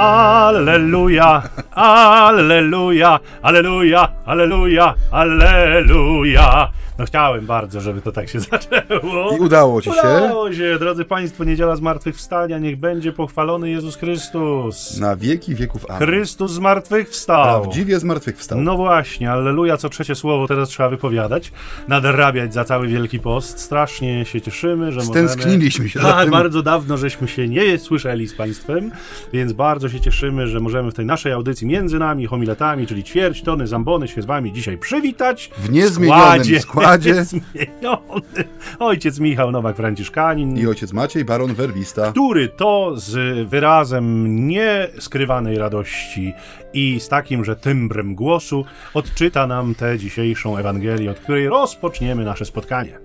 Alleluja, 0.00 1.42
Alleluja, 1.76 3.20
Alleluja, 3.42 4.10
Alleluja, 4.24 4.94
Alleluja. 5.12 6.70
No 7.00 7.06
chciałem 7.06 7.46
bardzo, 7.46 7.80
żeby 7.80 8.02
to 8.02 8.12
tak 8.12 8.28
się 8.28 8.40
zaczęło. 8.50 9.36
I 9.36 9.40
udało 9.40 9.82
ci 9.82 9.90
się. 9.90 10.00
Udało 10.00 10.52
się, 10.52 10.76
drodzy 10.78 11.04
Państwo, 11.04 11.44
niedziela 11.44 11.76
zmartwychwstania, 11.76 12.58
niech 12.58 12.76
będzie 12.76 13.12
pochwalony 13.12 13.70
Jezus 13.70 13.96
Chrystus. 13.96 14.98
Na 14.98 15.16
wieki 15.16 15.54
wieków 15.54 15.86
amen. 15.90 15.98
Chrystus 15.98 16.52
zmartwychwstał. 16.52 17.62
Prawdziwie 17.62 18.00
zmartwychwstał. 18.00 18.60
No 18.60 18.76
właśnie, 18.76 19.30
alleluja, 19.30 19.76
co 19.76 19.88
trzecie 19.88 20.14
słowo 20.14 20.48
teraz 20.48 20.68
trzeba 20.68 20.88
wypowiadać, 20.88 21.52
nadrabiać 21.88 22.54
za 22.54 22.64
cały 22.64 22.88
Wielki 22.88 23.20
Post. 23.20 23.60
Strasznie 23.60 24.24
się 24.24 24.40
cieszymy, 24.40 24.92
że 24.92 25.00
możemy... 25.00 25.28
Stęskniliśmy 25.28 25.88
się 25.88 26.00
Tak, 26.00 26.30
bardzo 26.30 26.62
dawno 26.62 26.96
żeśmy 26.96 27.28
się 27.28 27.48
nie 27.48 27.78
słyszeli 27.78 28.28
z 28.28 28.34
Państwem, 28.34 28.90
więc 29.32 29.52
bardzo 29.52 29.88
się 29.88 30.00
cieszymy, 30.00 30.46
że 30.46 30.60
możemy 30.60 30.90
w 30.90 30.94
tej 30.94 31.06
naszej 31.06 31.32
audycji 31.32 31.66
między 31.66 31.98
nami, 31.98 32.26
homiletami, 32.26 32.86
czyli 32.86 33.04
ćwierć 33.04 33.42
tony, 33.42 33.66
zambony 33.66 34.08
się 34.08 34.22
z 34.22 34.26
Wami 34.26 34.52
dzisiaj 34.52 34.78
przywitać. 34.78 35.50
W 35.58 35.70
niezmienionym 35.70 36.60
składzie. 36.60 36.60
Niezmieniony. 36.96 38.44
Ojciec 38.78 39.18
Michał 39.18 39.50
Nowak-Franciszkanin. 39.50 40.58
I 40.58 40.66
ojciec 40.66 40.92
Maciej, 40.92 41.24
baron 41.24 41.54
werbista. 41.54 42.10
który 42.12 42.48
to 42.48 42.92
z 42.96 43.48
wyrazem 43.48 44.36
nieskrywanej 44.48 45.58
radości 45.58 46.32
i 46.72 47.00
z 47.00 47.08
takim, 47.08 47.44
że 47.44 47.56
tymbrem 47.56 48.14
głosu 48.14 48.64
odczyta 48.94 49.46
nam 49.46 49.74
tę 49.74 49.98
dzisiejszą 49.98 50.56
Ewangelię, 50.56 51.10
od 51.10 51.18
której 51.18 51.48
rozpoczniemy 51.48 52.24
nasze 52.24 52.44
spotkanie. 52.44 52.98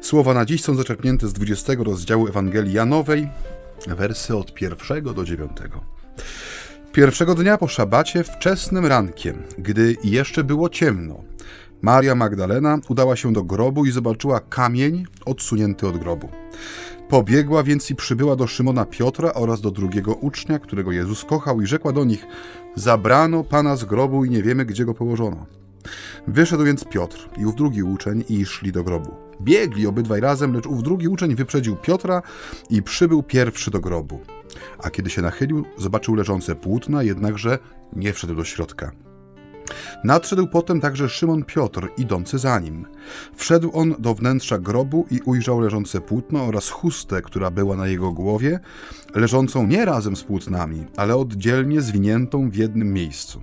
Słowa 0.00 0.34
na 0.34 0.44
dziś 0.44 0.62
są 0.62 0.74
zaczerpnięte 0.74 1.28
z 1.28 1.32
20 1.32 1.72
rozdziału 1.78 2.28
Ewangelii 2.28 2.72
Janowej, 2.72 3.28
wersy 3.86 4.36
od 4.36 4.54
pierwszego 4.54 5.12
do 5.14 5.24
dziewiątego. 5.24 5.84
Pierwszego 6.92 7.34
dnia 7.34 7.58
po 7.58 7.68
szabacie, 7.68 8.24
wczesnym 8.24 8.86
rankiem, 8.86 9.42
gdy 9.58 9.96
jeszcze 10.04 10.44
było 10.44 10.68
ciemno, 10.68 11.22
Maria 11.82 12.14
Magdalena 12.14 12.78
udała 12.88 13.16
się 13.16 13.32
do 13.32 13.44
grobu 13.44 13.84
i 13.84 13.90
zobaczyła 13.90 14.40
kamień 14.40 15.04
odsunięty 15.24 15.88
od 15.88 15.98
grobu. 15.98 16.28
Pobiegła 17.08 17.62
więc 17.62 17.90
i 17.90 17.94
przybyła 17.94 18.36
do 18.36 18.46
Szymona 18.46 18.84
Piotra 18.84 19.34
oraz 19.34 19.60
do 19.60 19.70
drugiego 19.70 20.14
ucznia, 20.14 20.58
którego 20.58 20.92
Jezus 20.92 21.24
kochał 21.24 21.60
i 21.60 21.66
rzekła 21.66 21.92
do 21.92 22.04
nich, 22.04 22.26
zabrano 22.74 23.44
Pana 23.44 23.76
z 23.76 23.84
grobu 23.84 24.24
i 24.24 24.30
nie 24.30 24.42
wiemy, 24.42 24.64
gdzie 24.64 24.84
go 24.84 24.94
położono. 24.94 25.46
Wyszedł 26.26 26.64
więc 26.64 26.84
Piotr 26.84 27.28
i 27.36 27.46
ów 27.46 27.54
drugi 27.54 27.82
uczeń 27.82 28.24
i 28.28 28.46
szli 28.46 28.72
do 28.72 28.84
grobu. 28.84 29.14
Biegli 29.40 29.86
obydwaj 29.86 30.20
razem, 30.20 30.54
lecz 30.54 30.66
ów 30.66 30.82
drugi 30.82 31.08
uczeń 31.08 31.34
wyprzedził 31.34 31.76
Piotra 31.76 32.22
i 32.70 32.82
przybył 32.82 33.22
pierwszy 33.22 33.70
do 33.70 33.80
grobu. 33.80 34.20
A 34.78 34.90
kiedy 34.90 35.10
się 35.10 35.22
nachylił, 35.22 35.64
zobaczył 35.78 36.14
leżące 36.14 36.54
płótna, 36.54 37.02
jednakże 37.02 37.58
nie 37.96 38.12
wszedł 38.12 38.34
do 38.34 38.44
środka. 38.44 38.92
Nadszedł 40.04 40.46
potem 40.46 40.80
także 40.80 41.08
Szymon 41.08 41.44
Piotr, 41.44 41.88
idący 41.96 42.38
za 42.38 42.60
nim. 42.60 42.86
Wszedł 43.36 43.70
on 43.74 43.94
do 43.98 44.14
wnętrza 44.14 44.58
grobu 44.58 45.06
i 45.10 45.20
ujrzał 45.24 45.60
leżące 45.60 46.00
płótno 46.00 46.44
oraz 46.44 46.68
chustę, 46.68 47.22
która 47.22 47.50
była 47.50 47.76
na 47.76 47.86
jego 47.86 48.12
głowie, 48.12 48.60
leżącą 49.14 49.66
nie 49.66 49.84
razem 49.84 50.16
z 50.16 50.24
płótnami, 50.24 50.84
ale 50.96 51.16
oddzielnie 51.16 51.80
zwiniętą 51.80 52.50
w 52.50 52.54
jednym 52.54 52.92
miejscu. 52.92 53.42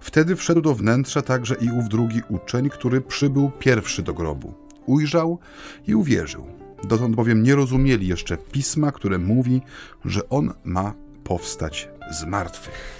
Wtedy 0.00 0.36
wszedł 0.36 0.60
do 0.60 0.74
wnętrza 0.74 1.22
także 1.22 1.54
i 1.54 1.70
ów 1.78 1.88
drugi 1.88 2.20
uczeń, 2.28 2.70
który 2.70 3.00
przybył 3.00 3.50
pierwszy 3.58 4.02
do 4.02 4.14
grobu. 4.14 4.54
Ujrzał 4.86 5.38
i 5.86 5.94
uwierzył. 5.94 6.46
Dotąd 6.88 7.16
bowiem 7.16 7.42
nie 7.42 7.54
rozumieli 7.54 8.08
jeszcze 8.08 8.36
pisma, 8.36 8.92
które 8.92 9.18
mówi, 9.18 9.60
że 10.04 10.28
on 10.28 10.52
ma 10.64 10.94
powstać 11.24 11.88
z 12.10 12.24
martwych. 12.24 12.99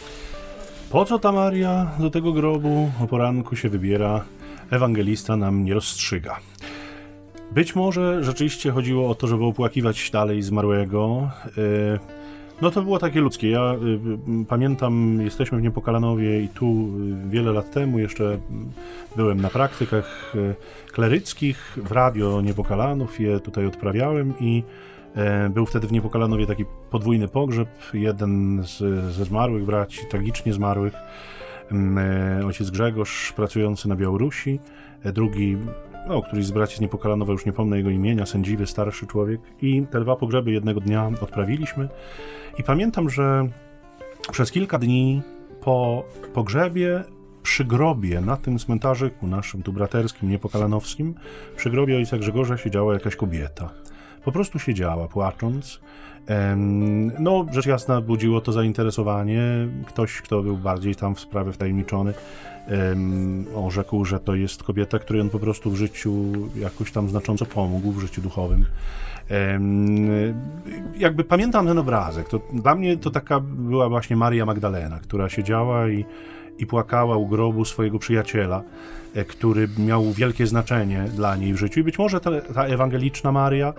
Po 0.90 1.04
co 1.04 1.18
ta 1.18 1.32
Maria 1.32 1.90
do 1.98 2.10
tego 2.10 2.32
grobu 2.32 2.90
o 3.04 3.06
poranku 3.06 3.56
się 3.56 3.68
wybiera, 3.68 4.24
ewangelista 4.70 5.36
nam 5.36 5.64
nie 5.64 5.74
rozstrzyga. 5.74 6.36
Być 7.52 7.74
może 7.74 8.24
rzeczywiście 8.24 8.70
chodziło 8.70 9.10
o 9.10 9.14
to, 9.14 9.26
żeby 9.26 9.44
opłakiwać 9.44 10.10
dalej 10.10 10.42
zmarłego. 10.42 11.30
Yy, 11.56 11.98
No 12.62 12.70
to 12.70 12.82
było 12.82 12.98
takie 12.98 13.20
ludzkie. 13.20 13.50
Ja 13.50 13.74
y, 13.74 14.46
pamiętam, 14.48 15.20
jesteśmy 15.20 15.58
w 15.58 15.62
Niepokalanowie 15.62 16.42
i 16.42 16.48
tu 16.48 16.88
y, 17.26 17.28
wiele 17.28 17.52
lat 17.52 17.70
temu 17.70 17.98
jeszcze 17.98 18.38
byłem 19.16 19.40
na 19.40 19.48
praktykach 19.50 20.34
kleryckich 20.92 21.78
w 21.84 21.92
radio 21.92 22.40
Niepokalanów, 22.40 23.20
je 23.20 23.40
tutaj 23.40 23.66
odprawiałem 23.66 24.34
i 24.40 24.62
e, 24.62 24.62
był 25.50 25.66
wtedy 25.66 25.86
w 25.86 25.92
Niepokalanowie 25.92 26.46
taki 26.46 26.64
podwójny 26.90 27.28
pogrzeb. 27.28 27.68
Jeden 27.94 28.62
z, 28.64 28.78
ze 29.14 29.24
zmarłych 29.24 29.64
braci, 29.64 30.00
tragicznie 30.10 30.52
zmarłych, 30.52 30.94
m, 31.70 31.98
e, 31.98 32.46
ojciec 32.46 32.70
Grzegorz, 32.70 33.32
pracujący 33.32 33.88
na 33.88 33.96
Białorusi, 33.96 34.60
e, 35.02 35.12
drugi, 35.12 35.56
no, 36.08 36.22
któryś 36.22 36.46
z 36.46 36.50
braci 36.50 36.76
z 36.76 36.80
Niepokalanowa, 36.80 37.32
już 37.32 37.46
nie 37.46 37.52
pomnę 37.52 37.76
jego 37.76 37.90
imienia, 37.90 38.26
sędziwy, 38.26 38.66
starszy 38.66 39.06
człowiek. 39.06 39.40
I 39.62 39.86
te 39.90 40.00
dwa 40.00 40.16
pogrzeby 40.16 40.52
jednego 40.52 40.80
dnia 40.80 41.10
odprawiliśmy. 41.20 41.88
I 42.58 42.62
pamiętam, 42.62 43.10
że 43.10 43.48
przez 44.32 44.52
kilka 44.52 44.78
dni 44.78 45.22
po 45.60 46.04
pogrzebie 46.34 47.04
przy 47.42 47.64
grobie 47.64 48.20
na 48.20 48.36
tym 48.36 48.58
cmentarzyku 48.58 49.26
naszym 49.26 49.62
tu 49.62 49.72
braterskim, 49.72 50.30
niepokalanowskim, 50.30 51.14
przy 51.56 51.70
grobie 51.70 51.96
ojca 51.96 52.18
Grzegorza 52.18 52.56
siedziała 52.56 52.94
jakaś 52.94 53.16
kobieta. 53.16 53.70
Po 54.24 54.32
prostu 54.32 54.58
siedziała, 54.58 55.08
płacząc. 55.08 55.80
No, 57.18 57.46
rzecz 57.52 57.66
jasna, 57.66 58.00
budziło 58.00 58.40
to 58.40 58.52
zainteresowanie. 58.52 59.42
Ktoś, 59.86 60.22
kto 60.22 60.42
był 60.42 60.56
bardziej 60.56 60.94
tam 60.94 61.14
w 61.14 61.20
sprawę 61.20 61.52
wtajemniczony, 61.52 62.14
em, 62.66 63.46
orzekł, 63.54 64.04
że 64.04 64.20
to 64.20 64.34
jest 64.34 64.62
kobieta, 64.62 64.98
której 64.98 65.22
on 65.22 65.30
po 65.30 65.38
prostu 65.38 65.70
w 65.70 65.76
życiu 65.76 66.32
jakoś 66.56 66.92
tam 66.92 67.08
znacząco 67.08 67.46
pomógł, 67.46 67.92
w 67.92 68.00
życiu 68.00 68.22
duchowym. 68.22 68.64
Jakby 70.96 71.24
pamiętam 71.24 71.66
ten 71.66 71.78
obrazek. 71.78 72.28
To 72.28 72.40
dla 72.52 72.74
mnie 72.74 72.96
to 72.96 73.10
taka 73.10 73.40
była 73.40 73.88
właśnie 73.88 74.16
Maria 74.16 74.46
Magdalena, 74.46 74.98
która 74.98 75.28
siedziała 75.28 75.88
i, 75.88 76.04
i 76.60 76.66
płakała 76.66 77.16
u 77.16 77.26
grobu 77.26 77.64
swojego 77.64 77.98
przyjaciela, 77.98 78.62
e, 79.14 79.24
który 79.24 79.68
miał 79.78 80.12
wielkie 80.12 80.46
znaczenie 80.46 81.04
dla 81.14 81.36
niej 81.36 81.52
w 81.52 81.56
życiu. 81.56 81.80
I 81.80 81.82
być 81.82 81.98
może 81.98 82.20
ta, 82.20 82.40
ta 82.40 82.64
ewangeliczna 82.64 83.32
Maria, 83.32 83.72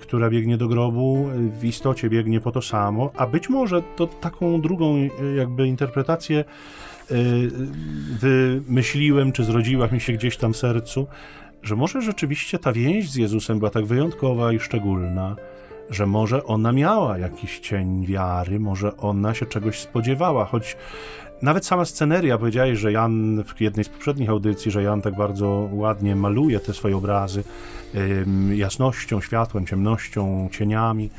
która 0.00 0.30
biegnie 0.30 0.56
do 0.56 0.68
grobu, 0.68 1.28
e, 1.28 1.60
w 1.60 1.64
istocie 1.64 2.10
biegnie 2.10 2.40
po 2.40 2.52
to 2.52 2.62
samo, 2.62 3.10
a 3.16 3.26
być 3.26 3.48
może 3.48 3.82
to 3.96 4.06
taką 4.06 4.60
drugą 4.60 4.96
e, 4.96 5.08
jakby 5.36 5.68
interpretację 5.68 6.44
wymyśliłem, 8.20 9.32
czy 9.32 9.44
zrodziła 9.44 9.86
mi 9.86 10.00
się 10.00 10.12
gdzieś 10.12 10.36
tam 10.36 10.52
w 10.52 10.56
sercu, 10.56 11.06
że 11.62 11.76
może 11.76 12.02
rzeczywiście 12.02 12.58
ta 12.58 12.72
więź 12.72 13.10
z 13.10 13.16
Jezusem 13.16 13.58
była 13.58 13.70
tak 13.70 13.86
wyjątkowa 13.86 14.52
i 14.52 14.58
szczególna, 14.58 15.36
że 15.90 16.06
może 16.06 16.44
ona 16.44 16.72
miała 16.72 17.18
jakiś 17.18 17.58
cień 17.58 18.06
wiary, 18.06 18.60
może 18.60 18.96
ona 18.96 19.34
się 19.34 19.46
czegoś 19.46 19.78
spodziewała, 19.78 20.44
choć 20.44 20.76
nawet 21.42 21.66
sama 21.66 21.84
sceneria, 21.84 22.38
powiedziałeś, 22.38 22.78
że 22.78 22.92
Jan 22.92 23.44
w 23.44 23.60
jednej 23.60 23.84
z 23.84 23.88
poprzednich 23.88 24.30
audycji, 24.30 24.70
że 24.70 24.82
Jan 24.82 25.02
tak 25.02 25.16
bardzo 25.16 25.68
ładnie 25.72 26.16
maluje 26.16 26.60
te 26.60 26.74
swoje 26.74 26.96
obrazy 26.96 27.44
jasnością, 28.54 29.20
światłem, 29.20 29.66
ciemnością, 29.66 30.48
cieniami. 30.52 31.10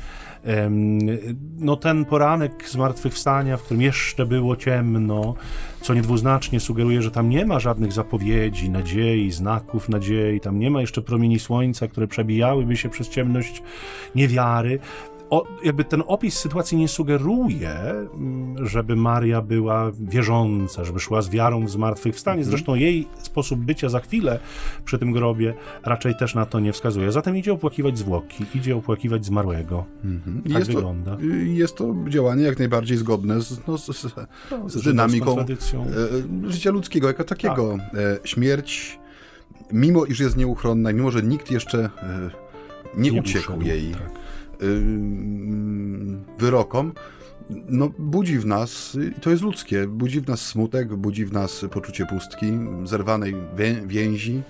No 1.58 1.76
ten 1.76 2.04
poranek 2.04 2.68
zmartwychwstania, 2.68 3.56
w 3.56 3.62
którym 3.62 3.82
jeszcze 3.82 4.26
było 4.26 4.56
ciemno, 4.56 5.34
co 5.80 5.94
niedwuznacznie 5.94 6.60
sugeruje, 6.60 7.02
że 7.02 7.10
tam 7.10 7.28
nie 7.28 7.46
ma 7.46 7.60
żadnych 7.60 7.92
zapowiedzi, 7.92 8.70
nadziei, 8.70 9.32
znaków 9.32 9.88
nadziei, 9.88 10.40
tam 10.40 10.58
nie 10.58 10.70
ma 10.70 10.80
jeszcze 10.80 11.02
promieni 11.02 11.38
słońca, 11.38 11.88
które 11.88 12.08
przebijałyby 12.08 12.76
się 12.76 12.88
przez 12.88 13.08
ciemność 13.08 13.62
niewiary. 14.14 14.78
O, 15.30 15.44
jakby 15.64 15.84
ten 15.84 16.02
opis 16.06 16.38
sytuacji 16.38 16.78
nie 16.78 16.88
sugeruje, 16.88 17.70
mm, 17.70 18.66
żeby 18.66 18.96
Maria 18.96 19.42
była 19.42 19.90
wierząca, 20.00 20.84
żeby 20.84 21.00
szła 21.00 21.22
z 21.22 21.30
wiarą 21.30 21.64
w 21.66 21.70
zmartwychwstanie. 21.70 22.44
Zresztą 22.44 22.74
jej 22.74 23.08
sposób 23.22 23.60
bycia 23.60 23.88
za 23.88 24.00
chwilę 24.00 24.38
przy 24.84 24.98
tym 24.98 25.12
grobie 25.12 25.54
raczej 25.82 26.14
też 26.16 26.34
na 26.34 26.46
to 26.46 26.60
nie 26.60 26.72
wskazuje. 26.72 27.12
Zatem 27.12 27.36
idzie 27.36 27.52
opłakiwać 27.52 27.98
zwłoki, 27.98 28.44
idzie 28.54 28.76
opłakiwać 28.76 29.24
zmarłego. 29.26 29.84
Tak 30.44 30.52
jest, 30.52 30.70
to, 30.70 30.76
wygląda. 30.76 31.16
jest 31.44 31.76
to 31.76 31.94
działanie 32.08 32.44
jak 32.44 32.58
najbardziej 32.58 32.96
zgodne 32.96 33.40
z, 33.40 33.66
no, 33.68 33.78
z, 33.78 33.86
z, 33.86 34.14
No, 34.50 34.68
z 34.68 34.82
dynamiką 34.84 35.34
tradycją. 35.34 35.86
e, 36.46 36.50
życia 36.52 36.70
ludzkiego 36.70 37.08
jako 37.08 37.24
takiego. 37.24 37.76
E, 37.94 38.18
śmierć, 38.24 38.98
mimo 39.72 40.04
iż 40.04 40.20
jest 40.20 40.36
nieuchronna, 40.36 40.92
mimo 40.92 41.10
że 41.10 41.22
nikt 41.22 41.50
jeszcze 41.50 41.78
e, 42.02 42.43
nie, 42.96 43.10
Nie 43.10 43.20
uciekł 43.20 43.52
uszedł, 43.52 43.66
jej 43.66 43.92
tak. 43.92 44.10
wyrokom, 46.38 46.92
no, 47.68 47.90
budzi 47.98 48.38
w 48.38 48.46
nas, 48.46 48.96
i 49.18 49.20
to 49.20 49.30
jest 49.30 49.42
ludzkie, 49.42 49.86
budzi 49.86 50.20
w 50.20 50.28
nas 50.28 50.40
smutek, 50.40 50.94
budzi 50.96 51.26
w 51.26 51.32
nas 51.32 51.64
poczucie 51.70 52.06
pustki, 52.06 52.46
zerwanej 52.84 53.34
wię- 53.56 53.86
więzi, 53.86 54.42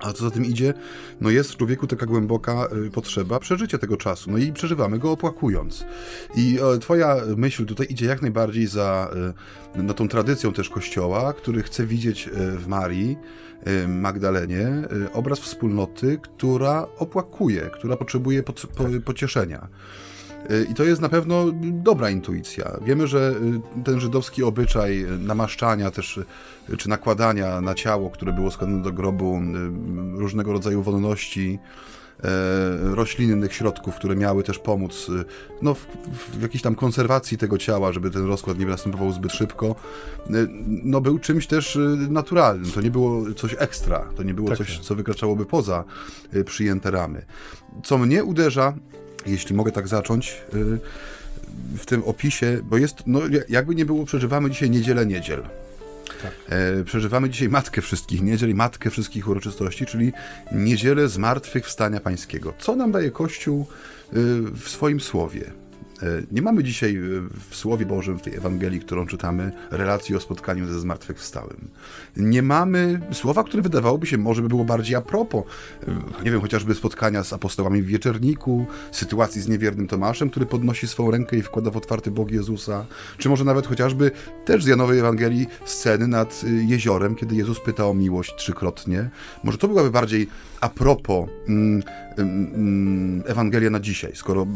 A 0.00 0.12
co 0.12 0.24
za 0.24 0.30
tym 0.30 0.44
idzie, 0.44 0.74
no 1.20 1.30
jest 1.30 1.52
w 1.52 1.56
człowieku 1.56 1.86
taka 1.86 2.06
głęboka 2.06 2.68
y, 2.86 2.90
potrzeba 2.90 3.38
przeżycia 3.38 3.78
tego 3.78 3.96
czasu, 3.96 4.30
no 4.30 4.38
i 4.38 4.52
przeżywamy 4.52 4.98
go 4.98 5.12
opłakując. 5.12 5.84
I 6.36 6.58
e, 6.74 6.78
twoja 6.78 7.16
myśl 7.36 7.66
tutaj 7.66 7.86
idzie 7.90 8.06
jak 8.06 8.22
najbardziej 8.22 8.66
za 8.66 9.10
no, 9.76 9.94
tą 9.94 10.08
tradycją 10.08 10.52
też 10.52 10.68
Kościoła, 10.68 11.32
który 11.32 11.62
chce 11.62 11.86
widzieć 11.86 12.28
y, 12.28 12.30
w 12.58 12.68
Marii, 12.68 13.16
Magdalenie, 13.88 14.68
obraz 15.12 15.40
wspólnoty, 15.40 16.18
która 16.22 16.86
opłakuje, 16.98 17.60
która 17.60 17.96
potrzebuje 17.96 18.42
po, 18.42 18.52
po, 18.52 18.84
pocieszenia. 19.04 19.68
I 20.70 20.74
to 20.74 20.84
jest 20.84 21.00
na 21.00 21.08
pewno 21.08 21.44
dobra 21.62 22.10
intuicja. 22.10 22.76
Wiemy, 22.84 23.06
że 23.06 23.34
ten 23.84 24.00
żydowski 24.00 24.42
obyczaj 24.42 25.06
namaszczania 25.18 25.90
też, 25.90 26.20
czy 26.78 26.88
nakładania 26.88 27.60
na 27.60 27.74
ciało, 27.74 28.10
które 28.10 28.32
było 28.32 28.50
składane 28.50 28.82
do 28.82 28.92
grobu, 28.92 29.40
różnego 30.14 30.52
rodzaju 30.52 30.82
wonności, 30.82 31.58
e, 32.24 32.94
roślinnych 32.94 33.54
środków, 33.54 33.94
które 33.94 34.16
miały 34.16 34.42
też 34.42 34.58
pomóc 34.58 35.10
no, 35.62 35.74
w, 35.74 35.86
w 36.38 36.42
jakiejś 36.42 36.62
tam 36.62 36.74
konserwacji 36.74 37.38
tego 37.38 37.58
ciała, 37.58 37.92
żeby 37.92 38.10
ten 38.10 38.26
rozkład 38.26 38.58
nie 38.58 38.66
następował 38.66 39.12
zbyt 39.12 39.32
szybko, 39.32 39.74
no, 40.66 41.00
był 41.00 41.18
czymś 41.18 41.46
też 41.46 41.78
naturalnym. 42.08 42.70
To 42.72 42.80
nie 42.80 42.90
było 42.90 43.34
coś 43.36 43.56
ekstra, 43.58 44.06
to 44.16 44.22
nie 44.22 44.34
było 44.34 44.48
tak 44.48 44.58
coś, 44.58 44.78
co 44.78 44.94
wykraczałoby 44.94 45.46
poza 45.46 45.84
przyjęte 46.44 46.90
ramy. 46.90 47.26
Co 47.84 47.98
mnie 47.98 48.24
uderza, 48.24 48.74
jeśli 49.26 49.56
mogę 49.56 49.72
tak 49.72 49.88
zacząć, 49.88 50.36
y, 50.54 50.78
w 51.78 51.86
tym 51.86 52.04
opisie, 52.04 52.60
bo 52.62 52.76
jest, 52.76 52.96
no 53.06 53.20
jakby 53.48 53.74
nie 53.74 53.84
było, 53.84 54.04
przeżywamy 54.04 54.50
dzisiaj 54.50 54.70
niedzielę 54.70 55.06
niedziel. 55.06 55.42
Tak. 56.22 56.32
E, 56.48 56.84
przeżywamy 56.84 57.30
dzisiaj 57.30 57.48
Matkę 57.48 57.80
Wszystkich 57.82 58.22
Niedziel 58.22 58.50
i 58.50 58.54
Matkę 58.54 58.90
Wszystkich 58.90 59.28
Uroczystości, 59.28 59.86
czyli 59.86 60.12
Niedzielę 60.52 61.08
Zmartwychwstania 61.08 62.00
Pańskiego. 62.00 62.52
Co 62.58 62.76
nam 62.76 62.92
daje 62.92 63.10
Kościół 63.10 63.66
y, 64.12 64.16
w 64.52 64.68
swoim 64.68 65.00
słowie? 65.00 65.50
E, 66.02 66.22
nie 66.30 66.42
mamy 66.42 66.64
dzisiaj 66.64 66.96
e, 66.96 67.00
w 67.50 67.56
Słowie 67.56 67.86
Bożym, 67.86 68.18
w 68.18 68.22
tej 68.22 68.34
Ewangelii, 68.34 68.80
którą 68.80 69.06
czytamy, 69.06 69.52
relacji 69.70 70.16
o 70.16 70.20
spotkaniu 70.20 70.66
ze 70.66 70.80
zmartwychwstałym. 70.80 71.68
Nie 72.16 72.42
mamy 72.42 73.00
słowa, 73.12 73.44
które 73.44 73.62
wydawałoby 73.62 74.06
się 74.06 74.18
może 74.18 74.42
by 74.42 74.48
było 74.48 74.64
bardziej 74.64 74.96
a 74.96 75.00
propos, 75.00 75.44
e, 75.88 76.24
nie 76.24 76.30
wiem, 76.30 76.40
chociażby 76.40 76.74
spotkania 76.74 77.24
z 77.24 77.32
apostołami 77.32 77.82
w 77.82 77.86
wieczerniku, 77.86 78.66
sytuacji 78.92 79.40
z 79.40 79.48
niewiernym 79.48 79.88
Tomaszem, 79.88 80.30
który 80.30 80.46
podnosi 80.46 80.88
swą 80.88 81.10
rękę 81.10 81.36
i 81.36 81.42
wkłada 81.42 81.70
w 81.70 81.76
otwarty 81.76 82.10
bok 82.10 82.30
Jezusa, 82.30 82.86
czy 83.18 83.28
może 83.28 83.44
nawet 83.44 83.66
chociażby 83.66 84.10
też 84.44 84.64
z 84.64 84.66
Janowej 84.66 84.98
Ewangelii 84.98 85.46
sceny 85.64 86.08
nad 86.08 86.44
jeziorem, 86.66 87.14
kiedy 87.14 87.34
Jezus 87.34 87.60
pyta 87.60 87.86
o 87.86 87.94
miłość 87.94 88.34
trzykrotnie. 88.36 89.10
Może 89.44 89.58
to 89.58 89.68
byłaby 89.68 89.90
bardziej 89.90 90.28
a 90.60 90.68
propos 90.68 91.28
mm, 91.48 91.82
mm, 92.18 92.54
mm 92.54 93.22
Ewangelia 93.26 93.70
na 93.70 93.80
dzisiaj, 93.80 94.12
skoro 94.14 94.46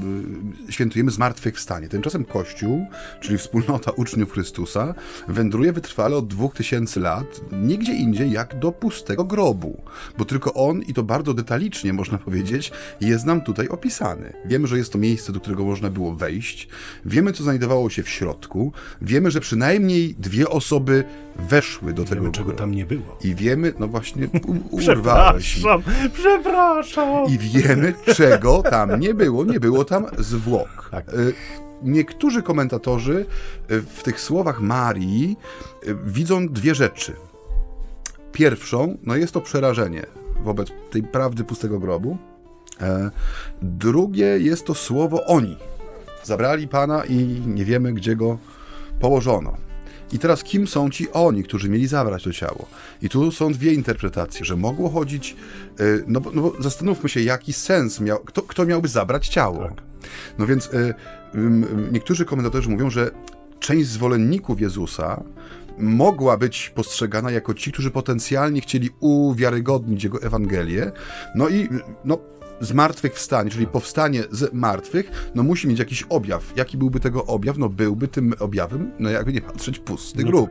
świętujemy 0.68 1.10
zmartwychwstanie. 1.34 1.88
Tymczasem 1.88 2.24
Kościół, 2.24 2.86
czyli 3.20 3.38
wspólnota 3.38 3.90
uczniów 3.90 4.32
Chrystusa, 4.32 4.94
wędruje 5.28 5.72
wytrwale 5.72 6.16
od 6.16 6.26
dwóch 6.26 6.54
tysięcy 6.54 7.00
lat 7.00 7.40
nigdzie 7.52 7.94
indziej 7.94 8.30
jak 8.30 8.58
do 8.58 8.72
pustego 8.72 9.24
grobu, 9.24 9.82
bo 10.18 10.24
tylko 10.24 10.54
on, 10.54 10.82
i 10.82 10.94
to 10.94 11.02
bardzo 11.02 11.34
detalicznie 11.34 11.92
można 11.92 12.18
powiedzieć, 12.18 12.72
jest 13.00 13.26
nam 13.26 13.40
tutaj 13.40 13.68
opisany. 13.68 14.32
Wiemy, 14.44 14.66
że 14.66 14.78
jest 14.78 14.92
to 14.92 14.98
miejsce, 14.98 15.32
do 15.32 15.40
którego 15.40 15.64
można 15.64 15.90
było 15.90 16.14
wejść, 16.14 16.68
wiemy, 17.04 17.32
co 17.32 17.42
znajdowało 17.42 17.90
się 17.90 18.02
w 18.02 18.08
środku, 18.08 18.72
wiemy, 19.02 19.30
że 19.30 19.40
przynajmniej 19.40 20.14
dwie 20.18 20.48
osoby 20.48 21.04
weszły 21.36 21.92
do 21.92 22.04
wiemy, 22.04 22.16
tego 22.16 22.32
czego 22.32 22.52
tam 22.52 22.74
nie 22.74 22.86
było. 22.86 23.18
I 23.24 23.34
wiemy, 23.34 23.72
no 23.78 23.88
właśnie, 23.88 24.28
urwałeś. 24.70 25.54
Przepraszam, 25.54 25.82
przepraszam. 26.12 27.24
I 27.28 27.38
wiemy, 27.38 27.94
czego 28.14 28.62
tam 28.62 29.00
nie 29.00 29.14
było. 29.14 29.44
Nie 29.44 29.60
było 29.60 29.84
tam 29.84 30.06
zwłok. 30.18 30.88
Tak. 30.90 31.14
Y, 31.14 31.34
niektórzy 31.82 32.42
komentatorzy 32.42 33.26
y, 33.70 33.82
w 33.82 34.02
tych 34.02 34.20
słowach 34.20 34.60
Marii 34.60 35.36
y, 35.88 35.96
widzą 36.06 36.48
dwie 36.48 36.74
rzeczy. 36.74 37.12
Pierwszą, 38.32 38.96
no 39.02 39.16
jest 39.16 39.34
to 39.34 39.40
przerażenie 39.40 40.06
wobec 40.44 40.68
tej 40.90 41.02
prawdy 41.02 41.44
pustego 41.44 41.78
grobu. 41.78 42.18
E, 42.80 43.10
drugie 43.62 44.26
jest 44.26 44.66
to 44.66 44.74
słowo 44.74 45.24
oni. 45.26 45.56
Zabrali 46.22 46.68
Pana 46.68 47.04
i 47.04 47.16
nie 47.46 47.64
wiemy, 47.64 47.92
gdzie 47.92 48.16
go 48.16 48.38
położono. 49.00 49.56
I 50.14 50.18
teraz 50.18 50.44
kim 50.44 50.66
są 50.66 50.90
ci 50.90 51.12
oni, 51.12 51.42
którzy 51.42 51.68
mieli 51.68 51.86
zabrać 51.86 52.24
to 52.24 52.32
ciało? 52.32 52.66
I 53.02 53.08
tu 53.08 53.32
są 53.32 53.52
dwie 53.52 53.72
interpretacje, 53.72 54.44
że 54.44 54.56
mogło 54.56 54.90
chodzić, 54.90 55.36
e, 55.80 55.84
no, 56.06 56.20
no 56.34 56.42
bo 56.42 56.62
zastanówmy 56.62 57.08
się, 57.08 57.20
jaki 57.20 57.52
sens 57.52 58.00
miał, 58.00 58.18
kto, 58.18 58.42
kto 58.42 58.66
miałby 58.66 58.88
zabrać 58.88 59.28
ciało. 59.28 59.58
Tak. 59.58 59.82
No 60.38 60.46
więc 60.46 60.66
y, 60.66 60.94
niektórzy 61.92 62.24
komentatorzy 62.24 62.70
mówią, 62.70 62.90
że 62.90 63.10
część 63.60 63.88
zwolenników 63.88 64.60
Jezusa 64.60 65.22
mogła 65.78 66.36
być 66.36 66.72
postrzegana 66.74 67.30
jako 67.30 67.54
ci, 67.54 67.72
którzy 67.72 67.90
potencjalnie 67.90 68.60
chcieli 68.60 68.90
uwiarygodnić 69.00 70.04
jego 70.04 70.22
Ewangelię. 70.22 70.92
No 71.34 71.48
i 71.48 71.68
no, 72.04 72.18
zmartwychwstanie, 72.64 73.50
czyli 73.50 73.66
powstanie 73.66 74.24
z 74.30 74.54
martwych, 74.54 75.30
no 75.34 75.42
musi 75.42 75.68
mieć 75.68 75.78
jakiś 75.78 76.02
objaw. 76.02 76.56
Jaki 76.56 76.78
byłby 76.78 77.00
tego 77.00 77.26
objaw? 77.26 77.58
No 77.58 77.68
byłby 77.68 78.08
tym 78.08 78.34
objawem, 78.38 78.90
no 78.98 79.10
jakby 79.10 79.32
nie 79.32 79.40
patrzeć, 79.40 79.78
pusty 79.78 80.24
no 80.24 80.30
grób. 80.30 80.50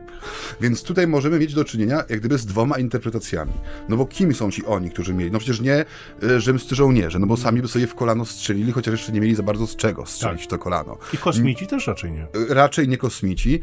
Więc 0.60 0.82
tutaj 0.82 1.06
możemy 1.06 1.38
mieć 1.38 1.54
do 1.54 1.64
czynienia 1.64 2.04
jak 2.08 2.20
gdyby 2.20 2.38
z 2.38 2.46
dwoma 2.46 2.78
interpretacjami. 2.78 3.52
No 3.88 3.96
bo 3.96 4.06
kim 4.06 4.34
są 4.34 4.50
ci 4.50 4.66
oni, 4.66 4.90
którzy 4.90 5.14
mieli? 5.14 5.30
No 5.30 5.38
przecież 5.38 5.60
nie 5.60 5.84
y, 6.22 6.40
rzymscy 6.40 6.74
żołnierze, 6.74 7.18
no 7.18 7.26
bo 7.26 7.36
sami 7.36 7.62
by 7.62 7.68
sobie 7.68 7.86
w 7.86 7.94
kolano 7.94 8.24
strzelili, 8.24 8.72
chociaż 8.72 8.92
jeszcze 8.92 9.12
nie 9.12 9.20
mieli 9.20 9.34
za 9.34 9.42
bardzo 9.42 9.66
z 9.66 9.76
czego 9.76 10.06
strzelić 10.06 10.40
tak. 10.40 10.50
to 10.50 10.58
kolano. 10.58 10.98
I 11.12 11.16
kosmici 11.16 11.66
też 11.66 11.86
raczej 11.86 12.12
nie. 12.12 12.22
Y, 12.22 12.54
raczej 12.54 12.88
nie 12.88 12.98
kosmici, 12.98 13.60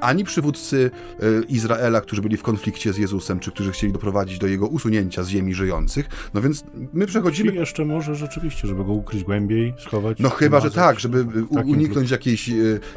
ani 0.00 0.24
przywódcy 0.24 0.90
y, 1.22 1.44
Izraela, 1.48 2.00
którzy 2.00 2.22
byli 2.22 2.36
w 2.36 2.42
konflikcie 2.42 2.92
z 2.92 2.96
Jezusem, 2.96 3.40
czy 3.40 3.50
którzy 3.50 3.72
chcieli 3.72 3.92
doprowadzić 3.92 4.38
do 4.38 4.46
jego 4.46 4.66
usunięcia 4.66 5.22
z 5.22 5.28
ziemi 5.28 5.54
żyjących. 5.54 6.30
No 6.34 6.42
więc 6.42 6.64
my 6.92 7.06
przechodzimy 7.06 7.52
jeszcze 7.74 7.84
może 7.84 8.14
rzeczywiście, 8.14 8.68
żeby 8.68 8.84
go 8.84 8.92
ukryć 8.92 9.24
głębiej, 9.24 9.74
schować. 9.78 10.18
No 10.18 10.30
chyba, 10.30 10.60
że 10.60 10.70
tak, 10.70 11.00
żeby 11.00 11.26
uniknąć 11.50 12.10
jakiejś, 12.10 12.48
e, 12.48 12.52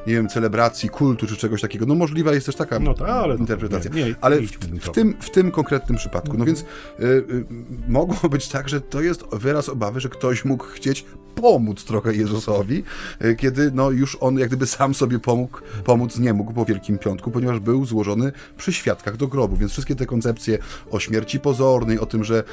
nie 0.07 0.13
wiem, 0.13 0.29
celebracji, 0.29 0.89
kultu 0.89 1.27
czy 1.27 1.37
czegoś 1.37 1.61
takiego. 1.61 1.85
No 1.85 1.95
możliwa 1.95 2.33
jest 2.33 2.45
też 2.45 2.55
taka 2.55 2.79
no 2.79 2.93
tak, 2.93 3.09
ale 3.09 3.35
interpretacja. 3.35 3.91
Nie, 3.91 4.05
nie, 4.05 4.15
ale 4.21 4.41
w, 4.41 4.51
w, 4.81 4.89
tym, 4.89 5.15
w 5.19 5.29
tym 5.29 5.51
konkretnym 5.51 5.97
przypadku, 5.97 6.37
no 6.37 6.45
więc 6.45 6.61
y, 6.61 7.03
y, 7.03 7.45
mogło 7.87 8.29
być 8.29 8.47
tak, 8.47 8.69
że 8.69 8.81
to 8.81 9.01
jest 9.01 9.23
wyraz 9.31 9.69
obawy, 9.69 9.99
że 9.99 10.09
ktoś 10.09 10.45
mógł 10.45 10.63
chcieć 10.63 11.05
pomóc 11.41 11.83
trochę 11.83 12.15
Jezusowi, 12.15 12.83
y, 13.25 13.35
kiedy 13.35 13.71
no 13.73 13.91
już 13.91 14.17
on 14.19 14.37
jak 14.37 14.47
gdyby 14.47 14.67
sam 14.67 14.93
sobie 14.93 15.19
pomógł, 15.19 15.57
pomóc 15.83 16.19
nie 16.19 16.33
mógł 16.33 16.53
po 16.53 16.65
Wielkim 16.65 16.97
Piątku, 16.97 17.31
ponieważ 17.31 17.59
był 17.59 17.85
złożony 17.85 18.31
przy 18.57 18.73
świadkach 18.73 19.17
do 19.17 19.27
grobu, 19.27 19.57
więc 19.57 19.71
wszystkie 19.71 19.95
te 19.95 20.05
koncepcje 20.05 20.57
o 20.91 20.99
śmierci 20.99 21.39
pozornej, 21.39 21.99
o 21.99 22.05
tym, 22.05 22.23
że 22.23 22.43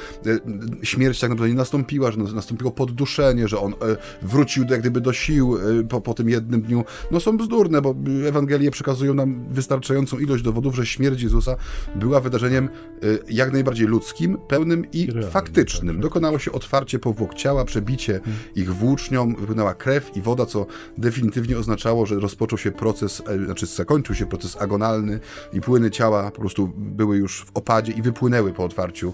śmierć 0.83 1.19
tak 1.19 1.29
naprawdę 1.29 1.49
nie 1.49 1.57
nastąpiła, 1.57 2.04
że 2.11 2.17
nastąpiło 2.17 2.71
podduszenie, 2.71 3.47
że 3.47 3.59
on 3.59 3.73
e, 3.73 3.75
wrócił 4.21 4.65
jak 4.69 4.79
gdyby 4.79 5.01
do 5.01 5.13
sił 5.13 5.57
e, 5.79 5.83
po, 5.83 6.01
po 6.01 6.13
tym 6.13 6.29
jednym 6.29 6.61
dniu, 6.61 6.83
no 7.11 7.19
są 7.19 7.37
bzdurne, 7.37 7.81
bo 7.81 7.95
Ewangelie 8.27 8.71
przekazują 8.71 9.13
nam 9.13 9.45
wystarczającą 9.49 10.19
ilość 10.19 10.43
dowodów, 10.43 10.75
że 10.75 10.85
śmierć 10.85 11.21
Jezusa 11.21 11.55
była 11.95 12.19
wydarzeniem 12.19 12.65
e, 12.65 13.07
jak 13.29 13.53
najbardziej 13.53 13.87
ludzkim, 13.87 14.37
pełnym 14.47 14.85
i 14.93 15.05
Realnie, 15.05 15.31
faktycznym. 15.31 15.95
Tak. 15.95 16.03
Dokonało 16.03 16.39
się 16.39 16.51
otwarcie 16.51 16.99
powłok 16.99 17.33
ciała, 17.33 17.65
przebicie 17.65 18.13
hmm. 18.13 18.43
ich 18.55 18.73
włócznią, 18.73 19.35
wypłynęła 19.35 19.73
krew 19.73 20.17
i 20.17 20.21
woda, 20.21 20.45
co 20.45 20.65
definitywnie 20.97 21.57
oznaczało, 21.57 22.05
że 22.05 22.15
rozpoczął 22.15 22.57
się 22.57 22.71
proces, 22.71 23.21
znaczy 23.45 23.65
zakończył 23.65 24.15
się 24.15 24.25
proces 24.25 24.57
agonalny 24.61 25.19
i 25.53 25.61
płyny 25.61 25.91
ciała 25.91 26.31
po 26.31 26.41
prostu 26.41 26.73
były 26.77 27.17
już 27.17 27.45
w 27.45 27.51
opadzie 27.53 27.93
i 27.93 28.01
wypłynęły 28.01 28.53
po 28.53 28.63
otwarciu 28.63 29.13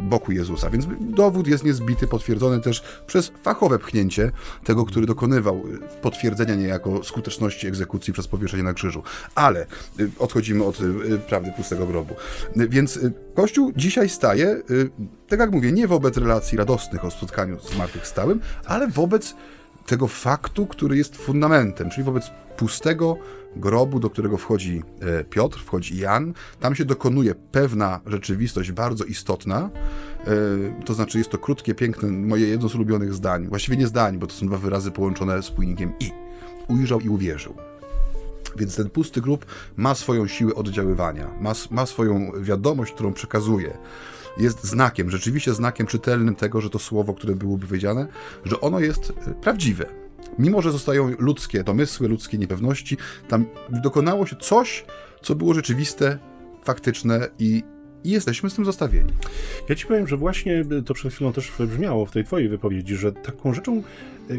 boku 0.00 0.32
Jezusa. 0.32 0.70
Więc 0.70 0.86
dowód 1.00 1.46
jest 1.46 1.64
niezbity 1.64 2.03
potwierdzony 2.06 2.60
też 2.60 2.82
przez 3.06 3.32
fachowe 3.42 3.78
pchnięcie 3.78 4.32
tego, 4.64 4.84
który 4.84 5.06
dokonywał 5.06 5.56
y, 5.56 6.00
potwierdzenia 6.02 6.54
niejako 6.54 7.04
skuteczności 7.04 7.66
egzekucji 7.66 8.12
przez 8.12 8.28
powieszenie 8.28 8.62
na 8.62 8.72
krzyżu. 8.72 9.02
Ale 9.34 9.66
y, 10.00 10.10
odchodzimy 10.18 10.64
od 10.64 10.80
y, 10.80 11.18
prawdy 11.28 11.52
pustego 11.56 11.86
grobu. 11.86 12.14
Więc 12.56 12.98
Kościół 13.34 13.72
dzisiaj 13.76 14.08
staje, 14.08 14.62
tak 15.28 15.40
jak 15.40 15.50
mówię, 15.52 15.72
nie 15.72 15.88
wobec 15.88 16.16
relacji 16.16 16.58
radosnych 16.58 17.04
o 17.04 17.10
spotkaniu 17.10 17.60
z 17.60 17.70
zmartwychwstałym, 17.70 18.40
ale 18.64 18.88
wobec 18.88 19.34
tego 19.86 20.08
faktu, 20.08 20.66
który 20.66 20.96
jest 20.96 21.16
fundamentem, 21.16 21.90
czyli 21.90 22.04
wobec 22.04 22.30
pustego 22.56 23.16
grobu, 23.56 24.00
do 24.00 24.10
którego 24.10 24.36
wchodzi 24.36 24.82
e, 25.00 25.24
Piotr, 25.24 25.58
wchodzi 25.58 25.98
Jan. 25.98 26.34
Tam 26.60 26.74
się 26.74 26.84
dokonuje 26.84 27.34
pewna 27.34 28.00
rzeczywistość 28.06 28.72
bardzo 28.72 29.04
istotna. 29.04 29.70
E, 30.26 30.84
to 30.84 30.94
znaczy, 30.94 31.18
jest 31.18 31.30
to 31.30 31.38
krótkie, 31.38 31.74
piękne, 31.74 32.08
moje 32.08 32.48
jedno 32.48 32.68
z 32.68 32.74
ulubionych 32.74 33.14
zdań. 33.14 33.48
Właściwie 33.48 33.76
nie 33.76 33.86
zdań, 33.86 34.18
bo 34.18 34.26
to 34.26 34.34
są 34.34 34.46
dwa 34.46 34.58
wyrazy 34.58 34.90
połączone 34.90 35.42
spójnikiem 35.42 35.92
i. 36.00 36.10
Ujrzał 36.68 37.00
i 37.00 37.08
uwierzył. 37.08 37.54
Więc 38.56 38.76
ten 38.76 38.90
pusty 38.90 39.20
grób 39.20 39.46
ma 39.76 39.94
swoją 39.94 40.26
siłę 40.26 40.54
oddziaływania, 40.54 41.30
ma, 41.40 41.52
ma 41.70 41.86
swoją 41.86 42.32
wiadomość, 42.40 42.92
którą 42.92 43.12
przekazuje. 43.12 43.78
jest 44.38 44.64
znakiem, 44.64 45.10
rzeczywiście 45.10 45.54
znakiem 45.54 45.86
czytelnym 45.86 46.34
tego, 46.34 46.60
że 46.60 46.70
to 46.70 46.78
słowo, 46.78 47.14
które 47.14 47.34
było 47.34 47.58
powiedziane, 47.58 48.06
że 48.44 48.60
ono 48.60 48.80
jest 48.80 49.12
e, 49.26 49.34
prawdziwe. 49.34 50.03
Mimo, 50.38 50.62
że 50.62 50.72
zostają 50.72 51.10
ludzkie 51.18 51.64
domysły, 51.64 52.08
ludzkie 52.08 52.38
niepewności, 52.38 52.96
tam 53.28 53.46
dokonało 53.70 54.26
się 54.26 54.36
coś, 54.36 54.84
co 55.22 55.34
było 55.34 55.54
rzeczywiste, 55.54 56.18
faktyczne 56.64 57.28
i, 57.38 57.62
i 58.04 58.10
jesteśmy 58.10 58.50
z 58.50 58.54
tym 58.54 58.64
zostawieni. 58.64 59.12
Ja 59.68 59.74
ci 59.74 59.86
powiem, 59.86 60.08
że 60.08 60.16
właśnie 60.16 60.64
to 60.86 60.94
przed 60.94 61.12
chwilą 61.12 61.32
też 61.32 61.52
wybrzmiało 61.58 62.06
w 62.06 62.10
tej 62.10 62.24
twojej 62.24 62.48
wypowiedzi, 62.48 62.96
że 62.96 63.12
taką 63.12 63.54
rzeczą, 63.54 63.82
e, 64.30 64.34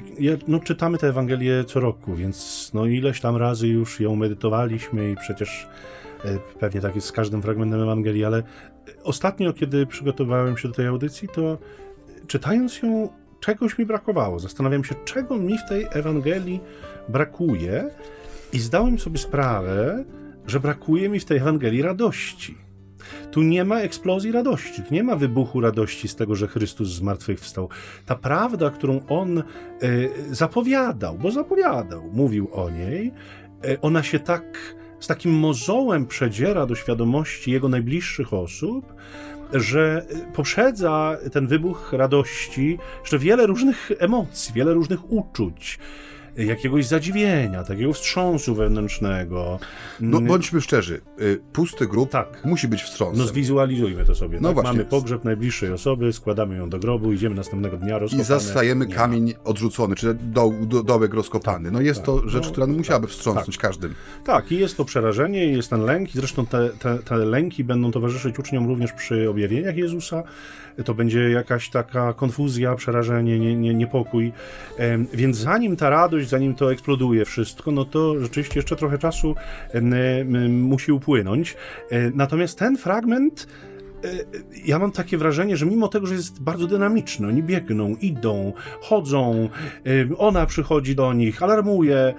no 0.48 0.60
czytamy 0.60 0.98
tę 0.98 1.08
Ewangelię 1.08 1.64
co 1.64 1.80
roku, 1.80 2.16
więc 2.16 2.72
no 2.74 2.86
ileś 2.86 3.22
tam 3.22 3.36
razy 3.36 3.68
już 3.68 4.00
ją 4.00 4.16
medytowaliśmy 4.16 5.12
i 5.12 5.16
przecież 5.16 5.68
e, 6.26 6.38
pewnie 6.60 6.82
tak 6.82 6.96
jest 6.96 7.08
z 7.08 7.12
każdym 7.12 7.42
fragmentem 7.42 7.82
Ewangelii, 7.82 8.26
ale 8.26 8.44
ostatnio, 9.04 9.54
kiedy 9.54 9.86
przygotowałem 9.86 10.58
się 10.58 10.68
do 10.68 10.74
tej 10.74 10.88
audycji, 10.88 11.28
to 11.34 11.58
czytając 12.28 12.82
ją, 12.82 13.10
czegoś 13.46 13.78
mi 13.78 13.86
brakowało. 13.86 14.40
Zastanawiam 14.40 14.84
się, 14.84 14.96
czego 15.06 15.38
mi 15.38 15.58
w 15.58 15.70
tej 15.70 15.88
Ewangelii 15.92 16.60
brakuje 17.10 17.90
i 18.54 18.60
zdałem 18.60 19.00
sobie 19.00 19.18
sprawę, 19.18 20.06
że 20.48 20.60
brakuje 20.60 21.10
mi 21.10 21.20
w 21.20 21.26
tej 21.26 21.38
Ewangelii 21.38 21.82
radości. 21.82 22.58
Tu 23.32 23.42
nie 23.42 23.66
ma 23.66 23.80
eksplozji 23.80 24.32
radości, 24.32 24.84
tu 24.84 24.94
nie 24.94 25.04
ma 25.04 25.16
wybuchu 25.16 25.62
radości 25.62 26.08
z 26.08 26.16
tego, 26.16 26.36
że 26.36 26.48
Chrystus 26.48 26.90
zmartwychwstał. 26.90 27.70
Ta 28.06 28.16
prawda, 28.16 28.70
którą 28.70 29.02
on 29.08 29.38
y, 29.38 29.44
zapowiadał, 30.32 31.18
bo 31.18 31.32
zapowiadał, 31.32 32.10
mówił 32.14 32.50
o 32.52 32.70
niej, 32.70 33.12
y, 33.66 33.82
ona 33.82 34.04
się 34.04 34.20
tak 34.20 34.76
z 35.00 35.08
takim 35.08 35.32
mozołem 35.32 36.06
przedziera 36.08 36.66
do 36.66 36.76
świadomości 36.76 37.52
jego 37.52 37.70
najbliższych 37.70 38.34
osób, 38.34 38.94
że 39.54 40.06
poprzedza 40.34 41.18
ten 41.32 41.48
wybuch 41.48 41.94
radości 41.94 42.78
jeszcze 43.02 43.20
wiele 43.20 43.46
różnych 43.46 43.92
emocji, 44.00 44.54
wiele 44.54 44.74
różnych 44.74 45.12
uczuć 45.12 45.80
jakiegoś 46.38 46.86
zadziwienia, 46.86 47.64
takiego 47.64 47.94
wstrząsu 47.94 48.56
wewnętrznego. 48.56 49.60
No 50.00 50.22
bądźmy 50.22 50.62
szczerzy, 50.62 51.02
y, 51.22 51.42
pusty 51.54 51.88
grób 51.88 52.10
tak. 52.10 52.46
musi 52.46 52.68
być 52.68 52.82
wstrząsem. 52.84 53.18
No 53.18 53.28
zwizualizujmy 53.28 54.06
to 54.06 54.16
sobie. 54.16 54.40
No 54.42 54.50
tak? 54.50 54.54
właśnie. 54.54 54.72
Mamy 54.72 54.86
pogrzeb 54.86 55.24
najbliższej 55.24 55.72
osoby, 55.72 56.14
składamy 56.14 56.58
ją 56.58 56.70
do 56.70 56.80
grobu, 56.80 57.14
idziemy 57.14 57.36
następnego 57.36 57.78
dnia 57.78 58.00
rozkopane. 58.00 58.24
I 58.24 58.26
zastajemy 58.26 58.88
kamień 58.88 59.34
odrzucony, 59.44 59.96
czy 59.96 60.14
do, 60.14 60.54
do, 60.62 60.84
dołek 60.84 61.14
rozkopany. 61.14 61.72
No 61.72 61.82
jest 61.82 62.00
tak. 62.00 62.06
to 62.06 62.30
rzecz, 62.30 62.46
no, 62.46 62.52
która 62.52 62.68
musiałaby 62.68 63.08
tak. 63.08 63.14
wstrząsnąć 63.16 63.58
tak. 63.58 63.62
każdym. 63.62 63.94
Tak, 64.26 64.52
i 64.52 64.60
jest 64.60 64.78
to 64.78 64.86
przerażenie, 64.86 65.46
jest 65.46 65.70
ten 65.70 65.82
lęk, 65.82 66.16
i 66.16 66.18
zresztą 66.18 66.46
te, 66.46 66.70
te, 66.70 66.98
te 66.98 67.16
lęki 67.16 67.64
będą 67.64 67.92
towarzyszyć 67.92 68.40
uczniom 68.40 68.68
również 68.68 68.94
przy 68.94 69.30
objawieniach 69.30 69.78
Jezusa. 69.78 70.24
To 70.86 70.94
będzie 70.94 71.30
jakaś 71.30 71.70
taka 71.70 72.14
konfuzja, 72.14 72.76
przerażenie, 72.76 73.40
nie, 73.40 73.56
nie, 73.56 73.74
niepokój. 73.74 74.32
Więc 75.14 75.38
zanim 75.38 75.76
ta 75.76 75.90
radość 75.90 76.25
zanim 76.30 76.56
to 76.56 76.72
eksploduje 76.72 77.26
wszystko, 77.26 77.72
no 77.72 77.86
to 77.86 78.20
rzeczywiście 78.22 78.60
jeszcze 78.60 78.76
trochę 78.76 78.98
czasu 78.98 79.36
musi 80.50 80.92
upłynąć. 80.92 81.56
E, 81.90 82.12
natomiast 82.12 82.60
ten 82.60 82.78
fragment 82.78 83.48
e, 84.04 84.08
ja 84.66 84.80
mam 84.80 84.92
takie 84.92 85.18
wrażenie, 85.18 85.58
że 85.58 85.66
mimo 85.66 85.88
tego, 85.88 86.08
że 86.08 86.16
jest 86.16 86.42
bardzo 86.42 86.68
dynamiczny, 86.68 87.28
oni 87.28 87.44
biegną, 87.44 87.96
idą, 88.02 88.54
chodzą, 88.82 89.50
ona 90.18 90.46
przychodzi 90.46 90.96
do 90.96 91.14
nich, 91.14 91.44
alarmuje, 91.44 91.98
e, 91.98 92.14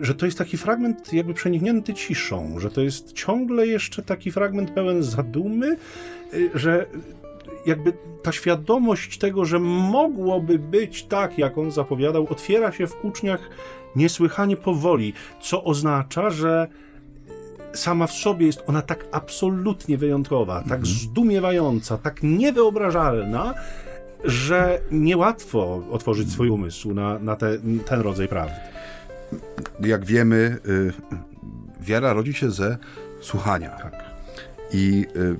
że 0.00 0.14
to 0.14 0.26
jest 0.26 0.38
taki 0.38 0.56
fragment 0.56 1.12
jakby 1.12 1.34
przeniknięty 1.34 1.94
ciszą, 1.94 2.60
że 2.60 2.70
to 2.70 2.80
jest 2.80 3.12
ciągle 3.12 3.66
jeszcze 3.66 4.02
taki 4.02 4.32
fragment 4.32 4.70
pełen 4.70 5.02
zadumy, 5.02 5.76
że 6.54 6.86
jakby 7.66 7.92
ta 8.22 8.32
świadomość 8.32 9.18
tego, 9.18 9.44
że 9.44 9.58
mogłoby 9.58 10.58
być 10.58 11.04
tak, 11.04 11.38
jak 11.38 11.58
on 11.58 11.70
zapowiadał, 11.70 12.26
otwiera 12.30 12.72
się 12.72 12.86
w 12.86 13.04
uczniach 13.04 13.50
niesłychanie 13.96 14.56
powoli, 14.56 15.12
co 15.40 15.64
oznacza, 15.64 16.30
że 16.30 16.68
sama 17.72 18.06
w 18.06 18.12
sobie 18.12 18.46
jest 18.46 18.62
ona 18.66 18.82
tak 18.82 19.06
absolutnie 19.12 19.98
wyjątkowa, 19.98 20.54
tak 20.54 20.78
mhm. 20.78 20.86
zdumiewająca, 20.86 21.98
tak 21.98 22.22
niewyobrażalna, 22.22 23.54
że 24.24 24.80
niełatwo 24.90 25.82
otworzyć 25.90 26.32
swój 26.32 26.48
umysł 26.48 26.94
na, 26.94 27.18
na 27.18 27.36
te, 27.36 27.58
ten 27.86 28.00
rodzaj 28.00 28.28
prawdy. 28.28 28.56
Jak 29.80 30.04
wiemy, 30.04 30.58
y, 30.66 30.92
wiara 31.80 32.12
rodzi 32.12 32.34
się 32.34 32.50
ze 32.50 32.78
słuchania. 33.20 33.70
Tak. 33.70 34.07
I 34.72 35.06
y, 35.16 35.36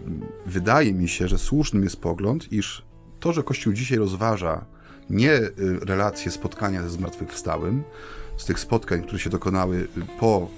wydaje 0.46 0.94
mi 0.94 1.08
się, 1.08 1.28
że 1.28 1.38
słusznym 1.38 1.84
jest 1.84 2.00
pogląd, 2.00 2.52
iż 2.52 2.82
to, 3.20 3.32
że 3.32 3.42
Kościół 3.42 3.72
dzisiaj 3.72 3.98
rozważa 3.98 4.64
nie 5.10 5.32
y, 5.32 5.52
relacje 5.80 6.30
spotkania 6.30 6.82
ze 6.82 6.90
zmartwychwstałym, 6.90 7.82
z 8.36 8.44
tych 8.44 8.60
spotkań, 8.60 9.02
które 9.02 9.18
się 9.18 9.30
dokonały 9.30 9.88
po, 10.20 10.48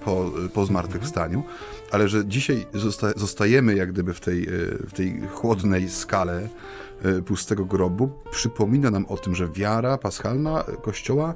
y, 0.00 0.04
po, 0.04 0.30
po 0.54 0.66
zmartwychwstaniu, 0.66 1.42
ale 1.90 2.08
że 2.08 2.26
dzisiaj 2.26 2.66
zosta 2.74 3.12
zostajemy 3.16 3.74
jak 3.74 3.92
gdyby 3.92 4.14
w 4.14 4.20
tej, 4.20 4.46
w 4.88 4.92
tej 4.92 5.20
chłodnej 5.20 5.90
skale 5.90 6.48
pustego 7.26 7.64
grobu, 7.64 8.10
przypomina 8.30 8.90
nam 8.90 9.06
o 9.06 9.16
tym, 9.16 9.34
że 9.34 9.48
wiara 9.48 9.98
paschalna 9.98 10.64
Kościoła 10.82 11.34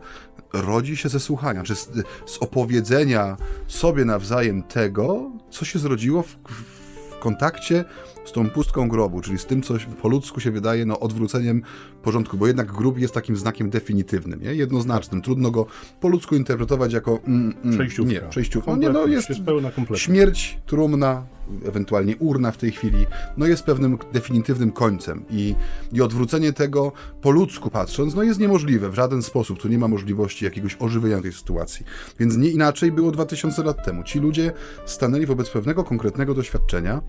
rodzi 0.53 0.97
się 0.97 1.09
ze 1.09 1.21
słuchania, 1.21 1.63
czy 1.63 1.77
z, 1.77 1.91
z 2.27 2.39
opowiedzenia 2.39 3.37
sobie 3.67 4.05
nawzajem 4.05 4.63
tego, 4.63 5.31
co 5.59 5.65
się 5.65 5.79
zrodziło 5.79 6.23
w, 6.23 6.37
w 6.49 7.19
kontakcie 7.19 7.85
z 8.27 8.33
tą 8.33 8.51
pustką 8.51 8.89
grobu, 8.89 9.21
czyli 9.21 9.39
z 9.39 9.47
tym, 9.47 9.63
co 9.63 9.75
po 10.03 10.09
ludzku 10.09 10.41
się 10.41 10.51
wydaje 10.51 10.87
no, 10.87 11.01
odwróceniem 11.01 11.63
porządku, 12.03 12.37
bo 12.37 12.47
jednak 12.47 12.73
grób 12.73 12.99
jest 12.99 13.15
takim 13.15 13.37
znakiem 13.37 13.71
definitywnym, 13.71 14.43
nie? 14.43 14.55
jednoznacznym. 14.55 15.23
Trudno 15.23 15.51
go 15.51 15.67
po 16.01 16.09
ludzku 16.09 16.37
interpretować 16.37 16.93
jako 16.93 17.19
mm, 17.27 17.55
mm, 17.65 17.77
przejściówka. 17.77 18.13
Nie, 18.13 18.21
przejściówka. 18.21 18.71
No, 18.71 18.77
nie, 18.77 18.91
no, 18.91 19.07
jest, 19.07 19.29
jest 19.29 19.43
pełna 19.43 19.71
śmierć, 19.95 20.59
trumna, 20.67 21.27
ewentualnie 21.65 22.17
urna 22.17 22.53
w 22.53 22.57
tej 22.57 22.73
chwili, 22.73 23.07
no 23.37 23.47
jest 23.47 23.63
pewnym 23.63 23.99
definitywnym 24.13 24.73
końcem 24.73 25.25
i, 25.31 25.55
i 25.93 26.03
odwrócenie 26.03 26.53
tego 26.53 26.93
po 27.23 27.31
ludzku 27.31 27.71
patrząc, 27.71 28.15
no 28.15 28.23
jest 28.23 28.41
niemożliwe 28.41 28.91
w 28.91 28.95
żaden 28.95 29.23
sposób, 29.23 29.59
tu 29.59 29.69
nie 29.69 29.79
ma 29.79 29.89
możliwości 29.89 30.45
jakiegoś 30.45 30.77
ożywienia 30.79 31.23
tej 31.23 31.33
sytuacji. 31.33 31.87
Więc 32.19 32.37
nie 32.37 32.49
inaczej 32.49 32.93
było 32.93 33.11
2000 33.11 33.63
lat 33.63 33.85
temu. 33.85 34.05
Ci 34.05 34.21
ludzie 34.21 34.53
stanęli 34.87 35.27
wobec 35.27 35.51
pewnego 35.51 35.85
konkretnego 35.85 36.35
doświadczenia, 36.35 37.03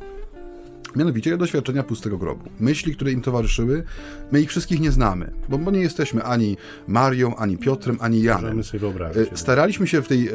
Mianowicie 0.96 1.38
doświadczenia 1.38 1.84
pustego 1.84 2.18
grobu. 2.18 2.50
Myśli, 2.60 2.96
które 2.96 3.12
im 3.12 3.22
towarzyszyły, 3.22 3.84
my 4.32 4.42
ich 4.42 4.50
wszystkich 4.50 4.80
nie 4.80 4.92
znamy, 4.92 5.32
bo, 5.50 5.58
bo 5.58 5.72
nie 5.72 5.80
jesteśmy 5.80 6.24
ani 6.24 6.58
Marią, 6.88 7.36
ani 7.36 7.58
Piotrem, 7.58 7.98
ani 8.02 8.22
Janem. 8.22 8.60
E, 8.60 9.38
staraliśmy 9.38 9.88
się 9.88 10.02
w 10.02 10.08
tej 10.08 10.28
e, 10.28 10.32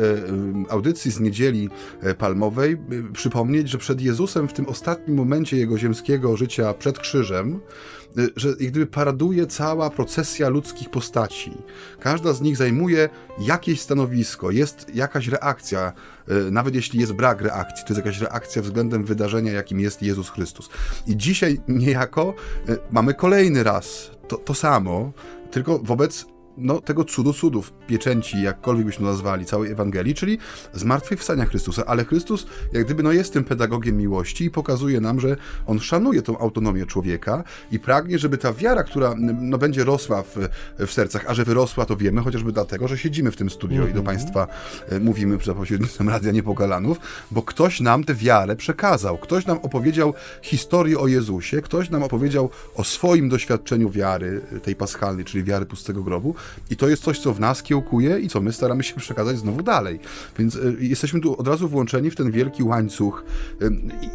audycji 0.68 1.10
z 1.10 1.20
niedzieli 1.20 1.68
e, 2.00 2.14
palmowej 2.14 2.76
przypomnieć, 3.12 3.68
że 3.68 3.78
przed 3.78 4.00
Jezusem 4.00 4.48
w 4.48 4.52
tym 4.52 4.68
ostatnim 4.68 5.16
momencie 5.16 5.56
jego 5.56 5.78
ziemskiego 5.78 6.36
życia 6.36 6.74
przed 6.74 6.98
krzyżem 6.98 7.60
że 8.36 8.48
jak 8.48 8.70
gdyby 8.70 8.86
paraduje 8.86 9.46
cała 9.46 9.90
procesja 9.90 10.48
ludzkich 10.48 10.90
postaci. 10.90 11.52
Każda 12.00 12.32
z 12.32 12.40
nich 12.40 12.56
zajmuje 12.56 13.08
jakieś 13.38 13.80
stanowisko, 13.80 14.50
jest 14.50 14.94
jakaś 14.94 15.28
reakcja, 15.28 15.92
y, 16.30 16.50
nawet 16.50 16.74
jeśli 16.74 17.00
jest 17.00 17.12
brak 17.12 17.40
reakcji, 17.40 17.84
to 17.86 17.94
jest 17.94 18.06
jakaś 18.06 18.20
reakcja 18.20 18.62
względem 18.62 19.04
wydarzenia, 19.04 19.52
jakim 19.52 19.80
jest 19.80 20.02
Jezus 20.02 20.30
Chrystus. 20.30 20.68
I 21.06 21.16
dzisiaj 21.16 21.60
niejako 21.68 22.34
y, 22.68 22.78
mamy 22.90 23.14
kolejny 23.14 23.62
raz 23.62 24.10
to, 24.28 24.36
to 24.36 24.54
samo, 24.54 25.12
tylko 25.50 25.78
wobec 25.78 26.26
no, 26.56 26.80
tego 26.80 27.04
cudu 27.04 27.32
cudów, 27.32 27.72
pieczęci, 27.86 28.42
jakkolwiek 28.42 28.86
byśmy 28.86 29.06
nazwali, 29.06 29.44
całej 29.44 29.72
Ewangelii, 29.72 30.14
czyli 30.14 30.38
zmartwychwstania 30.72 31.46
Chrystusa. 31.46 31.84
Ale 31.86 32.04
Chrystus 32.04 32.46
jak 32.72 32.84
gdyby 32.84 33.02
no, 33.02 33.12
jest 33.12 33.32
tym 33.32 33.44
pedagogiem 33.44 33.96
miłości 33.96 34.44
i 34.44 34.50
pokazuje 34.50 35.00
nam, 35.00 35.20
że 35.20 35.36
On 35.66 35.80
szanuje 35.80 36.22
tą 36.22 36.38
autonomię 36.38 36.86
człowieka 36.86 37.44
i 37.70 37.78
pragnie, 37.78 38.18
żeby 38.18 38.38
ta 38.38 38.52
wiara, 38.52 38.84
która 38.84 39.14
no, 39.18 39.58
będzie 39.58 39.84
rosła 39.84 40.22
w, 40.22 40.36
w 40.78 40.90
sercach, 40.92 41.24
a 41.28 41.34
że 41.34 41.44
wyrosła, 41.44 41.86
to 41.86 41.96
wiemy, 41.96 42.20
chociażby 42.20 42.52
dlatego, 42.52 42.88
że 42.88 42.98
siedzimy 42.98 43.30
w 43.30 43.36
tym 43.36 43.50
studio 43.50 43.76
mm 43.76 43.88
-hmm. 43.88 43.90
i 43.90 43.94
do 43.94 44.00
mhm. 44.00 44.16
Państwa 44.16 44.48
e, 44.88 45.00
mówimy 45.00 45.38
za 45.44 45.54
pośrednictwem 45.54 46.08
Radia 46.08 46.32
Niepogalanów, 46.32 46.98
bo 47.30 47.42
ktoś 47.42 47.80
nam 47.80 48.04
tę 48.04 48.14
wiarę 48.14 48.56
przekazał. 48.56 49.18
Ktoś 49.18 49.46
nam 49.46 49.58
opowiedział 49.58 50.14
historię 50.42 50.98
o 50.98 51.06
Jezusie, 51.06 51.62
ktoś 51.62 51.90
nam 51.90 52.02
opowiedział 52.02 52.50
o 52.74 52.84
swoim 52.84 53.28
doświadczeniu 53.28 53.90
wiary, 53.90 54.40
tej 54.62 54.76
paschalnej, 54.76 55.24
czyli 55.24 55.44
wiary 55.44 55.66
pustego 55.66 56.02
grobu, 56.02 56.34
i 56.70 56.76
to 56.76 56.88
jest 56.88 57.02
coś, 57.02 57.18
co 57.18 57.34
w 57.34 57.40
nas 57.40 57.62
kiełkuje 57.62 58.18
i 58.18 58.28
co 58.28 58.40
my 58.40 58.52
staramy 58.52 58.82
się 58.82 58.94
przekazać 58.94 59.38
znowu 59.38 59.62
dalej. 59.62 60.00
Więc 60.38 60.54
y, 60.54 60.76
jesteśmy 60.80 61.20
tu 61.20 61.40
od 61.40 61.48
razu 61.48 61.68
włączeni 61.68 62.10
w 62.10 62.16
ten 62.16 62.30
wielki 62.30 62.62
łańcuch 62.62 63.24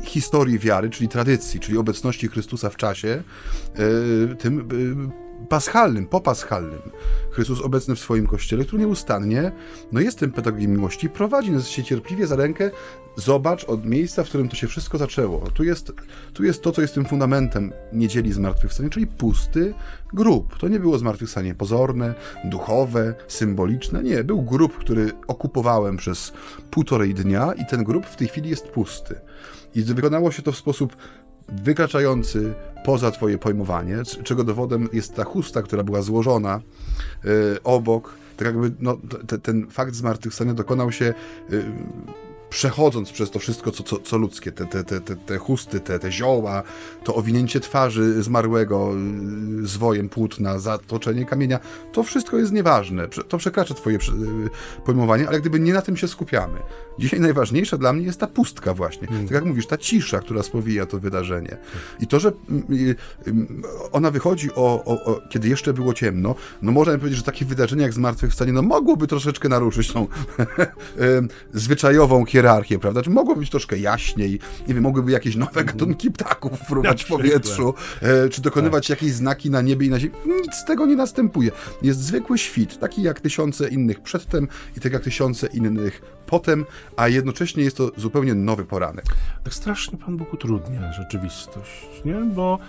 historii 0.03 0.59
wiary, 0.59 0.89
czyli 0.89 1.09
tradycji, 1.09 1.59
czyli 1.59 1.77
obecności 1.77 2.27
Chrystusa 2.27 2.69
w 2.69 2.77
czasie, 2.77 3.23
y, 3.79 4.35
tym 4.35 4.67
paschalnym, 5.49 6.07
popaschalnym. 6.07 6.81
Chrystus 7.31 7.61
obecny 7.61 7.95
w 7.95 7.99
swoim 7.99 8.27
Kościele, 8.27 8.65
który 8.65 8.79
nieustannie 8.79 9.51
no 9.91 9.99
jest 9.99 10.19
tym 10.19 10.31
pedagogiem 10.31 10.71
miłości, 10.71 11.09
prowadzi 11.09 11.51
nas 11.51 11.67
się 11.67 11.83
cierpliwie 11.83 12.27
za 12.27 12.35
rękę, 12.35 12.71
zobacz 13.15 13.63
od 13.63 13.85
miejsca, 13.85 14.23
w 14.23 14.29
którym 14.29 14.49
to 14.49 14.55
się 14.55 14.67
wszystko 14.67 14.97
zaczęło. 14.97 15.39
Tu 15.39 15.63
jest, 15.63 15.91
tu 16.33 16.43
jest 16.43 16.61
to, 16.61 16.71
co 16.71 16.81
jest 16.81 16.93
tym 16.93 17.05
fundamentem 17.05 17.73
niedzieli 17.93 18.33
zmartwychwstania, 18.33 18.89
czyli 18.89 19.07
pusty 19.07 19.73
grób. 20.13 20.57
To 20.57 20.67
nie 20.67 20.79
było 20.79 20.97
zmartwychwstanie 20.97 21.55
pozorne, 21.55 22.13
duchowe, 22.43 23.13
symboliczne, 23.27 24.03
nie. 24.03 24.23
Był 24.23 24.41
grób, 24.41 24.77
który 24.77 25.11
okupowałem 25.27 25.97
przez 25.97 26.33
półtorej 26.71 27.13
dnia 27.13 27.53
i 27.53 27.65
ten 27.65 27.83
grób 27.83 28.05
w 28.05 28.15
tej 28.15 28.27
chwili 28.27 28.49
jest 28.49 28.67
pusty. 28.67 29.15
I 29.75 29.83
wykonało 29.83 30.31
się 30.31 30.41
to 30.41 30.51
w 30.51 30.57
sposób 30.57 30.95
wykraczający 31.49 32.53
poza 32.85 33.11
twoje 33.11 33.37
pojmowanie, 33.37 33.97
czego 34.23 34.43
dowodem 34.43 34.89
jest 34.93 35.15
ta 35.15 35.23
chusta, 35.23 35.61
która 35.61 35.83
była 35.83 36.01
złożona 36.01 36.61
yy, 37.23 37.31
obok. 37.63 38.13
Tak 38.37 38.45
jakby 38.45 38.71
no, 38.79 38.97
te, 39.27 39.37
ten 39.39 39.67
fakt 39.69 39.95
zmartwychwstania 39.95 40.53
dokonał 40.53 40.91
się 40.91 41.13
yy, 41.49 41.63
przechodząc 42.49 43.11
przez 43.11 43.31
to 43.31 43.39
wszystko, 43.39 43.71
co, 43.71 43.83
co, 43.83 43.99
co 43.99 44.17
ludzkie, 44.17 44.51
te, 44.51 44.65
te, 44.65 44.83
te, 44.83 45.15
te 45.15 45.37
chusty, 45.37 45.79
te, 45.79 45.99
te 45.99 46.11
zioła, 46.11 46.63
to 47.03 47.15
owinięcie 47.15 47.59
twarzy 47.59 48.23
zmarłego 48.23 48.91
y, 49.63 49.67
zwojem 49.67 50.09
płótna, 50.09 50.59
zatoczenie 50.59 51.25
kamienia, 51.25 51.59
to 51.91 52.03
wszystko 52.03 52.37
jest 52.37 52.51
nieważne. 52.51 53.07
To 53.07 53.37
przekracza 53.37 53.73
twoje 53.73 53.97
y, 53.97 53.99
pojmowanie, 54.85 55.27
ale 55.27 55.39
gdyby 55.41 55.59
nie 55.59 55.73
na 55.73 55.81
tym 55.81 55.97
się 55.97 56.07
skupiamy. 56.07 56.59
Dzisiaj 56.99 57.19
najważniejsza 57.19 57.77
dla 57.77 57.93
mnie 57.93 58.05
jest 58.05 58.19
ta 58.19 58.27
pustka 58.27 58.73
właśnie. 58.73 59.07
Hmm. 59.07 59.27
Tak 59.27 59.35
jak 59.35 59.45
mówisz, 59.45 59.67
ta 59.67 59.77
cisza, 59.77 60.19
która 60.19 60.43
spowija 60.43 60.85
to 60.85 60.99
wydarzenie. 60.99 61.57
I 61.99 62.07
to, 62.07 62.19
że 62.19 62.31
y, 62.71 62.95
ona 63.91 64.11
wychodzi 64.11 64.49
o, 64.55 64.83
o, 64.85 65.03
o, 65.03 65.21
kiedy 65.29 65.47
jeszcze 65.47 65.73
było 65.73 65.93
ciemno, 65.93 66.35
no 66.61 66.71
można 66.71 66.97
powiedzieć, 66.97 67.17
że 67.17 67.23
takie 67.23 67.45
wydarzenie 67.45 67.83
jak 67.83 67.93
zmartwychwstanie, 67.93 68.53
no 68.53 68.61
mogłoby 68.61 69.07
troszeczkę 69.07 69.49
naruszyć 69.49 69.91
tą 69.91 70.07
zwyczajową 71.53 72.25
hierarchię, 72.37 72.79
prawda? 72.79 73.01
Czy 73.01 73.09
mogło 73.09 73.35
być 73.35 73.49
troszkę 73.49 73.77
jaśniej, 73.77 74.39
nie 74.67 74.73
wiem, 74.73 74.83
mogłyby 74.83 75.11
jakieś 75.11 75.35
nowe 75.35 75.63
gatunki 75.63 76.11
ptaków 76.11 76.59
fruwać 76.59 77.03
w 77.03 77.07
powietrzu, 77.07 77.73
e, 78.01 78.29
czy 78.29 78.41
dokonywać 78.41 78.87
tak. 78.87 79.01
jakieś 79.01 79.15
znaki 79.15 79.49
na 79.49 79.61
niebie 79.61 79.87
i 79.87 79.89
na 79.89 79.99
ziemi. 79.99 80.13
Nic 80.41 80.55
z 80.55 80.65
tego 80.65 80.85
nie 80.85 80.95
następuje. 80.95 81.51
Jest 81.81 81.99
zwykły 81.99 82.37
świt, 82.37 82.79
taki 82.79 83.01
jak 83.01 83.21
tysiące 83.21 83.69
innych 83.69 83.99
przedtem 83.99 84.47
i 84.77 84.79
tak 84.79 84.93
jak 84.93 85.03
tysiące 85.03 85.47
innych 85.47 86.01
potem, 86.25 86.65
a 86.97 87.07
jednocześnie 87.07 87.63
jest 87.63 87.77
to 87.77 87.91
zupełnie 87.97 88.35
nowy 88.35 88.65
poranek. 88.65 89.05
Tak 89.43 89.53
strasznie 89.53 89.97
Pan 89.97 90.17
Bóg 90.17 90.33
utrudnia 90.33 90.93
rzeczywistość, 90.93 91.87
nie? 92.05 92.15
Bo 92.15 92.59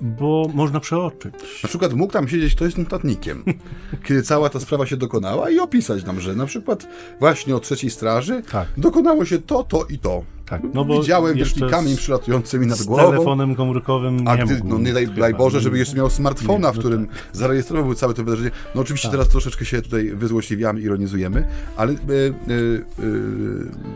bo 0.00 0.50
można 0.54 0.80
przeoczyć. 0.80 1.34
Na 1.62 1.68
przykład 1.68 1.92
mógł 1.92 2.12
tam 2.12 2.28
siedzieć 2.28 2.54
ktoś 2.54 2.72
z 2.72 2.78
notatnikiem, 2.78 3.44
kiedy 4.06 4.22
cała 4.22 4.48
ta 4.48 4.60
sprawa 4.60 4.86
się 4.86 4.96
dokonała 4.96 5.50
i 5.50 5.58
opisać 5.58 6.04
nam, 6.04 6.20
że 6.20 6.34
na 6.34 6.46
przykład 6.46 6.86
właśnie 7.20 7.56
o 7.56 7.60
trzeciej 7.60 7.90
straży 7.90 8.42
tak. 8.50 8.68
dokonało 8.76 9.24
się 9.24 9.38
to, 9.38 9.64
to 9.64 9.84
i 9.84 9.98
to. 9.98 10.24
Tak, 10.62 10.74
no 10.74 10.84
bo 10.84 11.00
Widziałem 11.00 11.36
wielki 11.36 11.60
kamień 11.70 11.96
przylatujący 11.96 12.58
mi 12.58 12.66
nad 12.66 12.82
głową. 12.82 13.08
Z 13.08 13.10
telefonem 13.10 13.54
komórkowym 13.54 14.28
A 14.28 14.36
gdy, 14.36 14.60
no 14.64 14.78
nie 14.78 14.92
daj, 14.92 15.08
daj 15.08 15.34
Boże, 15.34 15.60
żeby 15.60 15.78
jeszcze 15.78 15.96
miał 15.96 16.10
smartfona, 16.10 16.58
nie, 16.58 16.62
no 16.62 16.72
w 16.72 16.78
którym 16.78 17.06
tak. 17.06 17.16
zarejestrował 17.32 17.94
całe 17.94 18.14
to 18.14 18.24
wydarzenie. 18.24 18.50
No 18.74 18.80
oczywiście 18.80 19.08
tak. 19.08 19.12
teraz 19.12 19.28
troszeczkę 19.28 19.64
się 19.64 19.82
tutaj 19.82 20.10
wyzłośliwiamy, 20.14 20.80
ironizujemy, 20.80 21.48
ale 21.76 21.92
y, 21.92 21.96
y, 21.96 22.52
y, 22.52 22.84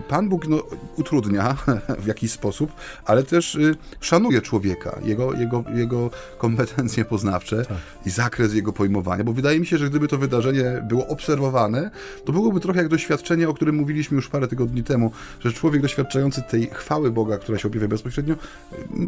Pan 0.09 0.29
Bóg 0.29 0.49
no, 0.49 0.62
utrudnia 0.97 1.57
w 2.05 2.07
jakiś 2.07 2.33
sposób, 2.33 2.73
ale 3.05 3.23
też 3.23 3.55
y, 3.55 3.77
szanuje 4.00 4.43
człowieka, 4.43 4.99
jego, 5.05 5.33
jego, 5.33 5.65
jego 5.75 6.11
kompetencje 6.38 7.05
poznawcze 7.05 7.65
tak. 7.65 7.77
i 8.07 8.11
zakres 8.11 8.55
jego 8.55 8.73
pojmowania, 8.73 9.25
bo 9.25 9.33
wydaje 9.33 9.61
mi 9.61 9.67
się, 9.67 9.79
że 9.79 9.91
gdyby 9.91 10.09
to 10.09 10.19
wydarzenie 10.19 10.83
było 10.88 11.07
obserwowane, 11.07 11.91
to 12.25 12.33
byłoby 12.33 12.61
trochę 12.61 12.79
jak 12.79 12.88
doświadczenie, 12.88 13.49
o 13.49 13.55
którym 13.55 13.75
mówiliśmy 13.75 14.17
już 14.17 14.29
parę 14.29 14.49
tygodni 14.49 14.83
temu, 14.83 15.12
że 15.41 15.53
człowiek 15.53 15.83
doświadczający 15.83 16.43
tej 16.50 16.67
chwały 16.73 17.11
Boga, 17.11 17.38
która 17.38 17.59
się 17.59 17.69
objawia 17.69 17.88
bezpośrednio, 17.88 18.35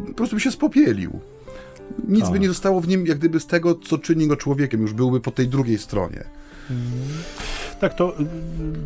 po 0.09 0.15
prostu 0.15 0.37
by 0.37 0.41
się 0.41 0.51
spopielił. 0.51 1.21
Nic 2.09 2.27
by 2.27 2.33
tak. 2.33 2.41
nie 2.41 2.49
zostało 2.49 2.81
w 2.81 2.89
nim, 2.89 3.07
jak 3.07 3.19
gdyby 3.19 3.41
z 3.41 3.47
tego, 3.47 3.75
co 3.75 3.99
czyni 3.99 4.27
go 4.27 4.37
człowiekiem, 4.37 4.83
już 4.83 4.93
byłby 4.93 5.21
po 5.21 5.31
tej 5.31 5.49
drugiej 5.49 5.79
stronie. 5.79 6.25
Hmm. 6.69 6.91
Tak, 7.81 7.95
to 7.95 8.21
y, 8.21 8.25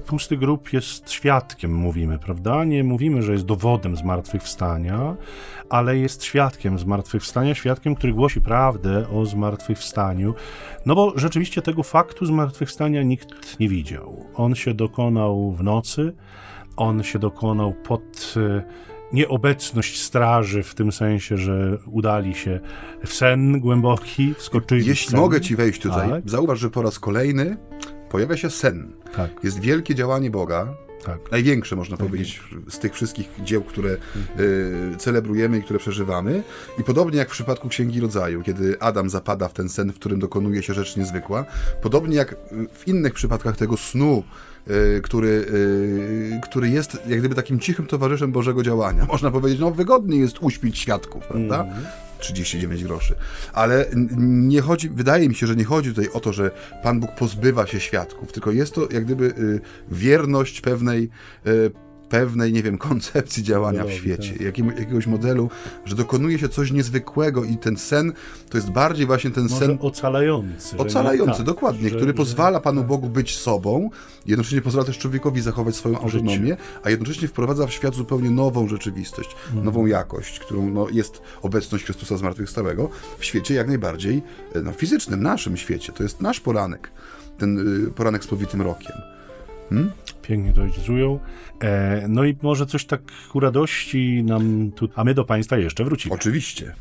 pusty 0.07 0.37
grób 0.37 0.73
jest 0.73 1.11
świadkiem, 1.11 1.75
mówimy, 1.75 2.19
prawda? 2.19 2.65
Nie 2.65 2.85
mówimy, 2.85 3.23
że 3.23 3.33
jest 3.33 3.45
dowodem 3.45 3.97
zmartwychwstania, 3.97 5.17
ale 5.69 5.99
jest 5.99 6.25
świadkiem 6.25 6.79
zmartwychwstania, 6.79 7.55
świadkiem, 7.55 7.95
który 7.95 8.13
głosi 8.13 8.41
prawdę 8.41 9.09
o 9.09 9.27
zmartwychwstaniu. 9.27 10.35
No 10.87 10.95
bo 10.95 11.13
rzeczywiście 11.17 11.63
tego 11.63 11.83
faktu 11.83 12.27
zmartwychwstania 12.27 13.03
nikt 13.03 13.61
nie 13.61 13.69
widział. 13.69 14.27
On 14.35 14.55
się 14.55 14.75
dokonał 14.75 15.53
w 15.53 15.63
nocy, 15.63 16.13
on 16.77 17.03
się 17.03 17.19
dokonał 17.19 17.73
pod 17.73 18.35
e, 18.37 18.63
nieobecność 19.13 20.03
straży, 20.03 20.63
w 20.63 20.75
tym 20.75 20.93
sensie, 20.93 21.37
że 21.37 21.79
udali 21.87 22.35
się 22.35 22.61
w 23.07 23.13
sen 23.13 23.61
głęboki, 23.61 24.35
wskoczyli 24.35 24.87
Jeśli 24.87 25.11
sen. 25.11 25.21
mogę 25.21 25.41
ci 25.41 25.57
wejść 25.57 25.81
tutaj, 25.81 26.11
tak. 26.11 26.31
zauważ, 26.31 26.59
że 26.59 26.71
po 26.71 26.83
raz 26.83 26.99
kolejny 26.99 27.57
pojawia 28.11 28.37
się 28.37 28.51
sen. 28.51 28.93
Tak. 29.17 29.31
Jest 29.45 29.61
wielkie 29.61 29.95
działanie 29.95 30.31
Boga, 30.31 30.75
tak. 31.05 31.31
Największe, 31.31 31.77
można 31.77 31.97
powiedzieć, 31.97 32.41
z 32.69 32.79
tych 32.79 32.95
wszystkich 32.95 33.29
dzieł, 33.45 33.63
które 33.63 33.97
y, 34.41 34.97
celebrujemy 34.99 35.59
i 35.59 35.63
które 35.63 35.79
przeżywamy. 35.79 36.43
I 36.79 36.85
podobnie 36.85 37.19
jak 37.19 37.29
w 37.29 37.33
przypadku 37.33 37.69
Księgi 37.69 38.01
Rodzaju, 38.01 38.43
kiedy 38.43 38.81
Adam 38.81 39.11
zapada 39.11 39.49
w 39.49 39.53
ten 39.53 39.69
sen, 39.69 39.93
w 39.93 39.95
którym 39.95 40.19
dokonuje 40.19 40.63
się 40.63 40.75
rzecz 40.75 40.97
niezwykła, 40.97 41.45
podobnie 41.83 42.17
jak 42.17 42.37
w 42.73 42.89
innych 42.89 43.15
przypadkach 43.15 43.57
tego 43.57 43.77
snu, 43.77 44.23
Y, 44.71 45.01
który, 45.03 45.29
y, 45.29 46.41
który 46.43 46.69
jest 46.69 46.99
jak 47.09 47.19
gdyby 47.19 47.35
takim 47.35 47.61
cichym 47.61 47.87
towarzyszem 47.87 48.33
Bożego 48.33 48.63
działania. 48.63 49.05
Można 49.05 49.31
powiedzieć, 49.31 49.61
no 49.61 49.71
wygodnie 49.71 50.19
jest 50.19 50.39
uśpić 50.41 50.79
świadków, 50.79 51.27
prawda? 51.27 51.63
Mm. 51.63 51.85
39 52.25 52.85
groszy. 52.85 53.15
Ale 53.53 53.87
nie 54.17 54.61
chodzi, 54.61 54.89
wydaje 54.89 55.29
mi 55.29 55.35
się, 55.35 55.47
że 55.47 55.57
nie 55.57 55.65
chodzi 55.65 55.89
tutaj 55.89 56.09
o 56.13 56.21
to, 56.21 56.33
że 56.33 56.51
Pan 56.83 57.01
Bóg 57.01 57.15
pozbywa 57.15 57.67
się 57.67 57.81
świadków, 57.81 58.33
tylko 58.33 58.51
jest 58.51 58.75
to 58.75 58.89
jak 58.91 59.05
gdyby 59.05 59.25
y, 59.25 59.61
wierność 59.91 60.61
pewnej 60.61 61.11
pewnej, 62.09 62.53
nie 62.53 62.63
wiem, 62.63 62.79
koncepcji 62.79 63.43
działania 63.43 63.85
w 63.85 63.91
świecie, 63.91 64.33
tak. 64.33 64.59
jakiegoś 64.59 65.07
modelu, 65.07 65.51
że 65.85 65.97
dokonuje 65.97 66.39
się 66.39 66.49
coś 66.49 66.71
niezwykłego 66.71 67.45
i 67.45 67.57
ten 67.57 67.77
sen 67.77 68.13
to 68.51 68.59
jest 68.59 68.71
bardziej 68.71 69.07
właśnie 69.07 69.31
ten 69.31 69.43
Może 69.43 69.57
sen... 69.57 69.79
ocalający. 69.81 70.77
Ocalający, 70.77 71.37
tak, 71.37 71.47
dokładnie, 71.47 71.89
że, 71.89 71.97
który 71.97 72.11
że, 72.11 72.15
pozwala 72.15 72.61
Panu 72.61 72.81
tak. 72.81 72.89
Bogu 72.89 73.09
być 73.09 73.37
sobą, 73.39 73.91
jednocześnie 74.27 74.63
pozwala 74.63 74.87
też 74.87 74.99
człowiekowi 74.99 75.41
zachować 75.41 75.77
swoją 75.77 75.99
autonomię, 76.01 76.57
a 76.83 76.91
jednocześnie 76.91 77.29
wprowadza 77.29 77.67
w 77.67 77.73
świat 77.73 77.95
zupełnie 77.95 78.31
nową 78.31 78.69
rzeczywistość, 78.69 79.37
mhm. 79.47 79.65
nową 79.65 79.87
jakość, 79.87 80.39
którą 80.39 80.71
no, 80.71 80.89
jest 80.89 81.23
obecność 81.43 81.85
Chrystusa 81.85 82.17
zmartwychwstałego 82.17 82.89
w 83.19 83.25
świecie 83.25 83.55
jak 83.55 83.69
najbardziej 83.69 84.23
e, 84.55 84.63
no, 84.63 84.73
fizycznym, 84.73 85.23
naszym 85.23 85.57
świecie. 85.57 85.93
To 85.93 86.03
jest 86.03 86.21
nasz 86.21 86.41
poranek, 86.41 86.91
ten 87.39 87.85
y, 87.87 87.91
poranek 87.91 88.25
z 88.25 88.27
powitym 88.27 88.63
rokiem. 88.63 89.14
Hmm? 89.75 89.93
Pięknie 90.23 90.53
to 90.53 90.65
ilustrują. 90.65 91.21
E, 91.63 92.05
no 92.09 92.25
i 92.25 92.37
może 92.43 92.67
coś 92.67 92.85
tak 92.85 93.01
ku 93.33 93.41
radości 93.41 94.23
nam 94.25 94.73
tu, 94.73 94.89
a 94.95 95.05
my 95.05 95.15
do 95.15 95.25
Państwa 95.25 95.57
jeszcze 95.57 95.85
wrócimy. 95.85 96.15
Oczywiście. 96.15 96.75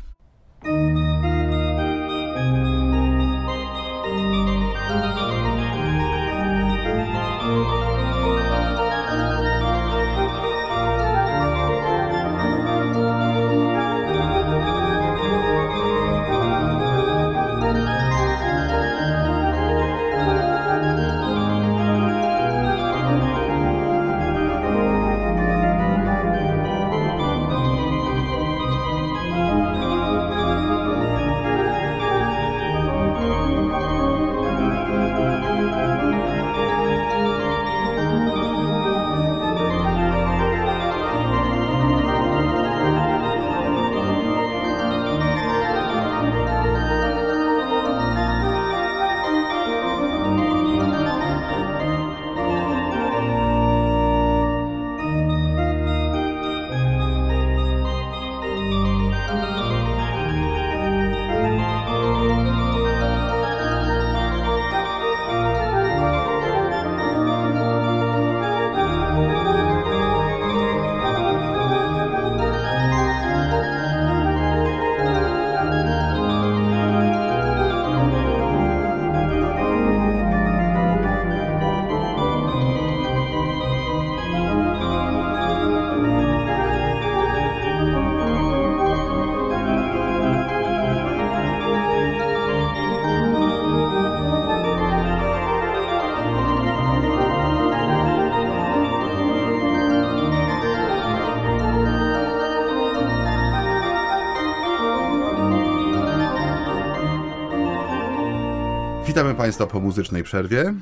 Witamy 109.14 109.34
Państwa 109.34 109.66
po 109.66 109.80
muzycznej 109.80 110.22
przerwie. 110.22 110.74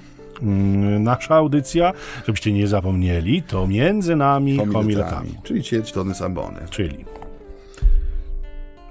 Mm, 0.43 1.03
Nasza 1.03 1.35
audycja, 1.35 1.93
żebyście 2.27 2.53
nie 2.53 2.67
zapomnieli, 2.67 3.43
to 3.43 3.67
między 3.67 4.17
nami 4.17 4.59
homiletami. 4.73 5.35
Czyli 5.43 5.63
ćwierć 5.63 5.93
tony 5.93 6.15
sambony. 6.15 6.61
Czyli. 6.71 7.05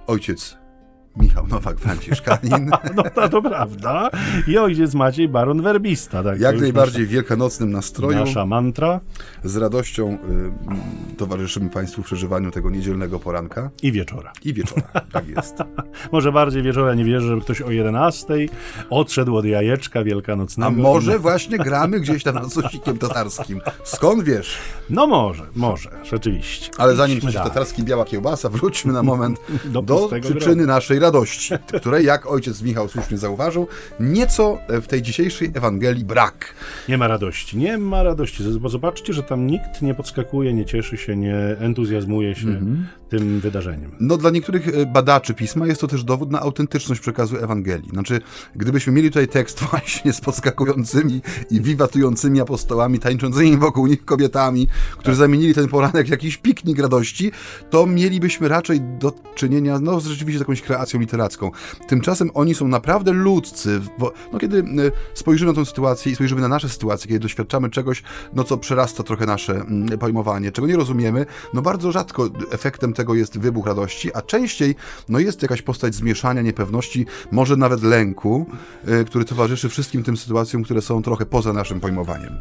Ojciec 0.08 0.58
Nowak, 1.52 1.80
Franciszkanin. 1.80 2.70
No 2.96 3.04
to, 3.16 3.30
to 3.30 3.42
prawda. 3.42 4.10
I 4.48 4.58
ojciec 4.58 4.94
Maciej 4.94 5.30
Baron 5.30 5.62
Werbista. 5.62 6.24
Tak, 6.24 6.40
Jak 6.40 6.60
najbardziej 6.62 7.06
w 7.06 7.10
wielkanocnym 7.10 7.72
nastroju. 7.72 8.18
Nasza 8.20 8.46
mantra 8.46 9.00
Z 9.44 9.58
radością 9.58 10.18
y, 11.14 11.18
towarzyszymy 11.18 11.70
Państwu 11.70 12.04
w 12.04 12.06
przeżywaniu 12.06 12.52
tego 12.52 12.70
niedzielnego 12.70 13.20
poranka 13.20 13.70
i 13.84 13.92
wieczora. 13.92 14.32
i 14.44 14.54
wieczora. 14.54 14.82
Tak 15.12 15.28
jest. 15.28 15.56
Może 16.12 16.32
bardziej 16.32 16.64
wieczora, 16.64 16.94
nie 16.94 17.06
wierzę, 17.06 17.28
żeby 17.28 17.42
ktoś 17.42 17.62
o 17.62 17.72
11 17.72 18.34
odszedł 18.90 19.36
od 19.38 19.46
jajeczka 19.46 20.04
wielkanocnego. 20.04 20.68
A 20.72 20.84
może 20.84 21.20
właśnie 21.20 21.58
gramy 21.58 22.00
gdzieś 22.00 22.24
tam 22.24 22.36
nad 22.36 22.54
sosikiem 22.54 22.98
tatarskim. 22.98 23.62
Skąd 23.84 24.24
wiesz? 24.24 24.58
No 24.90 25.08
może, 25.08 25.44
może, 25.56 25.90
rzeczywiście. 26.04 26.70
Ale 26.78 26.96
zanim 26.96 27.22
coś 27.22 27.34
dalej. 27.34 27.50
tatarski 27.50 27.84
biała 27.84 28.06
kiełbasa, 28.06 28.50
wróćmy 28.50 28.94
na 28.94 29.04
moment 29.04 29.40
Do 29.66 29.82
do 29.82 30.10
przyczyny 30.22 30.66
naszej 30.66 31.00
radości, 31.00 31.41
której, 31.80 32.06
jak 32.06 32.32
ojciec 32.32 32.62
Michał 32.62 32.90
słusznie 32.90 33.18
zauważył, 33.18 33.68
nieco 34.00 34.58
w 34.70 34.88
tej 34.88 35.02
dzisiejszej 35.02 35.52
Ewangelii 35.54 36.06
brak. 36.06 36.54
Nie 36.90 36.98
ma 36.98 37.08
radości, 37.08 37.58
nie 37.58 37.78
ma 37.78 38.04
radości, 38.04 38.44
bo 38.60 38.70
zobaczcie, 38.70 39.14
że 39.14 39.24
tam 39.24 39.48
nikt 39.48 39.82
nie 39.82 39.94
podskakuje, 39.96 40.54
nie 40.54 40.66
cieszy 40.66 40.98
się, 40.98 41.16
nie 41.16 41.36
entuzjazmuje 41.60 42.36
się 42.36 42.48
Mhm. 42.48 42.88
tym 43.10 43.40
wydarzeniem. 43.40 43.92
No 44.00 44.18
dla 44.18 44.30
niektórych 44.30 44.68
e, 44.68 44.86
badaczy 44.86 45.34
pisma 45.34 45.68
jest 45.68 45.82
to 45.82 45.88
też 45.88 46.04
dowód 46.04 46.32
na 46.32 46.40
autentyczność 46.40 47.02
przekazu 47.02 47.38
Ewangelii. 47.38 47.90
Znaczy, 47.90 48.22
gdybyśmy 48.56 48.94
mieli 48.94 49.10
tutaj 49.10 49.28
tekst 49.28 49.60
właśnie 49.72 50.14
z 50.14 50.22
podskakującymi 50.22 51.22
i 51.52 51.62
wiwatującymi 51.62 52.42
apostołami, 52.42 53.00
tańczącymi 53.00 53.58
wokół 53.58 53.88
nich 53.88 54.06
kobietami, 54.06 54.68
którzy 54.98 55.18
zamienili 55.18 55.54
ten 55.54 55.68
poranek 55.68 56.08
w 56.08 56.10
jakiś 56.10 56.38
piknik 56.38 56.80
radości, 56.80 57.32
to 57.70 57.86
mielibyśmy 57.86 58.48
raczej 58.48 58.82
do 58.82 59.14
czynienia 59.36 59.80
no, 59.80 60.00
z 60.00 60.06
rzeczywiście 60.06 60.38
z 60.40 60.42
jakąś 60.42 60.62
kreacją 60.62 61.00
literacką. 61.00 61.31
Tymczasem 61.88 62.32
oni 62.34 62.56
są 62.56 62.68
naprawdę 62.68 63.12
ludzcy, 63.12 63.82
bo 63.98 64.14
no, 64.34 64.40
kiedy 64.40 64.60
e, 64.60 64.64
spojrzymy 65.14 65.52
na 65.52 65.56
tę 65.56 65.66
sytuację 65.66 66.12
i 66.12 66.16
spojrzymy 66.16 66.42
na 66.42 66.48
nasze 66.48 66.70
sytuacje, 66.70 67.08
kiedy 67.08 67.20
doświadczamy 67.20 67.70
czegoś, 67.70 68.04
no 68.34 68.44
co 68.44 68.58
przerasta 68.58 69.04
trochę 69.04 69.26
nasze 69.26 69.54
mm, 69.54 70.00
pojmowanie, 70.00 70.52
czego 70.52 70.68
nie 70.68 70.76
rozumiemy, 70.76 71.26
no 71.54 71.62
bardzo 71.62 71.92
rzadko 71.92 72.30
efektem 72.52 72.94
tego 72.94 73.16
jest 73.16 73.40
wybuch 73.40 73.68
radości, 73.68 74.14
a 74.14 74.22
częściej 74.22 74.76
no 75.10 75.20
jest 75.20 75.42
jakaś 75.42 75.62
postać 75.62 75.96
zmieszania, 75.96 76.42
niepewności, 76.42 77.06
może 77.32 77.58
nawet 77.58 77.84
lęku, 77.84 78.46
y, 79.02 79.06
który 79.06 79.26
towarzyszy 79.26 79.70
wszystkim 79.70 80.04
tym 80.04 80.18
sytuacjom, 80.18 80.64
które 80.64 80.82
są 80.82 81.02
trochę 81.02 81.26
poza 81.26 81.54
naszym 81.54 81.80
pojmowaniem. 81.80 82.40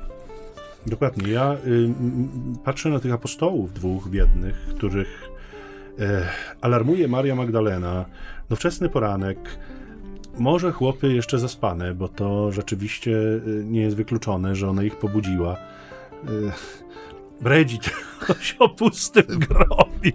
Dokładnie. 0.87 1.33
Ja 1.33 1.53
y, 1.67 1.91
patrzę 2.65 2.89
na 2.89 3.01
tych 3.01 3.13
apostołów 3.13 3.73
dwóch 3.73 4.09
biednych, 4.09 4.57
których 4.77 5.31
e, 5.99 6.29
alarmuje 6.61 7.09
Maria 7.09 7.35
Magdalena. 7.35 8.05
No 8.51 8.57
wczesny 8.57 8.89
poranek. 8.89 9.39
Może 10.39 10.73
chłopy 10.73 11.13
jeszcze 11.13 11.39
zaspane, 11.39 11.95
bo 11.95 12.09
to 12.09 12.53
rzeczywiście 12.53 13.11
y, 13.11 13.65
nie 13.65 13.81
jest 13.81 13.97
wykluczone, 13.97 14.57
że 14.57 14.69
ona 14.69 14.83
ich 14.83 14.97
pobudziła. 14.97 15.57
Y, 16.29 16.53
Bredzi 17.41 17.79
coś 18.27 18.57
o 18.59 18.69
pustym 18.69 19.25
grobie. 19.27 20.13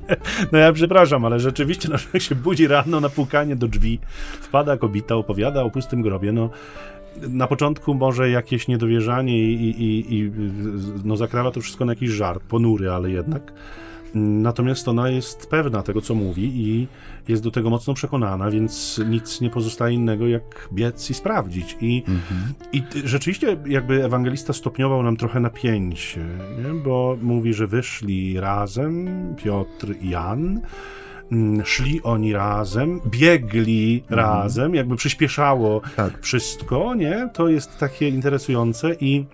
No 0.52 0.58
ja 0.58 0.74
przepraszam, 0.74 1.26
ale 1.26 1.40
rzeczywiście 1.40 1.90
no, 1.92 1.98
człowiek 1.98 2.22
się 2.22 2.36
budzi 2.36 2.68
rano 2.68 3.00
na 3.00 3.10
pukanie 3.10 3.56
do 3.56 3.68
drzwi, 3.68 4.00
wpada 4.42 4.78
kobieta, 4.78 5.16
opowiada 5.16 5.64
o 5.64 5.70
pustym 5.70 6.02
grobie. 6.02 6.32
No, 6.32 6.50
na 7.30 7.48
początku 7.48 7.94
może 7.94 8.30
jakieś 8.30 8.68
niedowierzanie 8.68 9.40
i, 9.40 9.84
i, 9.84 10.16
i 10.16 10.32
no, 11.04 11.18
zakrawa 11.18 11.52
to 11.52 11.62
wszystko 11.62 11.86
na 11.86 11.92
jakiś 11.92 12.10
żart, 12.10 12.44
ponury, 12.44 12.92
ale 12.92 13.12
jednak. 13.12 13.54
Natomiast 14.14 14.88
ona 14.88 15.10
jest 15.10 15.48
pewna 15.50 15.84
tego, 15.84 16.02
co 16.02 16.16
mówi 16.16 16.44
i 16.44 16.88
jest 17.28 17.44
do 17.44 17.52
tego 17.52 17.70
mocno 17.70 17.94
przekonana, 17.94 18.52
więc 18.52 19.02
nic 19.10 19.42
nie 19.42 19.50
pozostaje 19.50 19.96
innego, 19.96 20.28
jak 20.28 20.70
biec 20.74 21.10
i 21.10 21.14
sprawdzić. 21.14 21.78
I, 21.82 22.04
i 22.74 22.84
rzeczywiście 23.04 23.58
jakby 23.66 24.06
ewangelista 24.06 24.54
stopniował 24.54 25.04
nam 25.04 25.18
trochę 25.18 25.40
napięcie, 25.40 26.26
nie? 26.64 26.74
bo 26.84 27.18
mówi, 27.22 27.54
że 27.54 27.68
wyszli 27.68 28.40
razem 28.40 29.08
Piotr 29.38 29.96
i 30.02 30.10
Jan, 30.10 30.62
mm, 31.32 31.66
szli 31.66 32.04
oni 32.04 32.34
razem, 32.34 33.02
biegli 33.08 34.04
razem, 34.10 34.76
jakby 34.76 34.96
przyspieszało 34.96 35.82
Tak. 35.96 36.22
wszystko, 36.22 36.96
nie? 36.96 37.30
To 37.34 37.48
jest 37.50 37.78
takie 37.78 38.10
interesujące 38.10 38.96
i 39.00 39.26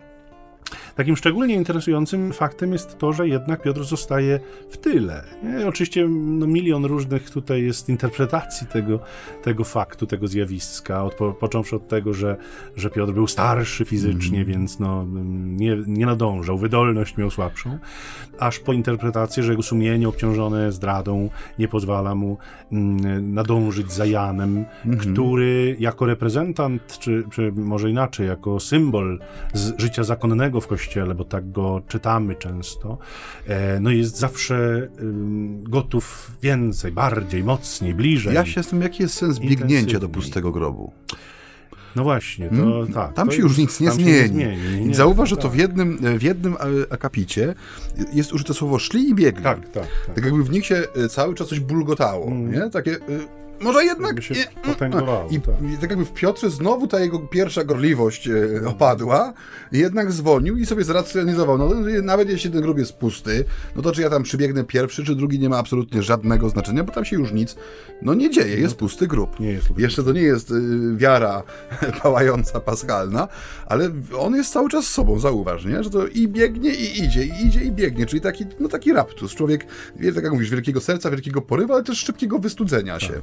takim 1.02 1.18
szczególnie 1.18 1.56
interesującym 1.56 2.34
faktem 2.34 2.74
jest 2.74 2.98
to, 2.98 3.14
że 3.14 3.28
jednak 3.28 3.62
Piotr 3.62 3.84
zostaje 3.84 4.40
w 4.70 4.78
tyle. 4.78 5.24
Nie? 5.44 5.68
Oczywiście 5.68 6.08
no, 6.10 6.48
milion 6.48 6.86
różnych 6.86 7.30
tutaj 7.30 7.64
jest 7.64 7.90
interpretacji 7.90 8.68
tego, 8.68 9.00
tego 9.44 9.64
faktu, 9.64 10.06
tego 10.06 10.28
zjawiska, 10.28 11.04
od, 11.04 11.16
po, 11.16 11.34
począwszy 11.34 11.76
od 11.76 11.88
tego, 11.88 12.14
że, 12.14 12.38
że 12.76 12.90
Piotr 12.90 13.14
był 13.14 13.28
starszy 13.28 13.86
fizycznie, 13.86 14.46
więc 14.46 14.80
no, 14.80 15.06
nie, 15.34 15.78
nie 15.88 16.06
nadążał, 16.06 16.58
wydolność 16.58 17.18
miał 17.18 17.32
słabszą, 17.32 17.78
aż 18.40 18.60
po 18.60 18.74
interpretację, 18.74 19.44
że 19.44 19.52
jego 19.52 19.64
sumienie 19.64 20.10
obciążone 20.10 20.72
zdradą 20.72 21.30
nie 21.60 21.68
pozwala 21.68 22.16
mu 22.16 22.38
mm, 22.72 23.34
nadążyć 23.34 23.92
za 23.92 24.06
Janem, 24.06 24.66
który 25.00 25.76
jako 25.80 26.06
reprezentant, 26.06 27.00
czy, 27.00 27.24
czy 27.32 27.52
może 27.52 27.90
inaczej, 27.90 28.28
jako 28.28 28.60
symbol 28.60 29.20
życia 29.78 30.04
zakonnego 30.04 30.62
w 30.62 30.68
Kościele, 30.68 30.91
bo 31.16 31.24
tak 31.24 31.52
go 31.52 31.82
czytamy 31.88 32.36
często, 32.36 32.98
e, 33.48 33.80
no 33.80 33.90
jest 33.92 34.18
zawsze 34.18 34.88
gotów 35.64 36.32
więcej, 36.42 36.92
bardziej, 36.92 37.44
mocniej, 37.44 37.94
bliżej. 37.94 38.36
Ja 38.36 38.46
się 38.46 38.64
tym, 38.64 38.82
jaki 38.82 39.04
jest 39.04 39.16
sens 39.16 39.40
biegnięcia 39.40 40.00
do 40.00 40.10
pustego 40.10 40.52
grobu? 40.52 40.92
No 41.96 42.04
właśnie, 42.04 42.50
to 42.50 42.56
Hmm? 42.56 42.94
tak. 42.94 43.14
Tam 43.14 43.28
to 43.28 43.34
się 43.34 43.42
już 43.42 43.58
nic 43.58 43.80
nie 43.80 43.92
zmieni. 43.92 44.28
zmieni. 44.28 44.82
I 44.82 44.86
Nie, 44.86 44.96
zauważ, 44.96 45.30
że 45.30 45.36
to 45.36 45.42
tak. 45.42 45.52
w 45.52 45.56
jednym, 45.56 45.98
w 46.20 46.24
jednym 46.24 46.54
e, 46.54 46.58
akapicie 46.94 47.54
jest 48.14 48.34
użyte 48.34 48.54
słowo 48.54 48.80
szli 48.80 49.10
i 49.10 49.16
biegli. 49.16 49.44
Tak, 49.44 49.70
tak, 49.70 49.74
tak. 49.74 50.16
Tak 50.16 50.26
jakby 50.26 50.44
w 50.44 50.50
nich 50.50 50.66
się 50.66 50.84
e, 51.06 51.10
cały 51.10 51.36
czas 51.36 51.48
coś 51.48 51.60
bulgotało, 51.60 52.32
nie? 52.32 52.70
Takie... 52.70 52.98
e, 53.62 53.63
Może 53.63 53.86
jednak... 53.86 54.24
Się 54.24 54.36
potęgowało, 54.63 55.28
I, 55.32 55.41
tak. 55.41 55.56
I 55.74 55.78
tak 55.78 55.89
jakby 55.89 56.06
w 56.06 56.13
Piotrze 56.13 56.50
znowu 56.50 56.88
ta 56.88 57.00
jego 57.00 57.19
pierwsza 57.19 57.63
gorliwość 57.63 58.28
e, 58.28 58.34
opadła, 58.67 59.34
jednak 59.71 60.12
zwolnił 60.12 60.58
i 60.58 60.65
sobie 60.65 60.84
zracjonalizował. 60.84 61.58
No 61.58 61.69
nawet 62.04 62.30
jeśli 62.30 62.52
ten 62.52 62.62
grób 62.62 62.78
jest 62.78 62.93
pusty, 62.93 63.45
no 63.76 63.82
to 63.82 63.91
czy 63.91 64.02
ja 64.02 64.10
tam 64.10 64.24
przybiegnę 64.24 64.63
pierwszy, 64.63 65.06
czy 65.06 65.15
drugi 65.15 65.39
nie 65.39 65.50
ma 65.50 65.58
absolutnie 65.58 66.04
żadnego 66.04 66.50
znaczenia, 66.50 66.84
bo 66.84 66.93
tam 66.93 67.06
się 67.06 67.15
już 67.15 67.32
nic 67.32 67.56
no 68.02 68.13
nie 68.13 68.30
dzieje, 68.30 68.58
jest 68.58 68.76
pusty 68.76 69.08
grób. 69.08 69.39
Nie 69.39 69.52
jest 69.52 69.69
Jeszcze 69.78 70.04
to 70.04 70.12
nie 70.12 70.21
jest 70.21 70.52
y, 70.52 70.95
wiara 70.95 71.43
pałająca, 72.04 72.60
paschalna, 72.60 73.28
ale 73.65 73.91
on 74.17 74.36
jest 74.36 74.54
cały 74.54 74.69
czas 74.69 74.88
sobą, 74.88 75.19
zauważ, 75.19 75.65
nie? 75.65 75.84
Że 75.84 75.89
to 75.89 76.08
i 76.08 76.28
biegnie, 76.28 76.69
i 76.69 77.04
idzie, 77.04 77.26
i 77.26 77.45
idzie, 77.45 77.63
i 77.63 77.71
biegnie, 77.71 78.06
czyli 78.06 78.21
taki, 78.21 78.45
no 78.60 78.69
taki 78.69 78.93
raptus. 78.93 79.36
Człowiek, 79.36 79.65
wie, 79.95 80.13
tak 80.13 80.24
jak 80.24 80.34
mówisz, 80.34 80.50
wielkiego 80.50 80.82
serca, 80.82 81.12
wielkiego 81.12 81.41
porywu, 81.41 81.74
ale 81.74 81.84
też 81.84 81.97
szybkiego 81.97 82.39
wystudzenia 82.39 83.00
się. 83.00 83.21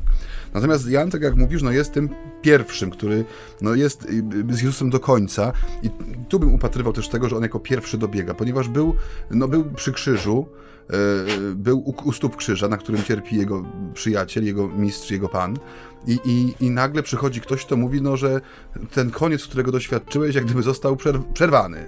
Natomiast 0.55 0.88
Jan, 0.91 1.11
tak 1.11 1.23
jak 1.23 1.37
mówisz, 1.37 1.62
no 1.62 1.71
jest 1.71 1.93
tym 1.93 2.09
pierwszym, 2.43 2.91
który 2.91 3.25
no 3.61 3.75
jest 3.75 4.07
z 4.51 4.61
Jezusem 4.61 4.91
do 4.91 5.01
końca 5.01 5.53
i 5.83 5.91
tu 6.29 6.38
bym 6.38 6.55
upatrywał 6.55 6.93
też 6.93 7.09
tego, 7.09 7.29
że 7.29 7.37
on 7.37 7.43
jako 7.43 7.61
pierwszy 7.61 7.99
dobiega, 7.99 8.35
ponieważ 8.35 8.69
był, 8.69 8.95
no 9.31 9.49
był 9.49 9.64
przy 9.64 9.93
krzyżu, 9.93 10.47
y, 10.91 11.55
był 11.55 11.79
u, 11.79 11.95
u 12.05 12.12
stóp 12.12 12.37
krzyża, 12.37 12.69
na 12.69 12.77
którym 12.77 13.03
cierpi 13.03 13.37
jego 13.37 13.64
przyjaciel, 13.95 14.45
jego 14.45 14.69
mistrz, 14.69 15.11
jego 15.11 15.29
pan. 15.29 15.57
I, 16.07 16.19
i, 16.25 16.55
I 16.65 16.71
nagle 16.71 17.03
przychodzi 17.03 17.41
ktoś, 17.41 17.65
kto 17.65 17.77
mówi, 17.77 18.03
no, 18.03 18.17
że 18.17 18.41
ten 18.91 19.11
koniec, 19.11 19.45
którego 19.45 19.73
doświadczyłeś, 19.73 20.35
jak 20.35 20.45
gdyby 20.45 20.63
został 20.63 20.97
przerw 20.97 21.25
przerwany. 21.33 21.87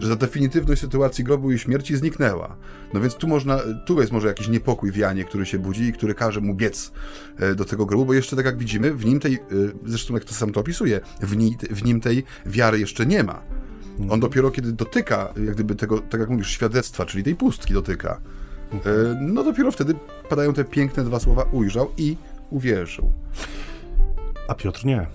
Że 0.00 0.08
ta 0.08 0.16
definitywność 0.16 0.80
sytuacji 0.80 1.24
grobu 1.24 1.52
i 1.52 1.58
śmierci 1.58 1.96
zniknęła. 1.96 2.56
No 2.94 3.00
więc 3.00 3.14
tu 3.14 3.28
można, 3.28 3.58
tu 3.86 4.00
jest 4.00 4.12
może 4.12 4.28
jakiś 4.28 4.48
niepokój 4.48 4.92
w 4.92 4.96
Janie, 4.96 5.24
który 5.24 5.46
się 5.46 5.58
budzi 5.58 5.82
i 5.82 5.92
który 5.92 6.14
każe 6.14 6.40
mu 6.40 6.54
biec 6.54 6.92
e, 7.38 7.54
do 7.54 7.64
tego 7.64 7.86
grobu, 7.86 8.06
bo 8.06 8.14
jeszcze 8.14 8.36
tak 8.36 8.46
jak 8.46 8.58
widzimy, 8.58 8.94
w 8.94 9.04
nim 9.04 9.20
tej, 9.20 9.34
e, 9.34 9.38
zresztą 9.84 10.14
jak 10.14 10.24
to 10.24 10.34
sam 10.34 10.52
to 10.52 10.60
opisuje, 10.60 11.00
w, 11.20 11.36
ni, 11.36 11.56
w 11.70 11.84
nim 11.84 12.00
tej 12.00 12.24
wiary 12.46 12.80
jeszcze 12.80 13.06
nie 13.06 13.24
ma. 13.24 13.42
On 14.10 14.20
dopiero 14.20 14.50
kiedy 14.50 14.72
dotyka, 14.72 15.32
jak 15.44 15.54
gdyby 15.54 15.74
tego, 15.74 16.00
tak 16.00 16.20
jak 16.20 16.30
mówisz, 16.30 16.50
świadectwa, 16.50 17.06
czyli 17.06 17.24
tej 17.24 17.34
pustki 17.34 17.74
dotyka, 17.74 18.20
e, 18.72 18.78
no 19.20 19.44
dopiero 19.44 19.72
wtedy 19.72 19.94
padają 20.28 20.52
te 20.52 20.64
piękne 20.64 21.04
dwa 21.04 21.20
słowa 21.20 21.42
ujrzał 21.52 21.90
i 21.96 22.16
uwierzył. 22.50 23.12
A 24.48 24.54
Piotr 24.54 24.84
nie. 24.84 25.06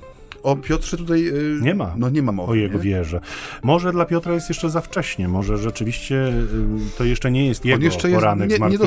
O 0.43 0.56
Piotrze 0.56 0.97
tutaj 0.97 1.27
y, 1.27 1.60
nie 1.62 1.75
ma. 1.75 1.93
No 1.97 2.10
nie 2.10 2.21
ma 2.21 2.32
mowy. 2.32 2.51
O 2.51 2.56
jego 2.56 2.77
nie? 2.77 2.84
wierze. 2.84 3.19
Może 3.63 3.91
dla 3.91 4.06
Piotra 4.06 4.34
jest 4.34 4.49
jeszcze 4.49 4.69
za 4.69 4.82
wcześnie, 4.82 5.27
może 5.27 5.58
rzeczywiście 5.58 6.15
y, 6.27 6.97
to 6.97 7.04
jeszcze 7.04 7.32
nie 7.32 7.47
jest 7.47 7.65
jego 7.65 7.77
On 7.77 7.84
jeszcze 7.84 8.10
jest 8.10 8.19
poranek 8.21 8.49
nie, 8.49 8.60
niedospany, 8.69 8.77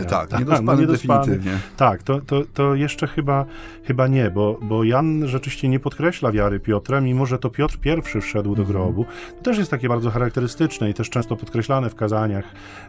zmartwychwstania. 0.00 0.26
tak, 0.26 0.40
niedospany, 0.40 0.80
niedospany. 0.80 1.20
definitywnie. 1.20 1.58
Tak, 1.76 2.02
to, 2.02 2.20
to, 2.20 2.42
to 2.54 2.74
jeszcze 2.74 3.06
chyba, 3.06 3.44
chyba 3.84 4.06
nie, 4.08 4.30
bo, 4.30 4.58
bo 4.62 4.84
Jan 4.84 5.28
rzeczywiście 5.28 5.68
nie 5.68 5.80
podkreśla 5.80 6.32
wiary 6.32 6.60
Piotra, 6.60 7.00
mimo 7.00 7.26
że 7.26 7.38
to 7.38 7.50
Piotr 7.50 7.78
pierwszy 7.78 8.20
wszedł 8.20 8.54
do 8.54 8.62
Mhm. 8.62 8.68
grobu. 8.78 9.06
To 9.36 9.42
też 9.42 9.58
jest 9.58 9.70
takie 9.70 9.88
bardzo 9.88 10.10
charakterystyczne 10.10 10.90
i 10.90 10.94
też 10.94 11.10
często 11.10 11.36
podkreślane 11.36 11.90
w 11.90 11.94
kazaniach 11.94 12.44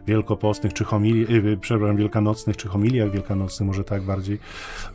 wielkopostnych, 0.08 0.74
czy 0.74 0.84
homili, 0.84 1.36
y, 1.36 1.58
przepraszam, 1.62 1.98
wielkanocnych, 1.98 2.58
czy 2.58 2.68
homiliach 2.68 3.12
wielkanocnych, 3.12 3.68
może 3.68 3.84
tak 3.84 4.02
bardziej, 4.02 4.40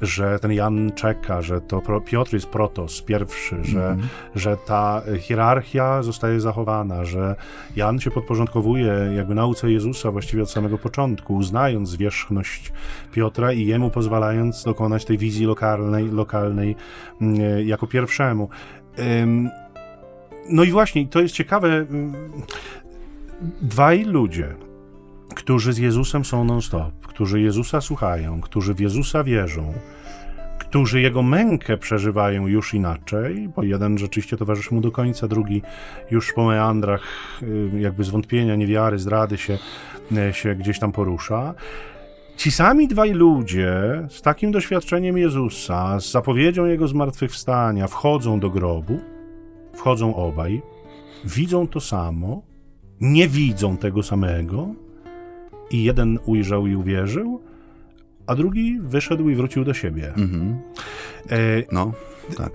że 0.03 0.39
ten 0.39 0.53
Jan 0.53 0.93
czeka, 0.95 1.43
że 1.43 1.61
to 1.61 1.83
Piotr 2.07 2.35
jest 2.35 2.47
protos, 2.47 3.03
pierwszy, 3.03 3.20
że, 3.63 3.91
Mhm. 3.91 4.09
że 4.35 4.57
ta 4.57 5.03
hierarchia 5.19 6.03
zostaje 6.03 6.41
zachowana, 6.41 7.05
że 7.05 7.37
Jan 7.77 8.01
się 8.01 8.11
podporządkowuje 8.11 8.93
jakby 9.17 9.35
nauce 9.35 9.71
Jezusa 9.71 10.11
właściwie 10.11 10.43
od 10.43 10.51
samego 10.51 10.79
początku, 10.79 11.35
uznając 11.35 11.89
zwierzchność 11.89 12.73
Piotra 13.13 13.53
i 13.53 13.67
jemu 13.67 13.91
pozwalając 13.91 14.65
dokonać 14.65 15.05
tej 15.05 15.19
wizji 15.19 15.47
lokalnej, 15.47 16.09
lokalnej 16.11 16.77
mm, 17.21 17.41
e, 17.41 17.63
jako 17.65 17.87
pierwszemu. 17.87 18.49
No 20.51 20.65
i 20.65 20.71
właśnie, 20.71 21.07
to 21.07 21.21
jest 21.21 21.35
ciekawe. 21.35 21.69
ym, 21.91 22.13
Dwaj 23.63 24.05
ludzie, 24.05 24.49
którzy 25.35 25.73
z 25.73 25.79
Jezusem 25.79 26.25
są 26.25 26.45
non-stop, 26.45 27.07
którzy 27.07 27.41
Jezusa 27.41 27.81
słuchają, 27.81 28.41
którzy 28.41 28.75
w 28.75 28.81
Jezusa 28.81 29.25
wierzą, 29.25 29.73
którzy 30.61 31.01
jego 31.01 31.23
mękę 31.23 31.77
przeżywają 31.77 32.47
już 32.47 32.75
inaczej, 32.75 33.49
bo 33.57 33.63
jeden 33.63 33.99
rzeczywiście 33.99 34.37
towarzyszy 34.37 34.75
mu 34.75 34.81
do 34.81 34.93
końca, 34.93 35.29
drugi 35.29 35.63
już 36.11 36.33
po 36.33 36.45
meandrach 36.45 37.03
y, 37.43 37.71
jakby 37.79 38.05
zwątpienia, 38.05 38.57
niewiary, 38.57 38.99
zdrady 38.99 39.39
się, 39.39 39.59
y, 40.13 40.33
się 40.33 40.55
gdzieś 40.55 40.79
tam 40.79 40.93
porusza. 40.93 41.55
Ci 42.37 42.51
sami 42.51 42.89
dwaj 42.89 43.13
ludzie 43.13 43.73
z 44.09 44.23
takim 44.23 44.53
doświadczeniem 44.53 45.19
Jezusa, 45.19 46.01
z 46.01 46.11
zapowiedzią 46.11 46.67
Jego 46.67 46.89
zmartwychwstania, 46.89 47.87
wchodzą 47.87 48.41
do 48.41 48.51
grobu, 48.51 49.01
wchodzą 49.75 50.15
obaj, 50.15 50.63
widzą 51.25 51.67
to 51.67 51.81
samo, 51.81 52.43
nie 53.01 53.29
widzą 53.29 53.77
tego 53.77 54.03
samego 54.03 54.69
i 55.71 55.85
jeden 55.85 56.19
ujrzał 56.27 56.67
i 56.67 56.75
uwierzył, 56.75 57.41
a 58.31 58.35
drugi 58.35 58.79
wyszedł 58.81 59.29
i 59.29 59.35
wrócił 59.35 59.65
do 59.65 59.75
siebie. 59.75 60.09
Mhm. 60.17 60.59
E, 61.31 61.37
No, 61.73 61.93
tak. 62.37 62.53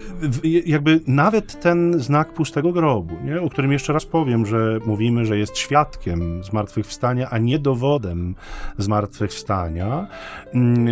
jakby 0.65 0.99
nawet 1.07 1.61
ten 1.61 1.99
znak 1.99 2.33
pustego 2.33 2.71
grobu, 2.71 3.15
nie? 3.23 3.41
o 3.41 3.49
którym 3.49 3.71
jeszcze 3.71 3.93
raz 3.93 4.05
powiem, 4.05 4.45
że 4.45 4.79
mówimy, 4.85 5.25
że 5.25 5.37
jest 5.37 5.57
świadkiem 5.57 6.43
zmartwychwstania, 6.43 7.29
a 7.29 7.37
nie 7.37 7.59
dowodem 7.59 8.35
zmartwychwstania, 8.77 10.07
mm, 10.53 10.87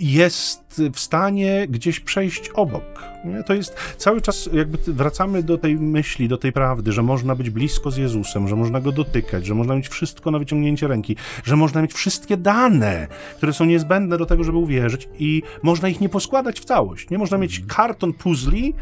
jest 0.00 0.82
w 0.92 1.00
stanie 1.00 1.66
gdzieś 1.68 2.00
przejść 2.00 2.48
obok. 2.48 3.02
Nie? 3.24 3.42
To 3.42 3.54
jest 3.54 3.76
cały 3.96 4.20
czas, 4.20 4.48
jakby 4.52 4.78
wracamy 4.92 5.42
do 5.42 5.58
tej 5.58 5.76
myśli, 5.76 6.28
do 6.28 6.38
tej 6.38 6.52
prawdy, 6.52 6.92
że 6.92 7.02
można 7.02 7.34
być 7.34 7.50
blisko 7.50 7.90
z 7.90 7.96
Jezusem, 7.96 8.48
że 8.48 8.56
można 8.56 8.80
go 8.80 8.92
dotykać, 8.92 9.46
że 9.46 9.54
można 9.54 9.74
mieć 9.76 9.88
wszystko 9.88 10.30
na 10.30 10.38
wyciągnięcie 10.38 10.88
ręki, 10.88 11.16
że 11.44 11.56
można 11.56 11.82
mieć 11.82 11.92
wszystkie 11.92 12.36
dane, 12.36 13.06
które 13.36 13.52
są 13.52 13.64
niezbędne 13.64 14.18
do 14.18 14.26
tego, 14.26 14.44
żeby 14.44 14.58
uwierzyć, 14.58 15.08
i 15.18 15.42
można 15.62 15.88
ich 15.88 16.00
nie 16.00 16.08
poskładać 16.08 16.60
w 16.60 16.64
całość. 16.64 17.10
Nie 17.10 17.18
można 17.18 17.38
mieć 17.38 17.62
karton 17.68 18.12
puzli 18.12 18.74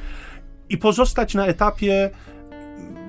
i 0.68 0.79
pozostać 0.79 1.35
na 1.35 1.46
etapie 1.46 2.11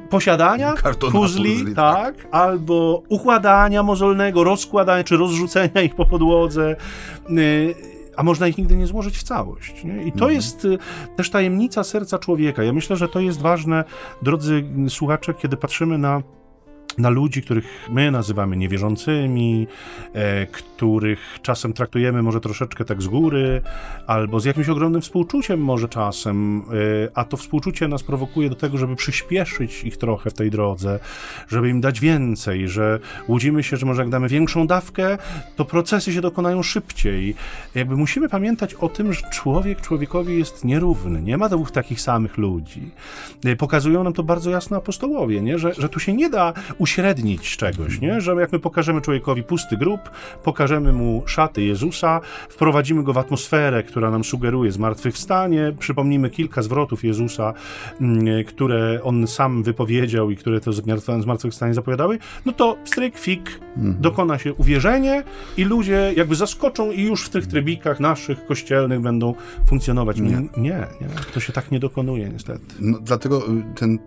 posiadania 0.10 0.74
Kartona 0.74 1.12
puzli, 1.12 1.54
puzli, 1.54 1.76
tak, 1.76 2.28
albo 2.32 3.04
układania 3.10 3.84
mozolnego, 3.84 4.44
rozkładania 4.44 5.04
czy 5.04 5.18
rozrzucenia 5.18 5.82
ich 5.82 5.96
po 5.96 6.06
podłodze. 6.06 6.76
y, 7.30 7.95
A 8.18 8.24
można 8.24 8.48
ich 8.48 8.58
nigdy 8.58 8.76
nie 8.76 8.88
złożyć 8.88 9.18
w 9.18 9.24
całość. 9.24 9.84
Nie? 9.84 9.94
I 10.04 10.12
to 10.12 10.16
Mhm. 10.26 10.34
jest 10.34 10.66
y, 10.66 10.78
też 11.16 11.30
tajemnica 11.30 11.84
serca 11.84 12.20
człowieka. 12.20 12.64
Ja 12.64 12.74
myślę, 12.74 12.96
że 12.96 13.08
to 13.08 13.20
jest 13.20 13.42
ważne, 13.42 13.84
drodzy 14.22 14.64
słuchacze, 14.90 15.34
kiedy 15.34 15.58
patrzymy 15.58 15.98
na 15.98 16.22
na 16.98 17.10
ludzi, 17.10 17.42
których 17.42 17.88
my 17.90 18.12
nazywamy 18.12 18.58
niewierzącymi, 18.58 19.68
e, 20.14 20.48
których 20.48 21.40
czasem 21.42 21.74
traktujemy 21.74 22.22
może 22.22 22.42
troszeczkę 22.42 22.86
tak 22.86 23.02
z 23.02 23.08
góry, 23.08 23.62
albo 24.08 24.40
z 24.40 24.46
jakimś 24.46 24.70
ogromnym 24.70 25.02
współczuciem 25.02 25.60
może 25.60 25.90
czasem, 25.90 26.60
e, 26.60 26.64
a 27.16 27.24
to 27.24 27.38
współczucie 27.38 27.88
nas 27.88 28.04
prowokuje 28.04 28.50
do 28.50 28.56
tego, 28.56 28.78
żeby 28.78 28.96
przyspieszyć 28.96 29.84
ich 29.84 29.98
trochę 29.98 30.30
w 30.30 30.34
tej 30.34 30.52
drodze, 30.52 31.00
żeby 31.48 31.70
im 31.70 31.82
dać 31.82 32.00
więcej, 32.00 32.68
że 32.68 33.00
łudzimy 33.28 33.64
się, 33.64 33.78
że 33.78 33.86
może 33.86 34.02
jak 34.02 34.12
damy 34.12 34.28
większą 34.28 34.68
dawkę, 34.68 35.18
to 35.56 35.66
procesy 35.66 36.14
się 36.14 36.22
dokonają 36.22 36.64
szybciej. 36.64 37.36
Jakby 37.76 37.98
musimy 37.98 38.30
pamiętać 38.30 38.74
o 38.74 38.90
tym, 38.90 39.14
że 39.14 39.22
człowiek 39.30 39.82
człowiekowi 39.82 40.38
jest 40.38 40.66
nierówny, 40.66 41.22
nie 41.22 41.38
ma 41.38 41.50
dwóch 41.50 41.72
takich 41.72 42.02
samych 42.02 42.38
ludzi. 42.38 42.92
E, 43.46 43.56
Pokazują 43.56 44.04
nam 44.04 44.14
to 44.14 44.24
bardzo 44.24 44.50
jasno 44.50 44.78
apostołowie, 44.78 45.42
nie? 45.42 45.60
Że, 45.60 45.74
że 45.74 45.90
tu 45.90 46.00
się 46.00 46.14
nie 46.14 46.30
da 46.30 46.54
uśrednić 46.86 47.58
czegoś, 47.58 48.02
nie? 48.02 48.22
że 48.22 48.36
jak 48.36 48.52
my 48.52 48.60
pokażemy 48.60 49.02
człowiekowi 49.02 49.44
pusty 49.44 49.78
grób, 49.78 50.02
pokażemy 50.44 50.94
mu 50.94 51.24
szaty 51.26 51.64
Jezusa, 51.64 52.22
wprowadzimy 52.50 53.04
go 53.04 53.14
w 53.14 53.18
atmosferę, 53.18 53.84
która 53.84 54.12
nam 54.12 54.24
sugeruje 54.24 54.72
zmartwychwstanie, 54.72 55.74
przypomnimy 55.80 56.30
kilka 56.30 56.62
zwrotów 56.62 57.04
Jezusa, 57.04 57.54
mm, 58.02 58.44
które 58.44 59.00
on 59.04 59.28
sam 59.28 59.64
wypowiedział 59.64 60.32
i 60.32 60.38
które 60.38 60.62
to 60.62 60.74
zmartwychwstanie 61.22 61.74
zapowiadały, 61.74 62.20
no 62.46 62.52
to 62.52 62.78
stryk, 62.84 63.18
fik, 63.18 63.60
dokona 63.78 64.38
się 64.38 64.54
uwierzenie 64.54 65.24
i 65.58 65.64
ludzie 65.64 66.14
jakby 66.16 66.36
zaskoczą 66.36 66.92
i 66.92 67.02
już 67.02 67.26
w 67.26 67.30
tych 67.30 67.48
trybikach 67.48 68.00
naszych 68.00 68.46
kościelnych 68.46 69.02
będą 69.02 69.34
funkcjonować. 69.68 70.20
Nie, 70.20 70.30
nie, 70.32 70.48
nie 70.58 70.88
to 71.34 71.40
się 71.40 71.54
tak 71.54 71.72
nie 71.72 71.80
dokonuje 71.80 72.30
niestety. 72.30 72.66
No, 72.80 73.00
dlatego 73.02 73.38
y, 73.38 73.64
ten, 73.76 73.94
y, 73.96 74.00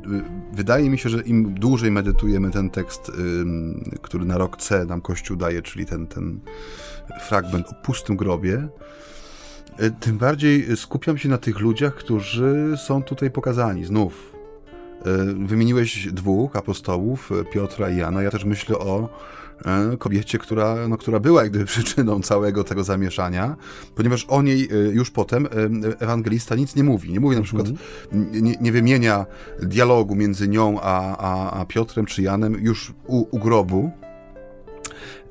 wydaje 0.53 0.91
mi 0.91 0.99
się, 0.99 1.09
że 1.09 1.21
im 1.21 1.55
dłużej 1.55 1.91
medytujemy 1.91 2.51
ten 2.51 2.68
tekst, 2.71 3.09
ym, 3.09 3.91
który 4.03 4.25
na 4.25 4.39
rok 4.39 4.57
C 4.57 4.85
nam 4.85 5.01
Kościół 5.01 5.37
daje, 5.37 5.63
czyli 5.63 5.87
ten, 5.87 6.07
ten 6.07 6.41
fragment 7.29 7.67
o 7.69 7.75
pustym 7.75 8.17
grobie, 8.17 8.69
y, 9.83 9.91
tym 10.01 10.19
bardziej 10.19 10.77
skupiam 10.77 11.19
się 11.19 11.29
na 11.29 11.39
tych 11.39 11.61
ludziach, 11.61 11.95
którzy 11.95 12.75
są 12.87 13.03
tutaj 13.03 13.31
pokazani 13.31 13.85
znów. 13.85 14.35
Y, 15.07 15.47
Wymieniłeś 15.47 16.13
dwóch 16.13 16.57
apostołów, 16.57 17.31
Piotra 17.53 17.91
i 17.91 17.97
Jana. 17.97 18.23
Ja 18.23 18.31
też 18.31 18.45
myślę 18.45 18.79
o 18.79 19.09
kobiecie, 19.99 20.39
która, 20.39 20.89
no, 20.89 20.97
która 20.97 21.21
była 21.21 21.43
jak 21.43 21.51
gdyby 21.51 21.65
przyczyną 21.75 22.23
całego 22.23 22.65
tego 22.65 22.85
zamieszania, 22.85 23.57
ponieważ 23.95 24.25
o 24.25 24.43
niej 24.43 24.69
y, 24.73 24.93
już 24.95 25.11
potem 25.11 25.47
y, 25.47 25.99
ewangelista 25.99 26.55
nic 26.55 26.77
nie 26.77 26.85
mówi. 26.85 27.13
Nie 27.13 27.21
mówi 27.21 27.37
na 27.37 27.43
przykład, 27.43 27.67
nie, 28.13 28.55
nie 28.61 28.73
wymienia 28.73 29.27
dialogu 29.63 30.15
między 30.15 30.49
nią 30.49 30.81
a, 30.81 31.17
a, 31.17 31.61
a 31.61 31.65
Piotrem 31.65 32.07
czy 32.07 32.23
Janem 32.23 32.55
już 32.55 32.93
u, 33.07 33.27
u 33.31 33.39
grobu. 33.39 33.91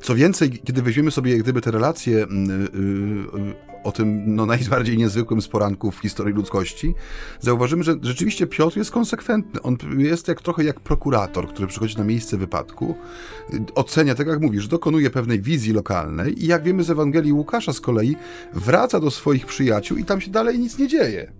Co 0.01 0.15
więcej, 0.15 0.51
kiedy 0.51 0.81
weźmiemy 0.81 1.11
sobie 1.11 1.31
jak 1.31 1.41
gdyby 1.41 1.61
te 1.61 1.71
relacje 1.71 2.23
mm, 2.23 2.51
y, 2.51 2.63
y, 2.63 3.66
o 3.83 3.91
tym 3.91 4.35
no, 4.35 4.45
najbardziej 4.45 4.97
niezwykłym 4.97 5.41
z 5.41 5.47
poranków 5.47 5.95
w 5.95 6.01
historii 6.01 6.35
ludzkości, 6.35 6.93
zauważymy, 7.39 7.83
że 7.83 7.95
rzeczywiście 8.01 8.47
Piotr 8.47 8.77
jest 8.77 8.91
konsekwentny. 8.91 9.61
On 9.61 9.77
jest 9.97 10.27
jak, 10.27 10.41
trochę 10.41 10.63
jak 10.63 10.79
prokurator, 10.79 11.47
który 11.47 11.67
przychodzi 11.67 11.97
na 11.97 12.03
miejsce 12.03 12.37
wypadku, 12.37 12.95
y, 13.53 13.59
ocenia, 13.75 14.15
tak 14.15 14.27
jak 14.27 14.41
mówisz, 14.41 14.67
dokonuje 14.67 15.09
pewnej 15.09 15.41
wizji 15.41 15.73
lokalnej 15.73 16.43
i 16.43 16.47
jak 16.47 16.63
wiemy 16.63 16.83
z 16.83 16.89
Ewangelii 16.89 17.33
Łukasza 17.33 17.73
z 17.73 17.81
kolei, 17.81 18.15
wraca 18.53 18.99
do 18.99 19.11
swoich 19.11 19.45
przyjaciół 19.45 19.97
i 19.97 20.05
tam 20.05 20.21
się 20.21 20.31
dalej 20.31 20.59
nic 20.59 20.77
nie 20.77 20.87
dzieje 20.87 21.31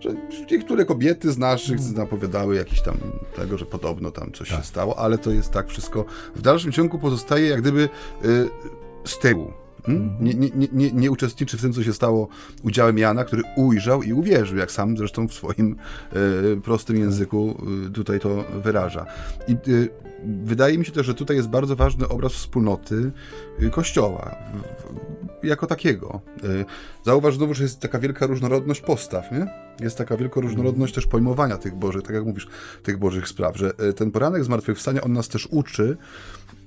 że 0.00 0.10
niektóre 0.50 0.84
kobiety 0.84 1.32
z 1.32 1.38
naszych 1.38 1.80
zapowiadały 1.80 2.56
jakieś 2.56 2.82
tam 2.82 2.96
tego, 3.36 3.58
że 3.58 3.66
podobno 3.66 4.10
tam 4.10 4.32
coś 4.32 4.48
się 4.48 4.62
stało, 4.62 4.98
ale 4.98 5.18
to 5.18 5.30
jest 5.30 5.50
tak 5.50 5.68
wszystko 5.68 6.04
w 6.34 6.42
dalszym 6.42 6.72
ciągu 6.72 6.98
pozostaje 6.98 7.48
jak 7.48 7.60
gdyby 7.60 7.88
y, 8.24 8.48
z 9.04 9.18
tyłu. 9.18 9.52
Hmm? 9.86 10.16
Nie, 10.20 10.34
nie, 10.34 10.50
nie, 10.72 10.92
nie, 10.92 11.10
uczestniczy 11.10 11.58
w 11.58 11.60
tym, 11.60 11.72
co 11.72 11.82
się 11.82 11.92
stało 11.92 12.28
udziałem 12.62 12.98
Jana, 12.98 13.24
który 13.24 13.42
ujrzał 13.56 14.02
i 14.02 14.12
uwierzył, 14.12 14.58
jak 14.58 14.70
sam 14.70 14.96
zresztą 14.96 15.28
w 15.28 15.34
swoim 15.34 15.76
y, 16.56 16.60
prostym 16.60 16.96
języku 16.96 17.62
y, 17.86 17.90
tutaj 17.90 18.20
to 18.20 18.44
wyraża. 18.64 19.06
I 19.48 19.52
y, 19.68 19.88
wydaje 20.24 20.78
mi 20.78 20.84
się 20.84 20.92
też, 20.92 21.06
że 21.06 21.14
tutaj 21.14 21.36
jest 21.36 21.48
bardzo 21.48 21.76
ważny 21.76 22.08
obraz 22.08 22.32
wspólnoty 22.32 23.12
Kościoła 23.70 24.36
jako 25.42 25.66
takiego. 25.66 26.20
Y, 26.44 26.64
Zauważ 27.04 27.36
znowu, 27.36 27.54
że 27.54 27.62
jest 27.62 27.80
taka 27.80 27.98
wielka 27.98 28.26
różnorodność 28.26 28.80
postaw, 28.80 29.32
nie? 29.32 29.46
Jest 29.80 29.98
taka 29.98 30.16
wielka 30.16 30.40
różnorodność 30.40 30.94
też 30.94 31.06
pojmowania 31.06 31.56
tych 31.56 31.74
bożych, 31.74 32.02
tak 32.02 32.14
jak 32.14 32.24
mówisz, 32.24 32.48
tych 32.82 32.98
bożych 32.98 33.28
spraw, 33.28 33.56
że 33.56 33.72
y, 33.88 33.92
ten 33.92 34.10
poranek 34.10 34.44
zmartwychwstania, 34.44 35.00
on 35.00 35.12
nas 35.12 35.28
też 35.28 35.48
uczy 35.50 35.96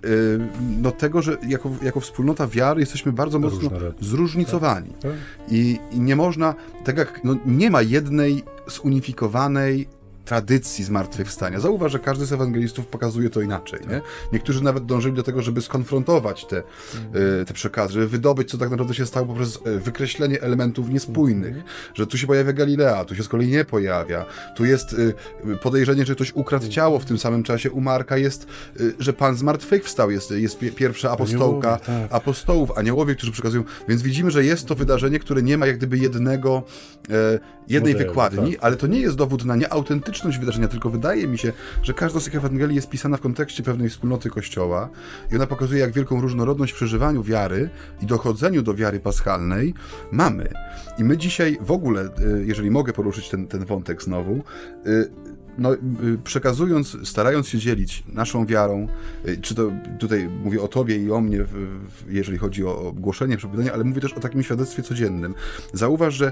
y, 0.05 0.39
no 0.81 0.91
tego, 0.91 1.21
że 1.21 1.37
jako, 1.47 1.71
jako 1.81 1.99
wspólnota 1.99 2.47
wiary 2.47 2.79
jesteśmy 2.79 3.11
bardzo 3.11 3.39
mocno 3.39 3.69
zróżnicowani. 3.99 4.93
Tak. 5.01 5.11
I, 5.49 5.79
I 5.91 5.99
nie 5.99 6.15
można, 6.15 6.55
tak 6.83 6.97
jak 6.97 7.23
no, 7.23 7.35
nie 7.45 7.71
ma 7.71 7.81
jednej 7.81 8.43
zunifikowanej 8.67 9.87
tradycji 10.31 10.83
zmartwychwstania. 10.83 11.59
Zauważ, 11.59 11.91
że 11.91 11.99
każdy 11.99 12.25
z 12.25 12.33
ewangelistów 12.33 12.87
pokazuje 12.87 13.29
to 13.29 13.41
inaczej. 13.41 13.79
Nie? 13.89 14.01
Niektórzy 14.33 14.63
nawet 14.63 14.85
dążyli 14.85 15.15
do 15.15 15.23
tego, 15.23 15.41
żeby 15.41 15.61
skonfrontować 15.61 16.45
te, 16.45 16.63
mm. 16.95 17.45
te 17.45 17.53
przekazy, 17.53 17.93
żeby 17.93 18.07
wydobyć, 18.07 18.49
co 18.49 18.57
tak 18.57 18.69
naprawdę 18.69 18.93
się 18.93 19.05
stało 19.05 19.27
poprzez 19.27 19.59
e, 19.65 19.79
wykreślenie 19.79 20.41
elementów 20.41 20.89
niespójnych, 20.89 21.55
że 21.93 22.07
tu 22.07 22.17
się 22.17 22.27
pojawia 22.27 22.53
Galilea, 22.53 23.05
tu 23.05 23.15
się 23.15 23.23
z 23.23 23.27
kolei 23.27 23.47
nie 23.47 23.65
pojawia, 23.65 24.25
tu 24.55 24.65
jest 24.65 24.95
e, 25.45 25.55
podejrzenie, 25.55 26.05
że 26.05 26.15
ktoś 26.15 26.31
ukradł 26.35 26.67
ciało 26.67 26.99
w 26.99 27.05
tym 27.05 27.17
samym 27.17 27.43
czasie 27.43 27.71
u 27.71 27.81
Marka 27.81 28.17
jest, 28.17 28.47
że 28.99 29.13
Pan 29.13 29.35
zmartwychwstał, 29.35 30.11
jest, 30.11 30.31
jest 30.31 30.59
pierwsza 30.75 31.11
apostołka 31.11 31.67
Aniołowie, 31.67 32.07
tak. 32.09 32.13
apostołów, 32.21 32.77
aniołowie, 32.77 33.15
którzy 33.15 33.31
przekazują, 33.31 33.63
więc 33.87 34.01
widzimy, 34.01 34.31
że 34.31 34.45
jest 34.45 34.67
to 34.67 34.75
wydarzenie, 34.75 35.19
które 35.19 35.41
nie 35.41 35.57
ma 35.57 35.67
jak 35.67 35.77
gdyby 35.77 35.97
jednego, 35.97 36.63
jednej 37.71 37.93
Modelu, 37.93 38.09
wykładni, 38.09 38.51
tak. 38.51 38.63
ale 38.63 38.75
to 38.75 38.87
nie 38.87 38.99
jest 38.99 39.15
dowód 39.15 39.45
na 39.45 39.55
nieautentyczność 39.55 40.01
autentyczność 40.01 40.39
wydarzenia, 40.39 40.67
tylko 40.67 40.89
wydaje 40.89 41.27
mi 41.27 41.37
się, 41.37 41.53
że 41.83 41.93
każda 41.93 42.19
z 42.19 42.23
tych 42.23 42.35
Ewangelii 42.35 42.75
jest 42.75 42.89
pisana 42.89 43.17
w 43.17 43.21
kontekście 43.21 43.63
pewnej 43.63 43.89
wspólnoty 43.89 44.29
Kościoła 44.29 44.89
i 45.31 45.35
ona 45.35 45.47
pokazuje, 45.47 45.81
jak 45.81 45.91
wielką 45.91 46.21
różnorodność 46.21 46.73
w 46.73 46.75
przeżywaniu 46.75 47.23
wiary 47.23 47.69
i 48.01 48.05
dochodzeniu 48.05 48.61
do 48.61 48.73
wiary 48.73 48.99
paschalnej 48.99 49.73
mamy. 50.11 50.49
I 50.97 51.03
my 51.03 51.17
dzisiaj 51.17 51.57
w 51.61 51.71
ogóle, 51.71 52.05
y, 52.05 52.45
jeżeli 52.45 52.71
mogę 52.71 52.93
poruszyć 52.93 53.29
ten, 53.29 53.47
ten 53.47 53.65
wątek 53.65 54.03
znowu, 54.03 54.43
y, 54.87 55.11
no, 55.57 55.73
y, 55.73 55.77
przekazując, 56.23 56.97
starając 57.03 57.47
się 57.47 57.57
dzielić 57.57 58.03
naszą 58.07 58.45
wiarą, 58.45 58.87
y, 59.27 59.37
czy 59.37 59.55
to 59.55 59.71
tutaj 59.99 60.29
mówię 60.43 60.61
o 60.61 60.67
Tobie 60.67 60.97
i 60.97 61.11
o 61.11 61.21
mnie, 61.21 61.45
jeżeli 62.09 62.37
chodzi 62.37 62.65
o 62.65 62.93
głoszenie, 62.95 63.37
przepowiadanie, 63.37 63.73
ale 63.73 63.83
mówię 63.83 64.01
też 64.01 64.13
o 64.13 64.19
takim 64.19 64.43
świadectwie 64.43 64.83
codziennym. 64.83 65.35
Zauważ, 65.73 66.13
że 66.13 66.31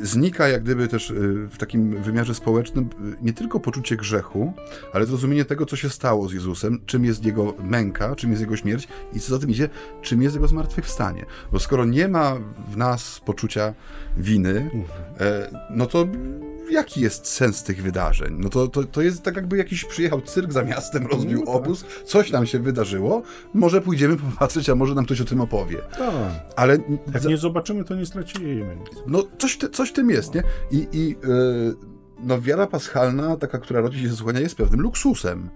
y, 0.00 0.06
znika 0.06 0.48
jak 0.48 0.62
gdyby 0.62 0.88
też 0.88 1.12
w 1.50 1.56
takim 1.58 2.02
wymiarze 2.02 2.34
społecznym 2.34 2.88
nie 3.22 3.32
tylko 3.32 3.60
poczucie 3.60 3.96
grzechu, 3.96 4.52
ale 4.92 5.06
zrozumienie 5.06 5.44
tego, 5.44 5.66
co 5.66 5.76
się 5.76 5.90
stało 5.90 6.28
z 6.28 6.32
Jezusem, 6.32 6.80
czym 6.86 7.04
jest 7.04 7.24
Jego 7.24 7.54
męka, 7.62 8.16
czym 8.16 8.30
jest 8.30 8.42
Jego 8.42 8.56
śmierć 8.56 8.88
i 9.12 9.20
co 9.20 9.34
za 9.34 9.38
tym 9.38 9.50
idzie, 9.50 9.68
czym 10.02 10.22
jest 10.22 10.34
Jego 10.34 10.48
zmartwychwstanie. 10.48 11.26
Bo 11.52 11.58
skoro 11.58 11.84
nie 11.84 12.08
ma 12.08 12.36
w 12.72 12.76
nas 12.76 13.20
poczucia 13.24 13.74
winy, 14.16 14.70
e, 15.20 15.50
no 15.70 15.86
to 15.86 16.06
jaki 16.70 17.00
jest 17.00 17.26
sens 17.26 17.62
tych 17.62 17.82
wydarzeń? 17.82 18.36
No 18.38 18.48
to, 18.48 18.68
to, 18.68 18.84
to 18.84 19.02
jest 19.02 19.22
tak 19.22 19.36
jakby 19.36 19.56
jakiś 19.56 19.84
przyjechał 19.84 20.20
cyrk 20.20 20.52
za 20.52 20.62
miastem, 20.62 21.06
rozbił 21.06 21.38
no 21.38 21.46
tak. 21.46 21.54
obóz, 21.54 21.84
coś 22.04 22.30
nam 22.30 22.46
się 22.46 22.58
wydarzyło, 22.58 23.22
może 23.54 23.80
pójdziemy 23.80 24.16
popatrzeć, 24.30 24.70
a 24.70 24.74
może 24.74 24.94
nam 24.94 25.04
ktoś 25.04 25.20
o 25.20 25.24
tym 25.24 25.40
opowie. 25.40 25.78
Tak. 25.98 26.32
Ale... 26.56 26.78
Jak 27.12 27.22
za... 27.22 27.28
nie 27.28 27.36
zobaczymy, 27.36 27.84
to 27.84 27.94
nie 27.94 28.06
stracimy 28.06 28.76
nic. 28.80 29.02
No 29.06 29.22
coś, 29.38 29.58
coś 29.72 29.92
tym 29.92 30.10
jest, 30.10 30.34
nie? 30.34 30.42
I, 30.70 30.86
i 30.92 31.08
yy, 31.08 31.76
no 32.22 32.40
wiara 32.40 32.66
paschalna, 32.66 33.36
taka, 33.36 33.58
która 33.58 33.80
rodzi 33.80 34.02
się 34.02 34.08
ze 34.08 34.16
słuchania, 34.16 34.40
jest 34.40 34.56
pewnym 34.56 34.80
luksusem 34.80 35.50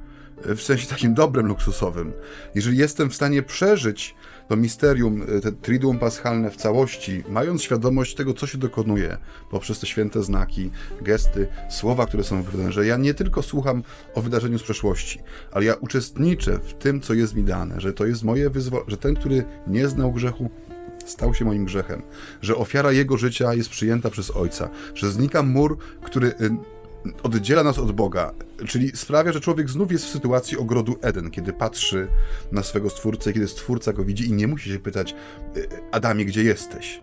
w 0.44 0.60
sensie 0.60 0.86
takim 0.86 1.14
dobrym 1.14 1.46
luksusowym. 1.46 2.12
Jeżeli 2.54 2.78
jestem 2.78 3.10
w 3.10 3.14
stanie 3.14 3.42
przeżyć 3.42 4.14
to 4.48 4.56
misterium, 4.56 5.22
e, 5.22 5.40
te 5.40 5.52
triduum 5.52 5.98
paschalne 5.98 6.50
w 6.50 6.56
całości, 6.56 7.24
mając 7.28 7.62
świadomość 7.62 8.14
tego, 8.14 8.34
co 8.34 8.46
się 8.46 8.58
dokonuje 8.58 9.16
poprzez 9.50 9.80
te 9.80 9.86
święte 9.86 10.22
znaki, 10.22 10.70
gesty, 11.02 11.46
słowa, 11.70 12.06
które 12.06 12.24
są 12.24 12.42
wypowiadane, 12.42 12.72
że 12.72 12.86
ja 12.86 12.96
nie 12.96 13.14
tylko 13.14 13.42
słucham 13.42 13.82
o 14.14 14.22
wydarzeniu 14.22 14.58
z 14.58 14.62
przeszłości, 14.62 15.20
ale 15.52 15.64
ja 15.64 15.74
uczestniczę 15.74 16.58
w 16.58 16.74
tym, 16.74 17.00
co 17.00 17.14
jest 17.14 17.34
mi 17.34 17.44
dane, 17.44 17.80
że 17.80 17.92
to 17.92 18.06
jest 18.06 18.22
moje 18.22 18.50
wyzwolenie, 18.50 18.90
że 18.90 18.96
ten, 18.96 19.14
który 19.14 19.44
nie 19.66 19.88
znał 19.88 20.12
grzechu, 20.12 20.50
stał 21.06 21.34
się 21.34 21.44
moim 21.44 21.64
grzechem, 21.64 22.02
że 22.42 22.56
ofiara 22.56 22.92
jego 22.92 23.16
życia 23.16 23.54
jest 23.54 23.70
przyjęta 23.70 24.10
przez 24.10 24.30
Ojca, 24.30 24.68
że 24.94 25.10
znika 25.10 25.42
mur, 25.42 25.78
który 26.02 26.28
y, 26.28 26.34
oddziela 27.22 27.62
nas 27.62 27.78
od 27.78 27.92
Boga, 27.92 28.32
czyli 28.66 28.96
sprawia, 28.96 29.32
że 29.32 29.40
człowiek 29.40 29.70
znów 29.70 29.92
jest 29.92 30.04
w 30.04 30.10
sytuacji 30.10 30.58
ogrodu 30.58 30.96
Eden, 31.02 31.30
kiedy 31.30 31.52
patrzy 31.52 32.08
na 32.52 32.62
swego 32.62 32.90
Stwórcę, 32.90 33.32
kiedy 33.32 33.48
Stwórca 33.48 33.92
go 33.92 34.04
widzi 34.04 34.28
i 34.28 34.32
nie 34.32 34.46
musi 34.46 34.70
się 34.70 34.78
pytać 34.78 35.14
y, 35.56 35.68
Adamie, 35.92 36.24
gdzie 36.24 36.42
jesteś? 36.42 37.00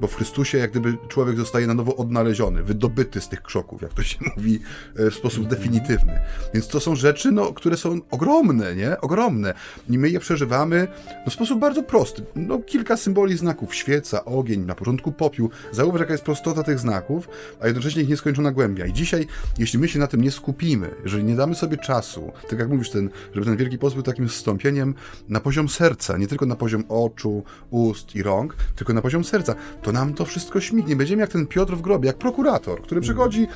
Bo 0.00 0.06
w 0.06 0.14
Chrystusie 0.14 0.58
jak 0.58 0.70
gdyby 0.70 0.96
człowiek 1.08 1.36
zostaje 1.36 1.66
na 1.66 1.74
nowo 1.74 1.96
odnaleziony, 1.96 2.62
wydobyty 2.62 3.20
z 3.20 3.28
tych 3.28 3.42
krzoków, 3.42 3.82
jak 3.82 3.94
to 3.94 4.02
się 4.02 4.18
mówi 4.36 4.60
e, 4.96 5.10
w 5.10 5.14
sposób 5.14 5.44
mhm. 5.44 5.60
definitywny. 5.60 6.20
Więc 6.54 6.68
to 6.68 6.80
są 6.80 6.96
rzeczy, 6.96 7.32
no, 7.32 7.52
które 7.52 7.76
są 7.76 8.00
ogromne, 8.10 8.76
nie? 8.76 9.00
Ogromne. 9.00 9.54
I 9.88 9.98
my 9.98 10.10
je 10.10 10.20
przeżywamy 10.20 10.88
no, 11.24 11.30
w 11.30 11.34
sposób 11.34 11.60
bardzo 11.60 11.82
prosty. 11.82 12.22
No, 12.34 12.58
kilka 12.58 12.96
symboli 12.96 13.36
znaków, 13.36 13.74
świeca, 13.74 14.24
ogień, 14.24 14.60
na 14.60 14.74
początku 14.74 15.12
popiół. 15.12 15.50
Zauważ, 15.72 16.00
jaka 16.00 16.12
jest 16.12 16.24
prostota 16.24 16.62
tych 16.62 16.78
znaków, 16.78 17.28
a 17.60 17.66
jednocześnie 17.66 18.02
ich 18.02 18.08
nieskończona 18.08 18.52
głębia. 18.52 18.86
I 18.86 18.92
dzisiaj, 18.92 19.26
jeśli 19.58 19.78
my 19.78 19.88
się 19.88 19.98
na 19.98 20.06
tym 20.06 20.20
nie 20.20 20.30
skupimy, 20.30 20.90
jeżeli 21.04 21.24
nie 21.24 21.36
damy 21.36 21.54
sobie 21.54 21.76
czasu, 21.76 22.32
tak 22.50 22.58
jak 22.58 22.68
mówisz, 22.68 22.90
ten, 22.90 23.10
żeby 23.34 23.46
ten 23.46 23.56
Wielki 23.56 23.78
Post 23.78 23.94
był 23.94 24.02
takim 24.02 24.28
wstąpieniem 24.28 24.94
na 25.28 25.40
poziom 25.40 25.68
serca, 25.68 26.16
nie 26.16 26.26
tylko 26.26 26.46
na 26.46 26.56
poziom 26.56 26.84
oczu, 26.88 27.44
ust 27.70 28.16
i 28.16 28.22
rąk, 28.22 28.56
tylko 28.76 28.92
na 28.92 29.02
poziom 29.02 29.24
serca, 29.24 29.54
to 29.86 29.92
nam 29.92 30.14
to 30.14 30.24
wszystko 30.24 30.60
śmignie. 30.60 30.96
Będziemy 30.96 31.20
jak 31.20 31.30
ten 31.30 31.46
Piotr 31.46 31.74
w 31.74 31.80
grobie, 31.80 32.06
jak 32.06 32.18
prokurator, 32.18 32.82
który 32.82 33.00
przychodzi, 33.00 33.46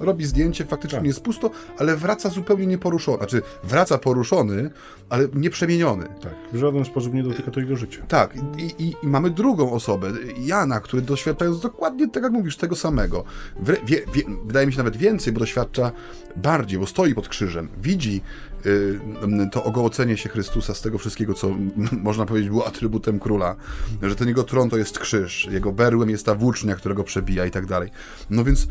robi 0.00 0.24
zdjęcie, 0.24 0.64
faktycznie 0.64 0.98
tak. 0.98 1.06
jest 1.06 1.20
pusto, 1.20 1.50
ale 1.78 1.96
wraca 1.96 2.28
zupełnie 2.28 2.66
nieporuszony. 2.66 3.18
Znaczy, 3.18 3.42
wraca 3.64 3.98
poruszony, 3.98 4.70
ale 5.08 5.28
nieprzemieniony. 5.34 6.08
Tak, 6.20 6.34
w 6.52 6.56
żaden 6.56 6.84
sposób 6.84 7.14
nie 7.14 7.22
dotyka 7.22 7.50
to 7.50 7.60
jego 7.60 7.76
życia. 7.76 8.02
Tak, 8.08 8.34
i, 8.58 8.84
i, 8.84 8.94
i 9.02 9.06
mamy 9.06 9.30
drugą 9.30 9.72
osobę, 9.72 10.12
Jana, 10.38 10.80
który 10.80 11.02
doświadczając 11.02 11.60
dokładnie 11.60 12.08
tak 12.08 12.22
jak 12.22 12.32
mówisz, 12.32 12.56
tego 12.56 12.76
samego. 12.76 13.24
wie, 13.60 13.76
wie, 13.86 14.22
wydaje 14.44 14.66
mi 14.66 14.72
się 14.72 14.78
nawet 14.78 14.96
więcej, 14.96 15.32
bo 15.32 15.40
doświadcza 15.40 15.92
bardziej, 16.36 16.78
bo 16.78 16.86
stoi 16.86 17.14
pod 17.14 17.28
krzyżem, 17.28 17.68
widzi 17.82 18.20
to 19.52 19.64
ogołocenie 19.64 20.16
się 20.16 20.28
Chrystusa 20.28 20.74
z 20.74 20.80
tego 20.80 20.98
wszystkiego, 20.98 21.34
co 21.34 21.56
można 22.08 22.26
powiedzieć 22.26 22.50
było 22.50 22.66
atrybutem 22.66 23.20
króla, 23.20 23.56
że 24.02 24.16
ten 24.16 24.28
jego 24.28 24.44
tron 24.44 24.70
to 24.70 24.76
jest 24.76 24.98
krzyż, 24.98 25.48
jego 25.50 25.72
berłem 25.72 26.10
jest 26.10 26.26
ta 26.26 26.34
włócznia, 26.34 26.74
którego 26.74 27.04
przebija 27.04 27.46
i 27.46 27.50
tak 27.50 27.66
dalej. 27.66 27.90
No 28.30 28.44
więc 28.44 28.68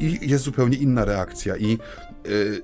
jest 0.00 0.44
zupełnie 0.44 0.76
inna 0.76 1.04
reakcja 1.04 1.56
i 1.56 1.78
y, 2.26 2.62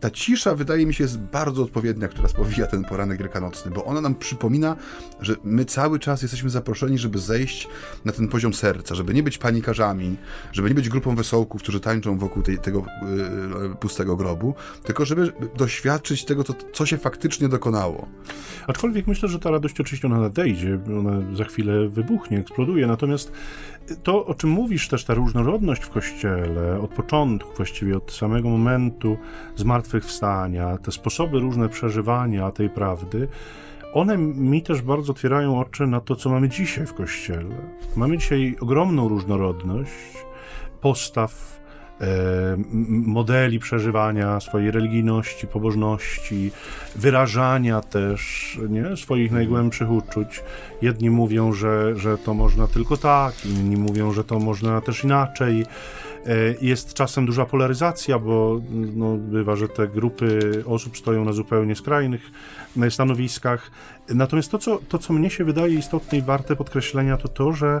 ta 0.00 0.10
cisza 0.10 0.54
wydaje 0.54 0.86
mi 0.86 0.94
się 0.94 1.04
jest 1.04 1.18
bardzo 1.18 1.62
odpowiednia, 1.62 2.08
która 2.08 2.28
spowija 2.28 2.66
ten 2.66 2.84
poranek 2.84 3.18
wielkanocny, 3.18 3.70
bo 3.70 3.84
ona 3.84 4.00
nam 4.00 4.14
przypomina, 4.14 4.76
że 5.20 5.36
my 5.44 5.64
cały 5.64 5.98
czas 5.98 6.22
jesteśmy 6.22 6.50
zaproszeni, 6.50 6.98
żeby 6.98 7.18
zejść 7.18 7.68
na 8.04 8.12
ten 8.12 8.28
poziom 8.28 8.54
serca, 8.54 8.94
żeby 8.94 9.14
nie 9.14 9.22
być 9.22 9.38
panikarzami, 9.38 10.16
żeby 10.52 10.68
nie 10.68 10.74
być 10.74 10.88
grupą 10.88 11.16
wesołków, 11.16 11.62
którzy 11.62 11.80
tańczą 11.80 12.18
wokół 12.18 12.42
tej, 12.42 12.58
tego 12.58 12.84
yy, 13.62 13.74
pustego 13.74 14.16
grobu, 14.16 14.54
tylko 14.82 15.04
żeby 15.04 15.32
doświadczyć 15.56 16.24
tego, 16.24 16.44
co, 16.44 16.54
co 16.72 16.86
się 16.86 16.98
faktycznie 16.98 17.48
dokonało. 17.48 18.08
Aczkolwiek 18.66 19.06
myślę, 19.06 19.28
że 19.28 19.38
ta 19.38 19.50
radość 19.50 19.80
oczywiście 19.80 20.08
ona 20.08 20.18
nadejdzie, 20.20 20.78
ona 20.98 21.36
za 21.36 21.44
chwilę 21.44 21.88
wybuchnie, 21.88 22.38
eksploduje, 22.38 22.86
natomiast 22.86 23.32
to, 24.02 24.26
o 24.26 24.34
czym 24.34 24.50
mówisz, 24.50 24.88
też 24.88 25.04
ta 25.04 25.14
różnorodność 25.14 25.82
w 25.82 25.90
Kościele, 25.90 26.80
od 26.80 26.90
początku, 26.90 27.56
właściwie 27.56 27.96
od 27.96 28.12
samego 28.12 28.48
momentu 28.48 29.16
zmartwychwstania, 29.56 30.78
te 30.78 30.92
sposoby 30.92 31.40
różne 31.40 31.68
przeżywania 31.68 32.50
tej 32.50 32.70
prawdy, 32.70 33.28
one 33.94 34.18
mi 34.18 34.62
też 34.62 34.82
bardzo 34.82 35.12
otwierają 35.12 35.60
oczy 35.60 35.86
na 35.86 36.00
to, 36.00 36.16
co 36.16 36.30
mamy 36.30 36.48
dzisiaj 36.48 36.86
w 36.86 36.94
Kościele. 36.94 37.56
Mamy 37.96 38.18
dzisiaj 38.18 38.56
ogromną 38.60 39.08
różnorodność 39.08 39.90
postaw, 40.80 41.59
modeli 42.88 43.58
przeżywania 43.58 44.40
swojej 44.40 44.70
religijności, 44.70 45.46
pobożności, 45.46 46.52
wyrażania 46.96 47.80
też 47.80 48.58
nie, 48.68 48.96
swoich 48.96 49.32
najgłębszych 49.32 49.90
uczuć. 49.90 50.42
Jedni 50.82 51.10
mówią, 51.10 51.52
że, 51.52 51.96
że 51.96 52.18
to 52.18 52.34
można 52.34 52.66
tylko 52.66 52.96
tak, 52.96 53.46
inni 53.46 53.76
mówią, 53.76 54.12
że 54.12 54.24
to 54.24 54.38
można 54.38 54.80
też 54.80 55.04
inaczej. 55.04 55.66
E, 56.26 56.34
jest 56.60 56.94
czasem 56.94 57.26
duża 57.26 57.46
polaryzacja, 57.46 58.18
bo 58.18 58.60
no, 58.94 59.16
bywa, 59.16 59.56
że 59.56 59.68
te 59.68 59.88
grupy 59.88 60.62
osób 60.66 60.98
stoją 60.98 61.24
na 61.24 61.32
zupełnie 61.32 61.76
skrajnych 61.76 62.30
stanowiskach. 62.90 63.70
Natomiast 64.08 64.50
to, 64.50 64.58
co, 64.58 64.78
to, 64.88 64.98
co 64.98 65.12
mnie 65.12 65.30
się 65.30 65.44
wydaje 65.44 65.74
istotne 65.74 66.18
i 66.18 66.22
warte 66.22 66.56
podkreślenia, 66.56 67.16
to 67.16 67.28
to, 67.28 67.52
że 67.52 67.80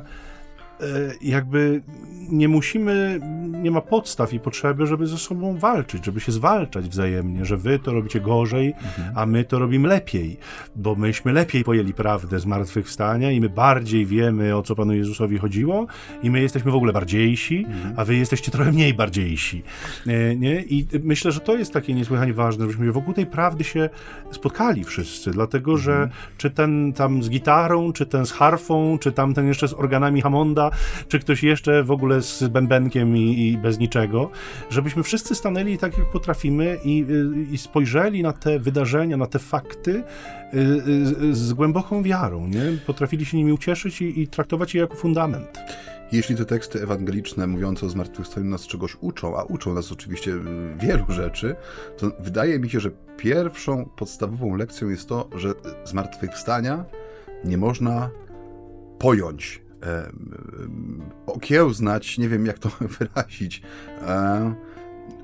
jakby 1.22 1.82
nie 2.30 2.48
musimy, 2.48 3.20
nie 3.62 3.70
ma 3.70 3.80
podstaw 3.80 4.32
i 4.32 4.40
potrzeby, 4.40 4.86
żeby 4.86 5.06
ze 5.06 5.18
sobą 5.18 5.58
walczyć, 5.58 6.04
żeby 6.04 6.20
się 6.20 6.32
zwalczać 6.32 6.88
wzajemnie, 6.88 7.44
że 7.44 7.56
wy 7.56 7.78
to 7.78 7.92
robicie 7.92 8.20
gorzej, 8.20 8.66
mhm. 8.66 9.18
a 9.18 9.26
my 9.26 9.44
to 9.44 9.58
robimy 9.58 9.88
lepiej, 9.88 10.36
bo 10.76 10.94
myśmy 10.94 11.32
lepiej 11.32 11.64
pojęli 11.64 11.94
prawdę 11.94 12.40
zmartwychwstania 12.40 13.30
i 13.30 13.40
my 13.40 13.48
bardziej 13.48 14.06
wiemy, 14.06 14.56
o 14.56 14.62
co 14.62 14.74
Panu 14.74 14.92
Jezusowi 14.92 15.38
chodziło 15.38 15.86
i 16.22 16.30
my 16.30 16.40
jesteśmy 16.40 16.70
w 16.70 16.74
ogóle 16.74 16.92
bardziejsi, 16.92 17.64
mhm. 17.68 17.94
a 17.96 18.04
wy 18.04 18.16
jesteście 18.16 18.50
trochę 18.50 18.72
mniej 18.72 18.94
bardziejsi. 18.94 19.62
E, 20.06 20.36
nie? 20.36 20.62
I 20.62 20.86
myślę, 21.02 21.32
że 21.32 21.40
to 21.40 21.56
jest 21.56 21.72
takie 21.72 21.94
niesłychanie 21.94 22.34
ważne, 22.34 22.64
żebyśmy 22.64 22.92
wokół 22.92 23.14
tej 23.14 23.26
prawdy 23.26 23.64
się 23.64 23.88
spotkali 24.30 24.84
wszyscy, 24.84 25.30
dlatego, 25.30 25.76
że 25.76 25.92
mhm. 25.92 26.10
czy 26.38 26.50
ten 26.50 26.92
tam 26.92 27.22
z 27.22 27.30
gitarą, 27.30 27.92
czy 27.92 28.06
ten 28.06 28.26
z 28.26 28.32
harfą, 28.32 28.98
czy 28.98 29.12
tamten 29.12 29.46
jeszcze 29.46 29.68
z 29.68 29.74
organami 29.74 30.22
Hammonda, 30.22 30.69
Czy 31.08 31.18
ktoś 31.18 31.42
jeszcze 31.42 31.84
w 31.84 31.90
ogóle 31.90 32.22
z 32.22 32.42
bębenkiem 32.48 33.16
i, 33.16 33.48
i 33.48 33.58
bez 33.58 33.78
niczego, 33.78 34.30
żebyśmy 34.70 35.02
wszyscy 35.02 35.34
stanęli 35.34 35.78
tak, 35.78 35.98
jak 35.98 36.10
potrafimy 36.10 36.78
i, 36.84 37.06
i 37.52 37.58
spojrzeli 37.58 38.22
na 38.22 38.32
te 38.32 38.58
wydarzenia, 38.58 39.16
na 39.16 39.26
te 39.26 39.38
fakty 39.38 40.02
z 41.32 41.52
głęboką 41.52 42.02
wiarą, 42.02 42.46
nie? 42.46 42.62
Potrafili 42.86 43.24
się 43.24 43.36
nimi 43.36 43.52
ucieszyć 43.52 44.02
i, 44.02 44.20
i 44.20 44.28
traktować 44.28 44.74
je 44.74 44.80
jako 44.80 44.94
fundament. 44.96 45.58
Jeśli 46.12 46.36
te 46.36 46.44
teksty 46.44 46.82
ewangeliczne 46.82 47.46
mówiące 47.46 47.86
o 47.86 47.88
zmartwychwstaniu 47.88 48.46
nas 48.46 48.66
czegoś 48.66 48.96
uczą, 49.00 49.36
a 49.36 49.42
uczą 49.42 49.74
nas 49.74 49.92
oczywiście 49.92 50.32
wielu 50.78 51.04
rzeczy, 51.08 51.56
to 51.98 52.10
wydaje 52.20 52.58
mi 52.58 52.70
się, 52.70 52.80
że 52.80 52.90
pierwszą 53.16 53.84
podstawową 53.84 54.54
lekcją 54.54 54.88
jest 54.88 55.08
to, 55.08 55.28
że 55.34 55.52
zmartwychwstania 55.84 56.84
nie 57.44 57.58
można 57.58 58.10
pojąć, 58.98 59.62
e, 59.82 60.10
okiełznać, 61.26 62.18
nie 62.18 62.28
wiem 62.28 62.46
jak 62.46 62.58
to 62.58 62.70
wyrazić. 62.98 63.62
E, 64.02 64.54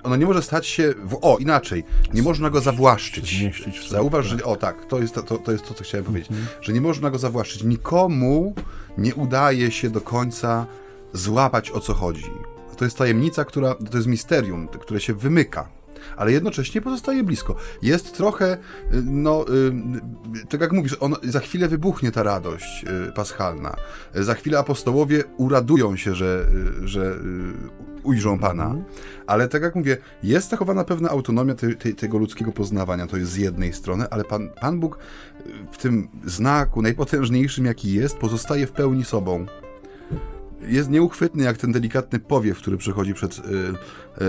ono 0.02 0.16
nie 0.16 0.26
może 0.26 0.42
stać 0.42 0.66
się. 0.66 0.94
W, 1.04 1.18
o, 1.22 1.38
inaczej. 1.38 1.84
Nie 2.14 2.22
można 2.22 2.50
go 2.50 2.60
zawłaszczyć. 2.60 3.44
Zauważ, 3.88 4.26
że. 4.26 4.44
O, 4.44 4.56
tak, 4.56 4.84
to 4.84 4.98
jest 4.98 5.14
to, 5.14 5.22
to, 5.22 5.38
to, 5.38 5.52
jest 5.52 5.68
to 5.68 5.74
co 5.74 5.84
chciałem 5.84 6.04
powiedzieć. 6.04 6.30
Mhm. 6.30 6.48
Że 6.60 6.72
nie 6.72 6.80
można 6.80 7.10
go 7.10 7.18
zawłaszczyć. 7.18 7.62
Nikomu 7.62 8.54
nie 8.98 9.14
udaje 9.14 9.70
się 9.70 9.90
do 9.90 10.00
końca 10.00 10.66
złapać 11.12 11.70
o 11.70 11.80
co 11.80 11.94
chodzi. 11.94 12.30
To 12.76 12.84
jest 12.84 12.98
tajemnica, 12.98 13.44
która. 13.44 13.74
To 13.74 13.96
jest 13.96 14.08
misterium, 14.08 14.68
które 14.68 15.00
się 15.00 15.14
wymyka 15.14 15.75
ale 16.16 16.32
jednocześnie 16.32 16.80
pozostaje 16.80 17.24
blisko. 17.24 17.56
Jest 17.82 18.16
trochę, 18.16 18.52
y, 18.54 18.58
no, 19.04 19.44
y, 19.48 20.46
tak 20.48 20.60
jak 20.60 20.72
mówisz, 20.72 20.96
on, 21.00 21.14
za 21.22 21.40
chwilę 21.40 21.68
wybuchnie 21.68 22.12
ta 22.12 22.22
radość 22.22 22.84
y, 23.08 23.12
paschalna. 23.12 23.74
Za 24.14 24.34
chwilę 24.34 24.58
apostołowie 24.58 25.24
uradują 25.36 25.96
się, 25.96 26.14
że, 26.14 26.46
że 26.84 27.18
ujrzą 28.02 28.38
Pana, 28.38 28.64
mhm. 28.64 28.84
ale 29.26 29.48
tak 29.48 29.62
jak 29.62 29.74
mówię, 29.74 29.96
jest 30.22 30.50
zachowana 30.50 30.84
pewna 30.84 31.08
autonomia 31.08 31.54
te, 31.54 31.74
te, 31.74 31.92
tego 31.92 32.18
ludzkiego 32.18 32.52
poznawania, 32.52 33.06
to 33.06 33.16
jest 33.16 33.32
z 33.32 33.36
jednej 33.36 33.72
strony, 33.72 34.04
ale 34.10 34.24
Pan, 34.24 34.50
Pan 34.60 34.80
Bóg 34.80 34.98
w 35.72 35.78
tym 35.78 36.08
znaku 36.24 36.82
najpotężniejszym, 36.82 37.64
jaki 37.64 37.92
jest, 37.92 38.16
pozostaje 38.16 38.66
w 38.66 38.72
pełni 38.72 39.04
sobą 39.04 39.46
jest 40.68 40.90
nieuchwytny 40.90 41.44
jak 41.44 41.56
ten 41.56 41.72
delikatny 41.72 42.18
powiew, 42.18 42.58
który 42.58 42.76
przechodzi 42.76 43.14
przed, 43.14 43.38
y, 43.38 43.40
y, 43.40 43.74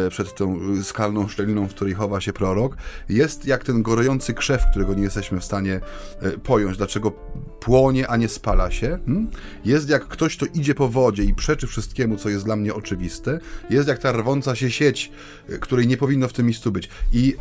przed 0.09 0.35
tą 0.35 0.59
skalną 0.83 1.27
szczeliną, 1.27 1.67
w 1.67 1.73
której 1.73 1.93
chowa 1.93 2.21
się 2.21 2.33
prorok. 2.33 2.77
Jest 3.09 3.45
jak 3.45 3.63
ten 3.63 3.83
gorący 3.83 4.33
krzew, 4.33 4.61
którego 4.71 4.93
nie 4.93 5.03
jesteśmy 5.03 5.39
w 5.39 5.43
stanie 5.43 5.79
y, 6.23 6.37
pojąć, 6.37 6.77
dlaczego 6.77 7.11
płonie, 7.59 8.07
a 8.07 8.17
nie 8.17 8.29
spala 8.29 8.71
się. 8.71 8.99
Hmm? 9.05 9.29
Jest 9.65 9.89
jak 9.89 10.07
ktoś, 10.07 10.37
kto 10.37 10.45
idzie 10.45 10.75
po 10.75 10.89
wodzie 10.89 11.23
i 11.23 11.33
przeczy 11.33 11.67
wszystkiemu, 11.67 12.17
co 12.17 12.29
jest 12.29 12.45
dla 12.45 12.55
mnie 12.55 12.73
oczywiste. 12.73 13.39
Jest 13.69 13.87
jak 13.87 13.99
ta 13.99 14.11
rwąca 14.11 14.55
się 14.55 14.71
sieć, 14.71 15.11
której 15.59 15.87
nie 15.87 15.97
powinno 15.97 16.27
w 16.27 16.33
tym 16.33 16.45
miejscu 16.45 16.71
być. 16.71 16.89
I 17.13 17.35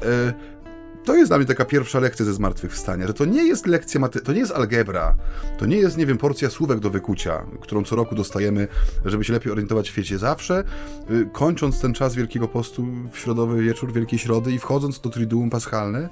to 1.07 1.15
jest 1.15 1.31
dla 1.31 1.39
mnie 1.39 1.47
taka 1.47 1.65
pierwsza 1.65 2.01
lekcja 2.01 2.25
ze 2.25 2.35
zmartwychwstania, 2.35 3.07
że 3.07 3.15
to 3.15 3.25
nie 3.25 3.45
jest 3.45 3.67
lekcja, 3.67 4.01
maty- 4.01 4.21
to 4.21 4.33
nie 4.33 4.39
jest 4.39 4.53
algebra, 4.53 5.17
to 5.59 5.67
nie 5.67 5.77
jest, 5.77 5.97
nie 5.97 6.07
wiem, 6.07 6.19
porcja 6.19 6.51
słówek 6.51 6.81
do 6.81 6.91
wykucia, 6.91 7.47
którą 7.61 7.85
co 7.85 7.97
roku 7.97 8.15
dostajemy, 8.15 8.69
żeby 9.05 9.25
się 9.25 9.33
lepiej 9.33 9.53
orientować 9.53 9.89
w 9.89 9.93
świecie. 9.93 10.19
Zawsze, 10.19 10.65
y, 11.11 11.29
kończąc 11.33 11.81
ten 11.81 11.95
czas 11.95 12.15
Wielkiego 12.15 12.49
Postu 12.49 12.87
w 13.13 13.19
środowy 13.19 13.63
wieczór, 13.63 13.93
Wielkiej 13.93 14.19
Środy 14.19 14.53
i 14.53 14.59
wchodząc 14.59 15.01
do 15.01 15.11
Triduum 15.11 15.51
Paschalne, 15.51 16.09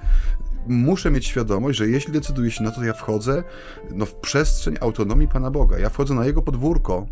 muszę 0.67 1.11
mieć 1.11 1.27
świadomość, 1.27 1.79
że 1.79 1.89
jeśli 1.89 2.13
decyduję 2.13 2.51
się 2.51 2.65
na 2.65 2.71
to, 2.71 2.85
ja 2.85 2.93
wchodzę 2.93 3.45
no, 3.91 4.07
w 4.07 4.15
przestrzeń 4.15 4.77
autonomii 4.81 5.29
Pana 5.29 5.51
Boga. 5.51 5.79
Ja 5.79 5.91
wchodzę 5.91 6.15
na 6.15 6.27
Jego 6.27 6.43
podwórko, 6.43 7.07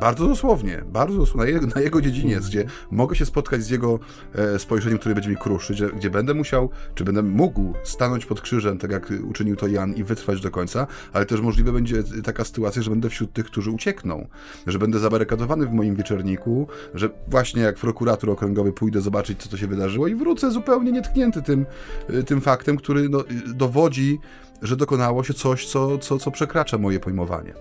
bardzo 0.00 0.28
dosłownie, 0.28 0.82
bardzo 0.86 1.18
dosłownie, 1.18 1.52
na 1.52 1.60
jego, 1.60 1.66
na 1.74 1.80
jego 1.80 2.00
dziedziniec, 2.00 2.48
gdzie 2.48 2.64
mogę 2.90 3.16
się 3.16 3.26
spotkać 3.26 3.62
z 3.62 3.70
jego 3.70 3.98
e, 4.34 4.58
spojrzeniem, 4.58 4.98
które 4.98 5.14
będzie 5.14 5.30
mi 5.30 5.36
kruszyć, 5.36 5.82
gdzie 5.82 6.10
będę 6.10 6.34
musiał, 6.34 6.70
czy 6.94 7.04
będę 7.04 7.22
mógł 7.22 7.74
stanąć 7.84 8.26
pod 8.26 8.40
krzyżem, 8.40 8.78
tak 8.78 8.90
jak 8.90 9.12
uczynił 9.28 9.56
to 9.56 9.66
Jan 9.66 9.94
i 9.94 10.04
wytrwać 10.04 10.40
do 10.40 10.50
końca, 10.50 10.86
ale 11.12 11.26
też 11.26 11.40
możliwe 11.40 11.72
będzie 11.72 12.02
taka 12.24 12.44
sytuacja, 12.44 12.82
że 12.82 12.90
będę 12.90 13.08
wśród 13.08 13.32
tych, 13.32 13.46
którzy 13.46 13.70
uciekną, 13.70 14.26
że 14.66 14.78
będę 14.78 14.98
zabarykadowany 14.98 15.66
w 15.66 15.72
moim 15.72 15.96
wieczorniku, 15.96 16.66
że 16.94 17.10
właśnie 17.28 17.62
jak 17.62 17.76
prokurator 17.76 18.30
okręgowy 18.30 18.72
pójdę 18.72 19.00
zobaczyć, 19.00 19.42
co 19.42 19.48
to 19.48 19.56
się 19.56 19.66
wydarzyło 19.66 20.06
i 20.06 20.14
wrócę 20.14 20.50
zupełnie 20.50 20.92
nietknięty 20.92 21.42
tym, 21.42 21.66
e, 22.08 22.22
tym 22.22 22.40
faktem, 22.40 22.76
który 22.76 23.08
no, 23.08 23.24
dowodzi, 23.46 24.18
że 24.62 24.76
dokonało 24.76 25.24
się 25.24 25.34
coś, 25.34 25.66
co, 25.66 25.98
co, 25.98 26.18
co 26.18 26.30
przekracza 26.30 26.78
moje 26.78 27.00
pojmowanie. 27.00 27.54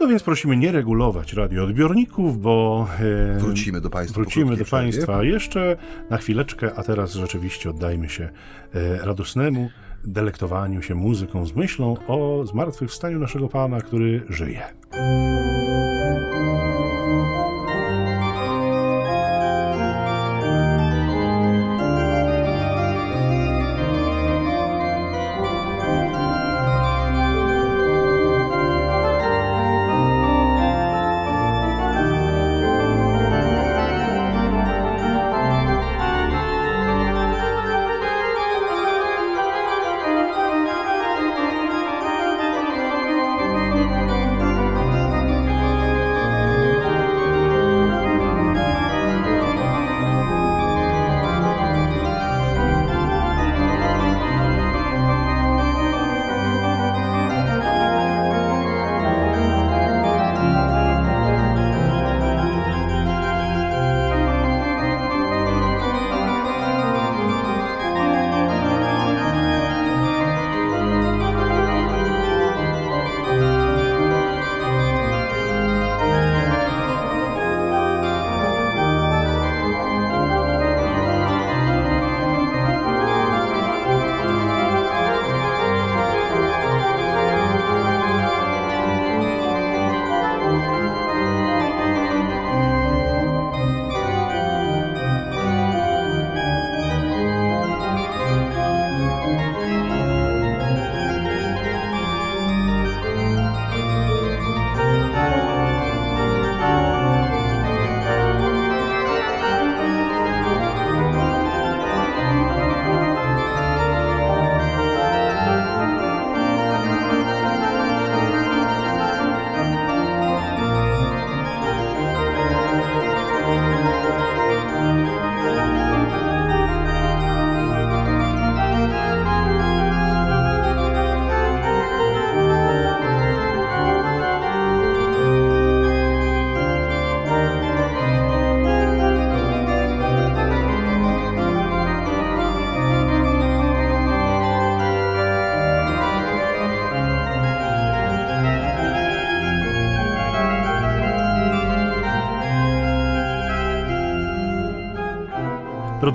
No 0.00 0.08
więc 0.08 0.22
prosimy 0.22 0.56
nie 0.56 0.72
regulować 0.72 1.32
radioodbiorników, 1.32 2.40
bo 2.40 2.88
e, 3.36 3.38
wrócimy 3.38 3.80
do 3.80 3.90
Państwa. 3.90 4.20
Wrócimy 4.20 4.56
do 4.56 4.64
Państwa 4.64 5.24
jeszcze 5.24 5.76
na 6.10 6.16
chwileczkę, 6.16 6.70
a 6.76 6.82
teraz 6.82 7.12
rzeczywiście 7.12 7.70
oddajmy 7.70 8.08
się 8.08 8.30
e, 8.74 8.96
radosnemu 9.06 9.70
delektowaniu 10.04 10.82
się 10.82 10.94
muzyką 10.94 11.46
z 11.46 11.54
myślą 11.54 11.96
o 12.08 12.44
zmartwychwstaniu 12.46 13.18
naszego 13.18 13.48
Pana, 13.48 13.80
który 13.80 14.22
żyje. 14.28 14.62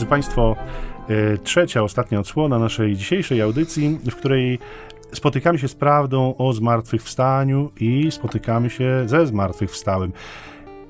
Drodzy 0.01 0.09
Państwo, 0.09 0.55
e, 1.09 1.37
trzecia, 1.37 1.83
ostatnia 1.83 2.19
odsłona 2.19 2.59
naszej 2.59 2.95
dzisiejszej 2.95 3.41
audycji, 3.41 3.99
w 4.11 4.15
której 4.15 4.59
spotykamy 5.13 5.59
się 5.59 5.67
z 5.67 5.75
prawdą 5.75 6.35
o 6.37 6.53
zmartwychwstaniu 6.53 7.71
i 7.79 8.11
spotykamy 8.11 8.69
się 8.69 9.03
ze 9.05 9.27
zmartwychwstałym. 9.27 10.13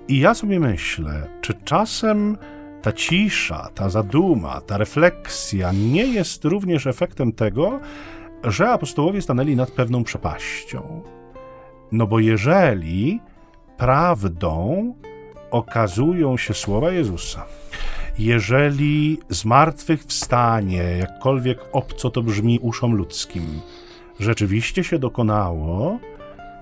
I 0.07 0.20
ja 0.20 0.34
sobie 0.34 0.59
myślę, 0.59 1.28
czy 1.41 1.53
czasem 1.53 2.38
ta 2.82 2.93
cisza, 2.93 3.70
ta 3.76 3.89
zaduma, 3.89 4.62
ta 4.62 4.78
refleksja 4.78 5.72
nie 5.72 6.05
jest 6.05 6.45
również 6.45 6.88
efektem 6.88 7.32
tego, 7.32 7.80
że 8.43 8.70
apostołowie 8.70 9.22
stanęli 9.22 9.55
nad 9.55 9.72
pewną 9.72 10.03
przepaścią. 10.03 11.01
No 11.91 12.07
bo 12.07 12.20
jeżeli 12.20 13.22
prawdą 13.78 14.93
okazują 15.51 16.38
się 16.38 16.53
słowa 16.53 16.91
Jezusa, 16.91 17.45
jeżeli 18.20 19.18
zmartwychwstanie, 19.30 20.84
jakkolwiek 20.99 21.59
obco 21.72 22.09
to 22.09 22.24
brzmi 22.24 22.59
uszom 22.59 22.95
ludzkim, 22.95 23.62
rzeczywiście 24.20 24.84
się 24.84 24.99
dokonało, 24.99 25.99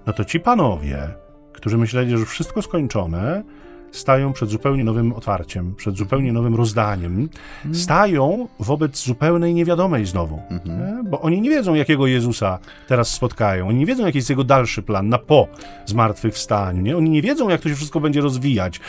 no 0.07 0.13
to 0.13 0.25
ci 0.25 0.39
panowie, 0.39 1.07
którzy 1.53 1.77
myśleli, 1.77 2.17
że 2.17 2.25
wszystko 2.25 2.61
skończone, 2.61 3.43
stają 3.91 4.33
przed 4.33 4.49
zupełnie 4.49 4.83
nowym 4.83 5.13
otwarciem, 5.13 5.75
przed 5.75 5.97
zupełnie 5.97 6.33
nowym 6.33 6.55
rozdaniem, 6.55 7.29
stają 7.73 8.47
wobec 8.59 9.03
zupełnej 9.03 9.53
niewiadomej 9.53 10.05
znowu, 10.05 10.41
nie? 10.65 11.03
bo 11.09 11.21
oni 11.21 11.41
nie 11.41 11.49
wiedzą, 11.49 11.73
jakiego 11.73 12.07
Jezusa 12.07 12.59
teraz 12.87 13.11
spotkają, 13.11 13.67
oni 13.67 13.79
nie 13.79 13.85
wiedzą, 13.85 14.05
jaki 14.05 14.17
jest 14.17 14.29
jego 14.29 14.43
dalszy 14.43 14.83
plan 14.83 15.09
na 15.09 15.17
po 15.17 15.47
zmartwychwstaniu, 15.85 16.81
nie? 16.81 16.97
oni 16.97 17.09
nie 17.09 17.21
wiedzą, 17.21 17.49
jak 17.49 17.61
to 17.61 17.69
się 17.69 17.75
wszystko 17.75 17.99
będzie 17.99 18.21
rozwijać. 18.21 18.79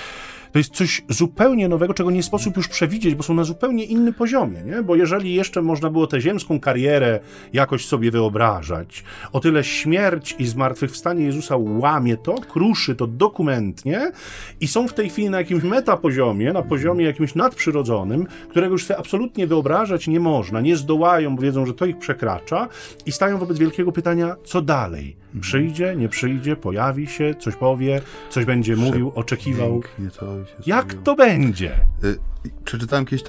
To 0.52 0.58
jest 0.58 0.74
coś 0.74 1.02
zupełnie 1.08 1.68
nowego, 1.68 1.94
czego 1.94 2.10
nie 2.10 2.22
sposób 2.22 2.56
już 2.56 2.68
przewidzieć, 2.68 3.14
bo 3.14 3.22
są 3.22 3.34
na 3.34 3.44
zupełnie 3.44 3.84
innym 3.84 4.14
poziomie, 4.14 4.62
nie? 4.62 4.82
Bo 4.82 4.96
jeżeli 4.96 5.34
jeszcze 5.34 5.62
można 5.62 5.90
było 5.90 6.06
tę 6.06 6.20
ziemską 6.20 6.60
karierę 6.60 7.20
jakoś 7.52 7.86
sobie 7.86 8.10
wyobrażać, 8.10 9.04
o 9.32 9.40
tyle 9.40 9.64
śmierć 9.64 10.34
i 10.38 10.46
zmartwychwstanie 10.46 11.24
Jezusa 11.24 11.56
łamie 11.56 12.16
to, 12.16 12.34
kruszy 12.34 12.94
to 12.94 13.06
dokumentnie 13.06 14.12
i 14.60 14.68
są 14.68 14.88
w 14.88 14.94
tej 14.94 15.10
chwili 15.10 15.30
na 15.30 15.38
jakimś 15.38 15.62
metapoziomie, 15.62 16.52
na 16.52 16.62
poziomie 16.62 17.04
jakimś 17.04 17.34
nadprzyrodzonym, 17.34 18.26
którego 18.48 18.72
już 18.72 18.84
sobie 18.84 19.00
absolutnie 19.00 19.46
wyobrażać 19.46 20.08
nie 20.08 20.20
można, 20.20 20.60
nie 20.60 20.76
zdołają, 20.76 21.36
bo 21.36 21.42
wiedzą, 21.42 21.66
że 21.66 21.74
to 21.74 21.86
ich 21.86 21.98
przekracza 21.98 22.68
i 23.06 23.12
stają 23.12 23.38
wobec 23.38 23.58
wielkiego 23.58 23.92
pytania, 23.92 24.36
co 24.44 24.62
dalej? 24.62 25.19
Przyjdzie, 25.40 25.96
nie 25.96 26.08
przyjdzie, 26.08 26.56
pojawi 26.56 27.06
się, 27.06 27.34
coś 27.34 27.56
powie, 27.56 28.00
coś 28.30 28.44
będzie 28.44 28.76
mówił, 28.76 29.12
oczekiwał. 29.14 29.82
To 30.18 30.36
Jak 30.66 30.94
to 30.94 31.14
będzie? 31.14 31.72
Y, 32.04 32.18
Przeczytałem 32.64 33.06
kiedyś 33.06 33.22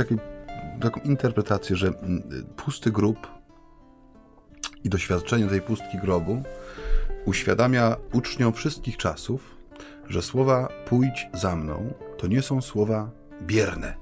taką 0.82 1.02
interpretację, 1.04 1.76
że 1.76 1.88
mm, 1.88 2.24
pusty 2.56 2.91
grób 2.91 3.28
i 4.84 4.89
doświadczenie 4.89 5.47
tej 5.47 5.62
pustki 5.62 5.97
grobu 5.97 6.43
uświadamia 7.26 7.95
uczniom 8.14 8.54
wszystkich 8.54 8.97
czasów, 8.97 9.58
że 10.10 10.22
słowa 10.22 10.68
pójdź 10.86 11.28
za 11.34 11.56
mną 11.56 11.93
to 12.18 12.28
nie 12.28 12.41
są 12.41 12.62
słowa 12.62 13.10
bierne, 13.41 13.93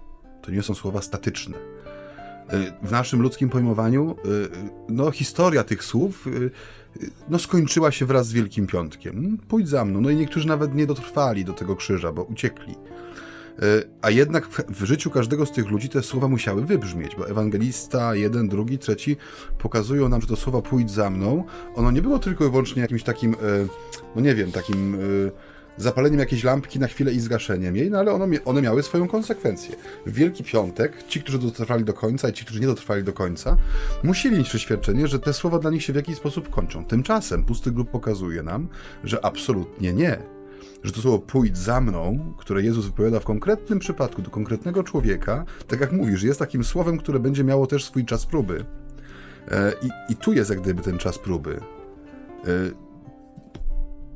to 0.42 0.52
nie 0.52 0.64
są 0.64 0.74
słowa 0.74 1.02
statyczne. 1.02 1.58
Y, 2.54 2.88
W 2.88 2.92
naszym 2.92 3.22
ludzkim 3.22 3.50
pojmowaniu, 3.50 4.12
y, 4.12 4.50
no, 4.90 5.12
historia 5.12 5.64
tych 5.64 5.84
słów 5.84 6.28
y, 6.28 6.30
y, 7.04 7.10
no, 7.30 7.40
skończyła 7.40 7.92
się 7.92 8.06
wraz 8.06 8.28
z 8.28 8.34
Wielkim 8.34 8.68
Piątkiem. 8.68 9.38
Pójdź 9.48 9.70
za 9.70 9.86
mną. 9.86 10.02
No 10.02 10.10
i 10.10 10.16
niektórzy 10.16 10.48
nawet 10.48 10.76
nie 10.76 10.88
dotrwali 10.88 11.46
do 11.46 11.54
tego 11.54 11.76
krzyża, 11.76 12.12
bo 12.12 12.24
uciekli. 12.24 12.76
A 14.02 14.10
jednak 14.10 14.48
w- 14.48 14.84
życiu 14.86 15.10
każdego 15.12 15.46
z 15.46 15.52
tych 15.52 15.70
ludzi 15.70 15.90
te 15.90 16.04
słowa 16.04 16.28
musiały 16.28 16.66
wybrzmieć, 16.66 17.16
bo 17.16 17.30
ewangelista, 17.30 18.16
jeden, 18.16 18.50
drugi, 18.50 18.78
trzeci 18.78 19.18
pokazują 19.58 20.10
nam, 20.10 20.22
że 20.22 20.28
to 20.28 20.36
słowa 20.36 20.62
pójdź 20.62 20.92
za 20.92 21.10
mną, 21.10 21.44
ono 21.76 21.92
nie 21.92 22.02
było 22.02 22.20
tylko 22.20 22.46
i 22.46 22.50
wyłącznie 22.50 22.82
jakimś 22.82 23.04
takim, 23.04 23.36
no 24.16 24.22
nie 24.22 24.36
wiem, 24.36 24.52
takim 24.52 24.98
zapaleniem 25.84 26.20
jakiejś 26.20 26.44
lampki 26.44 26.80
na 26.80 26.88
chwilę 26.88 27.14
i 27.14 27.20
zgaszeniem 27.20 27.76
jej, 27.76 27.92
no 27.92 28.00
ale 28.00 28.12
one 28.46 28.62
miały 28.62 28.84
swoją 28.84 29.08
konsekwencję. 29.08 29.76
W 30.06 30.14
Wielki 30.14 30.44
Piątek 30.44 31.04
ci, 31.08 31.22
którzy 31.22 31.40
dotrwali 31.40 31.84
do 31.84 31.94
końca 31.94 32.30
i 32.30 32.34
ci, 32.34 32.46
którzy 32.46 32.60
nie 32.60 32.68
dotrwali 32.68 33.04
do 33.04 33.14
końca, 33.14 33.58
musieli 34.04 34.38
mieć 34.38 34.50
przeświadczenie, 34.50 35.08
że 35.08 35.20
te 35.20 35.34
słowa 35.34 35.60
dla 35.60 35.72
nich 35.72 35.84
się 35.84 35.94
w 35.94 35.96
jakiś 35.96 36.16
sposób 36.16 36.50
kończą. 36.50 36.86
Tymczasem 36.86 37.44
pusty 37.44 37.72
grób 37.72 37.90
pokazuje 37.90 38.44
nam, 38.44 38.68
że 39.04 39.26
absolutnie 39.26 39.94
nie 39.94 40.20
że 40.84 40.92
to 40.92 41.02
słowo 41.02 41.20
pójdź 41.20 41.58
za 41.58 41.82
mną, 41.82 42.34
które 42.38 42.64
Jezus 42.64 42.86
wypowiada 42.86 43.20
w 43.20 43.26
konkretnym 43.26 43.80
przypadku 43.80 44.22
do 44.22 44.30
konkretnego 44.30 44.84
człowieka, 44.84 45.46
tak 45.68 45.80
jak 45.80 45.92
mówisz, 45.92 46.24
jest 46.24 46.40
takim 46.40 46.64
słowem, 46.64 46.98
które 46.98 47.20
będzie 47.20 47.44
miało 47.44 47.68
też 47.68 47.86
swój 47.86 48.06
czas 48.06 48.26
próby. 48.26 48.66
E, 49.52 49.74
I, 49.82 50.14
i 50.14 50.16
tu 50.16 50.34
jest 50.34 50.50
jak 50.50 50.62
gdyby 50.62 50.82
ten 50.82 50.98
czas 50.98 51.18
próby. 51.18 51.60
E, 52.48 52.89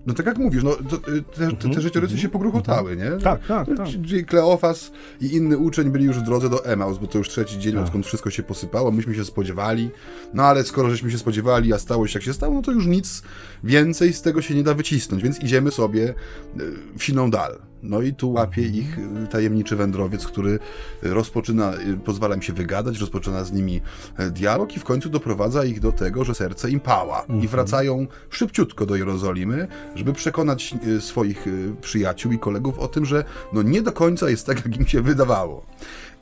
No 0.05 0.13
tak 0.13 0.25
jak 0.25 0.37
mówisz, 0.37 0.63
no, 0.63 0.71
to, 0.89 0.95
y, 1.11 1.21
te, 1.21 1.51
te, 1.51 1.69
te 1.69 1.81
życiorysy 1.81 2.17
się 2.17 2.29
pogruchotały, 2.29 2.97
nie? 2.97 3.11
Tak, 3.11 3.47
tak, 3.47 3.67
tak. 3.77 3.87
Czyli 3.87 4.25
Kleofas 4.25 4.91
i 5.21 5.35
inny 5.35 5.57
uczeń 5.57 5.89
byli 5.89 6.05
już 6.05 6.19
w 6.19 6.21
drodze 6.21 6.49
do 6.49 6.65
Emaus, 6.65 6.97
bo 6.97 7.07
to 7.07 7.17
już 7.17 7.29
trzeci 7.29 7.59
dzień, 7.59 7.73
Tak. 7.73 7.83
odkąd 7.83 8.05
wszystko 8.05 8.29
się 8.29 8.43
posypało. 8.43 8.91
Myśmy 8.91 9.15
się 9.15 9.25
spodziewali, 9.25 9.89
no 10.33 10.43
ale 10.43 10.63
skoro 10.63 10.89
żeśmy 10.89 11.11
się 11.11 11.17
spodziewali, 11.17 11.73
a 11.73 11.79
stało 11.79 12.07
się 12.07 12.19
jak 12.19 12.23
się 12.23 12.33
stało, 12.33 12.53
no 12.53 12.61
to 12.61 12.71
już 12.71 12.85
nic 12.85 13.23
więcej 13.63 14.13
z 14.13 14.21
tego 14.21 14.41
się 14.41 14.55
nie 14.55 14.63
da 14.63 14.73
wycisnąć, 14.73 15.23
więc 15.23 15.39
idziemy 15.39 15.71
sobie 15.71 16.09
y, 16.09 16.13
w 16.97 17.03
siną 17.03 17.31
dal. 17.31 17.72
No 17.83 18.01
i 18.01 18.13
tu 18.13 18.31
łapie 18.31 18.61
ich 18.61 18.99
y, 18.99 19.27
tajemniczy 19.27 19.75
wędrowiec, 19.75 20.27
który 20.27 20.59
rozpoczyna, 21.01 21.73
y, 21.73 21.97
pozwala 21.97 22.35
im 22.35 22.41
się 22.41 22.53
wygadać, 22.53 22.99
rozpoczyna 22.99 23.43
z 23.43 23.51
nimi 23.51 23.81
e, 24.17 24.29
dialog 24.29 24.75
i 24.75 24.79
w 24.79 24.83
końcu 24.83 25.09
doprowadza 25.09 25.65
ich 25.65 25.79
do 25.79 25.91
tego, 25.91 26.23
że 26.23 26.35
serce 26.35 26.69
im 26.69 26.79
pała 26.79 27.25
i 27.43 27.47
wracają 27.47 28.07
szybciutko 28.29 28.85
do 28.85 28.95
Jerozolimy, 28.95 29.67
żeby 29.95 30.13
przekonać 30.13 30.75
y, 30.87 31.01
swoich 31.01 31.47
y, 31.47 31.75
przyjaciół 31.81 32.31
i 32.31 32.39
kolegów 32.39 32.79
o 32.79 32.87
tym, 32.87 33.05
że 33.05 33.23
no 33.53 33.61
nie 33.61 33.81
do 33.81 33.91
końca 33.91 34.29
jest 34.29 34.45
tak, 34.45 34.65
jak 34.65 34.77
im 34.77 34.87
się 34.87 35.01
wydawało. 35.01 35.65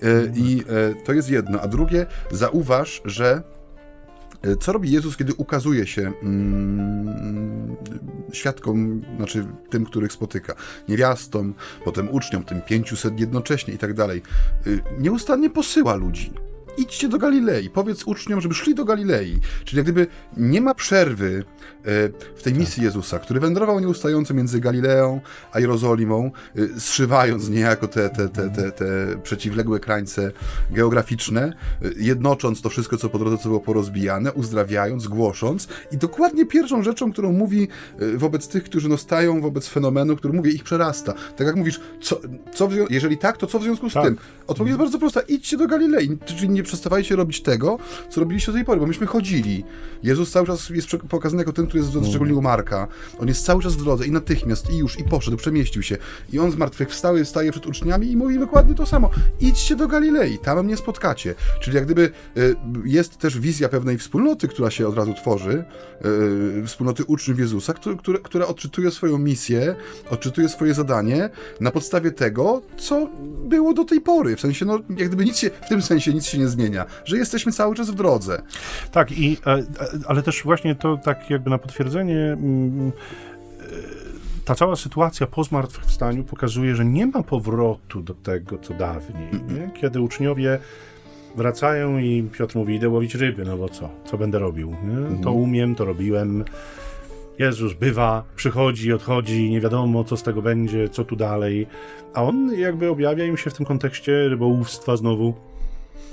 E, 0.01 0.07
I 0.35 0.63
e, 0.69 0.95
to 1.05 1.13
jest 1.13 1.29
jedno. 1.29 1.61
A 1.61 1.67
drugie, 1.67 2.05
zauważ, 2.31 3.01
że 3.05 3.43
co 4.59 4.71
robi 4.71 4.91
Jezus, 4.91 5.17
kiedy 5.17 5.33
ukazuje 5.33 5.87
się 5.87 6.11
mm, 6.23 7.75
świadkom, 8.31 9.01
znaczy 9.17 9.45
tym, 9.69 9.85
których 9.85 10.11
spotyka, 10.11 10.55
niewiastom, 10.89 11.53
potem 11.85 12.09
uczniom, 12.09 12.43
tym 12.43 12.61
500 12.61 13.19
jednocześnie 13.19 13.73
i 13.73 13.77
tak 13.77 13.93
dalej. 13.93 14.21
Y, 14.67 14.81
Nieustannie 14.99 15.49
posyła 15.49 15.95
ludzi. 15.95 16.31
Idźcie 16.77 17.09
do 17.09 17.17
Galilei, 17.17 17.69
powiedz 17.69 18.03
uczniom, 18.03 18.41
żeby 18.41 18.55
szli 18.55 18.75
do 18.75 18.85
Galilei. 18.85 19.39
Czyli 19.65 19.77
jak 19.77 19.85
gdyby 19.85 20.07
nie 20.37 20.61
ma 20.61 20.73
przerwy 20.73 21.43
e, 21.79 21.83
w 22.35 22.43
tej 22.43 22.53
misji 22.53 22.83
Jezusa, 22.83 23.19
który 23.19 23.39
wędrował 23.39 23.79
nieustająco 23.79 24.33
między 24.33 24.59
Galileą 24.59 25.21
a 25.51 25.59
Jerozolimą, 25.59 26.31
y, 26.57 26.79
zszywając 26.79 27.49
niejako 27.49 27.87
te, 27.87 28.09
te, 28.09 28.29
te, 28.29 28.49
te, 28.49 28.71
te 28.71 28.85
przeciwległe 29.23 29.79
krańce 29.79 30.31
geograficzne, 30.71 31.53
y, 31.85 31.93
jednocząc 31.97 32.61
to 32.61 32.69
wszystko, 32.69 32.97
co 32.97 33.09
po 33.09 33.19
drodze 33.19 33.37
co 33.37 33.43
było 33.43 33.59
porozbijane, 33.59 34.33
uzdrawiając, 34.33 35.07
głosząc 35.07 35.67
i 35.91 35.97
dokładnie 35.97 36.45
pierwszą 36.45 36.83
rzeczą, 36.83 37.11
którą 37.11 37.31
mówi 37.31 37.67
wobec 38.15 38.47
tych, 38.47 38.63
którzy 38.63 38.89
no 38.89 38.97
stają 38.97 39.41
wobec 39.41 39.67
fenomenu, 39.67 40.15
który, 40.15 40.33
mówię, 40.33 40.51
ich 40.51 40.63
przerasta. 40.63 41.13
Tak 41.37 41.47
jak 41.47 41.55
mówisz, 41.55 41.79
co, 42.01 42.21
co 42.53 42.69
jeżeli 42.89 43.17
tak, 43.17 43.37
to 43.37 43.47
co 43.47 43.59
w 43.59 43.63
związku 43.63 43.89
z 43.89 43.93
Tak. 43.93 44.03
tym? 44.03 44.17
Odpowiedź 44.47 44.69
jest 44.69 44.79
bardzo 44.79 44.99
prosta, 44.99 45.21
idźcie 45.21 45.57
do 45.57 45.67
Galilei, 45.67 46.17
czyli 46.25 46.49
nie 46.49 46.60
przestawajcie 46.63 47.15
robić 47.15 47.41
tego, 47.41 47.77
co 48.09 48.19
robiliście 48.21 48.51
do 48.51 48.57
tej 48.57 48.65
pory, 48.65 48.79
bo 48.79 48.87
myśmy 48.87 49.07
chodzili. 49.07 49.63
Jezus 50.03 50.31
cały 50.31 50.47
czas 50.47 50.69
jest 50.69 50.87
pokazany 51.09 51.41
jako 51.41 51.53
ten, 51.53 51.67
który 51.67 51.79
jest 51.79 51.89
w 51.89 51.93
drodze, 51.93 52.09
szczególnie 52.09 52.35
u 52.35 52.41
Marka. 52.41 52.87
On 53.19 53.27
jest 53.27 53.45
cały 53.45 53.63
czas 53.63 53.75
w 53.75 53.83
drodze 53.83 54.05
i 54.07 54.11
natychmiast, 54.11 54.69
i 54.69 54.77
już, 54.77 54.99
i 54.99 55.03
poszedł, 55.03 55.37
przemieścił 55.37 55.83
się. 55.83 55.97
I 56.33 56.39
on 56.39 56.51
zmartwychwstały, 56.51 57.25
staje 57.25 57.51
przed 57.51 57.67
uczniami 57.67 58.11
i 58.11 58.17
mówi 58.17 58.39
dokładnie 58.39 58.75
to 58.75 58.85
samo. 58.85 59.09
Idźcie 59.39 59.75
do 59.75 59.87
Galilei, 59.87 60.37
tam 60.39 60.65
mnie 60.65 60.77
spotkacie. 60.77 61.35
Czyli 61.61 61.75
jak 61.75 61.85
gdyby 61.85 62.11
y, 62.37 62.55
jest 62.85 63.17
też 63.17 63.39
wizja 63.39 63.69
pewnej 63.69 63.97
wspólnoty, 63.97 64.47
która 64.47 64.71
się 64.71 64.87
od 64.87 64.97
razu 64.97 65.13
tworzy, 65.13 65.63
y, 66.61 66.67
wspólnoty 66.67 67.03
uczniów 67.03 67.39
Jezusa, 67.39 67.73
które, 67.73 67.95
która 68.23 68.47
odczytuje 68.47 68.91
swoją 68.91 69.17
misję, 69.17 69.75
odczytuje 70.09 70.49
swoje 70.49 70.73
zadanie 70.73 71.29
na 71.59 71.71
podstawie 71.71 72.11
tego, 72.11 72.61
co 72.77 73.09
było 73.45 73.73
do 73.73 73.83
tej 73.83 74.01
pory. 74.01 74.35
W 74.35 74.41
sensie, 74.41 74.65
no, 74.65 74.79
jak 74.97 75.07
gdyby 75.07 75.25
nic 75.25 75.37
się, 75.37 75.49
w 75.65 75.69
tym 75.69 75.81
sensie 75.81 76.13
nic 76.13 76.25
się 76.25 76.37
nie 76.37 76.47
zmienia, 76.51 76.85
że 77.05 77.17
jesteśmy 77.17 77.51
cały 77.51 77.75
czas 77.75 77.91
w 77.91 77.95
drodze. 77.95 78.41
Tak, 78.91 79.11
i, 79.11 79.37
e, 79.45 79.51
e, 79.51 79.63
ale 80.07 80.23
też 80.23 80.43
właśnie 80.43 80.75
to 80.75 80.97
tak 80.97 81.29
jakby 81.29 81.49
na 81.49 81.57
potwierdzenie 81.57 82.19
mm, 82.33 82.91
e, 83.59 83.63
ta 84.45 84.55
cała 84.55 84.75
sytuacja 84.75 85.27
po 85.27 85.43
zmartwychwstaniu 85.43 86.23
pokazuje, 86.23 86.75
że 86.75 86.85
nie 86.85 87.05
ma 87.07 87.23
powrotu 87.23 88.01
do 88.01 88.13
tego, 88.13 88.57
co 88.57 88.73
dawniej. 88.73 89.29
Nie? 89.47 89.81
Kiedy 89.81 90.01
uczniowie 90.01 90.59
wracają 91.35 91.97
i 91.97 92.23
Piotr 92.23 92.55
mówi, 92.55 92.75
idę 92.75 92.89
łowić 92.89 93.15
ryby, 93.15 93.45
no 93.45 93.57
bo 93.57 93.69
co? 93.69 93.89
Co 94.05 94.17
będę 94.17 94.39
robił? 94.39 94.69
Nie? 94.69 95.23
To 95.23 95.31
umiem, 95.31 95.75
to 95.75 95.85
robiłem. 95.85 96.43
Jezus 97.39 97.73
bywa, 97.73 98.23
przychodzi, 98.35 98.93
odchodzi, 98.93 99.49
nie 99.49 99.61
wiadomo, 99.61 100.03
co 100.03 100.17
z 100.17 100.23
tego 100.23 100.41
będzie, 100.41 100.89
co 100.89 101.05
tu 101.05 101.15
dalej. 101.15 101.67
A 102.13 102.23
on 102.23 102.53
jakby 102.53 102.89
objawia 102.89 103.25
im 103.25 103.37
się 103.37 103.49
w 103.49 103.53
tym 103.53 103.65
kontekście 103.65 104.29
rybołówstwa 104.29 104.97
znowu, 104.97 105.33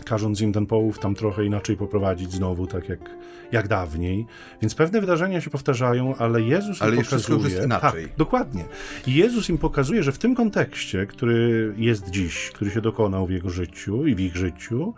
każąc 0.04 0.40
im 0.40 0.52
ten 0.52 0.66
połów 0.66 0.98
tam 0.98 1.14
trochę 1.14 1.44
inaczej 1.44 1.76
poprowadzić 1.76 2.32
znowu, 2.32 2.66
tak 2.66 2.88
jak, 2.88 3.00
jak 3.52 3.68
dawniej. 3.68 4.26
Więc 4.62 4.74
pewne 4.74 5.00
wydarzenia 5.00 5.40
się 5.40 5.50
powtarzają, 5.50 6.16
ale 6.16 6.42
Jezus 6.42 6.82
ale 6.82 6.96
im 6.96 7.02
pokazuje... 7.02 7.44
jest 7.44 7.64
inaczej. 7.64 8.04
Tak, 8.04 8.16
dokładnie. 8.16 8.64
I 9.06 9.14
Jezus 9.14 9.48
im 9.48 9.58
pokazuje, 9.58 10.02
że 10.02 10.12
w 10.12 10.18
tym 10.18 10.34
kontekście, 10.34 11.06
który 11.06 11.74
jest 11.76 12.10
dziś, 12.10 12.50
który 12.54 12.70
się 12.70 12.80
dokonał 12.80 13.26
w 13.26 13.30
jego 13.30 13.50
życiu 13.50 14.06
i 14.06 14.14
w 14.14 14.20
ich 14.20 14.36
życiu, 14.36 14.94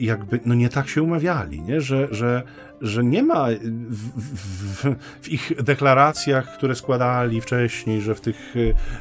jakby 0.00 0.40
no 0.46 0.54
nie 0.54 0.68
tak 0.68 0.88
się 0.88 1.02
umawiali, 1.02 1.62
nie? 1.62 1.80
Że, 1.80 2.08
że, 2.10 2.42
że 2.80 3.04
nie 3.04 3.22
ma 3.22 3.46
w, 3.60 4.20
w, 4.34 4.96
w, 5.22 5.28
ich 5.28 5.62
deklaracjach, 5.62 6.56
które 6.56 6.74
składali 6.74 7.40
wcześniej, 7.40 8.00
że 8.00 8.14
w 8.14 8.20
tych 8.20 8.54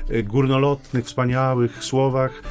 e, 0.09 0.23
górnolotnych, 0.23 1.05
wspaniałych 1.05 1.83
słowach 1.83 2.41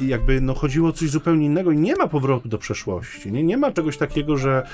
jakby 0.00 0.40
no, 0.40 0.54
chodziło 0.54 0.88
o 0.88 0.92
coś 0.92 1.10
zupełnie 1.10 1.46
innego 1.46 1.72
i 1.72 1.76
nie 1.76 1.96
ma 1.96 2.06
powrotu 2.08 2.48
do 2.48 2.58
przeszłości. 2.58 3.32
Nie, 3.32 3.42
nie 3.42 3.56
ma 3.56 3.72
czegoś 3.72 3.96
takiego, 3.96 4.36
że 4.36 4.66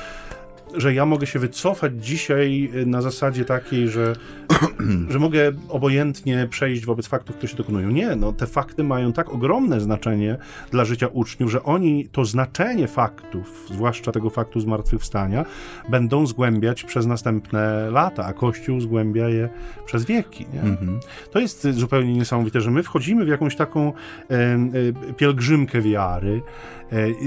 że 0.76 0.94
ja 0.94 1.06
mogę 1.06 1.26
się 1.26 1.38
wycofać 1.38 1.92
dzisiaj 2.04 2.70
y, 2.74 2.86
na 2.86 3.02
zasadzie 3.02 3.44
takiej, 3.44 3.88
że, 3.88 4.16
że 5.10 5.18
mogę 5.18 5.52
obojętnie 5.68 6.46
przejść 6.50 6.84
wobec 6.84 7.06
faktów, 7.06 7.36
które 7.36 7.48
się 7.48 7.56
dokonują. 7.56 7.90
Nie, 7.90 8.16
no 8.16 8.32
te 8.32 8.46
fakty 8.46 8.84
mają 8.84 9.12
tak 9.12 9.30
ogromne 9.30 9.80
znaczenie 9.80 10.36
dla 10.70 10.84
życia 10.84 11.06
uczniów, 11.06 11.50
że 11.50 11.62
oni 11.62 12.08
to 12.12 12.24
znaczenie 12.24 12.88
faktów, 12.88 13.66
zwłaszcza 13.70 14.12
tego 14.12 14.30
faktu 14.30 14.60
zmartwychwstania, 14.60 15.44
będą 15.88 16.26
zgłębiać 16.26 16.84
przez 16.84 17.06
następne 17.06 17.90
lata, 17.90 18.24
a 18.24 18.32
Kościół 18.32 18.80
zgłębia 18.80 19.28
je 19.28 19.48
przez 19.86 20.04
wieki. 20.04 20.46
Mhm. 20.54 21.00
To 21.30 21.38
jest 21.38 21.68
zupełnie 21.70 22.12
niesamowite, 22.12 22.60
że 22.60 22.70
my 22.70 22.82
wchodzimy 22.82 23.24
w 23.24 23.28
jakąś 23.28 23.56
taką 23.56 23.92
e, 24.30 24.34
e, 24.34 25.14
pielgrzymkę 25.16 25.80
wiary, 25.80 26.42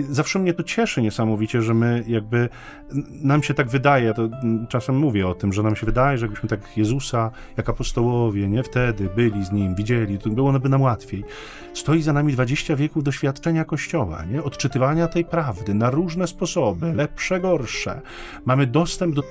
zawsze 0.10 0.40
mnie 0.40 0.54
to 0.54 0.64
cieszy 0.64 1.02
niesamowicie, 1.02 1.62
że 1.62 1.74
my 1.74 2.04
jakby, 2.08 2.50
nam 3.24 3.44
się 3.44 3.54
tak 3.54 3.70
wydaje, 3.70 4.14
to 4.14 4.30
czasem 4.70 4.98
mówię 4.98 5.28
o 5.28 5.34
tym, 5.34 5.54
że 5.54 5.64
nam 5.64 5.76
się 5.76 5.86
wydaje, 5.86 6.18
że 6.18 6.26
jakbyśmy 6.26 6.50
tak 6.50 6.78
Jezusa, 6.78 7.32
jak 7.58 7.70
apostołowie, 7.70 8.48
nie, 8.48 8.64
wtedy 8.64 9.10
byli 9.16 9.46
z 9.46 9.52
Nim, 9.52 9.76
widzieli, 9.76 10.18
to 10.18 10.30
byłoby 10.30 10.70
nam 10.70 10.82
łatwiej. 10.82 11.24
Stoi 11.74 12.02
za 12.02 12.14
nami 12.14 12.34
20 12.34 12.76
wieków 12.76 13.04
doświadczenia 13.04 13.66
Kościoła, 13.66 14.26
nie, 14.26 14.44
odczytywania 14.44 15.08
tej 15.08 15.26
prawdy 15.26 15.74
na 15.74 15.90
różne 15.90 16.28
sposoby, 16.28 16.94
lepsze, 16.94 17.40
gorsze. 17.40 18.02
Mamy 18.46 18.68
dostęp 18.68 19.16
do 19.16 19.24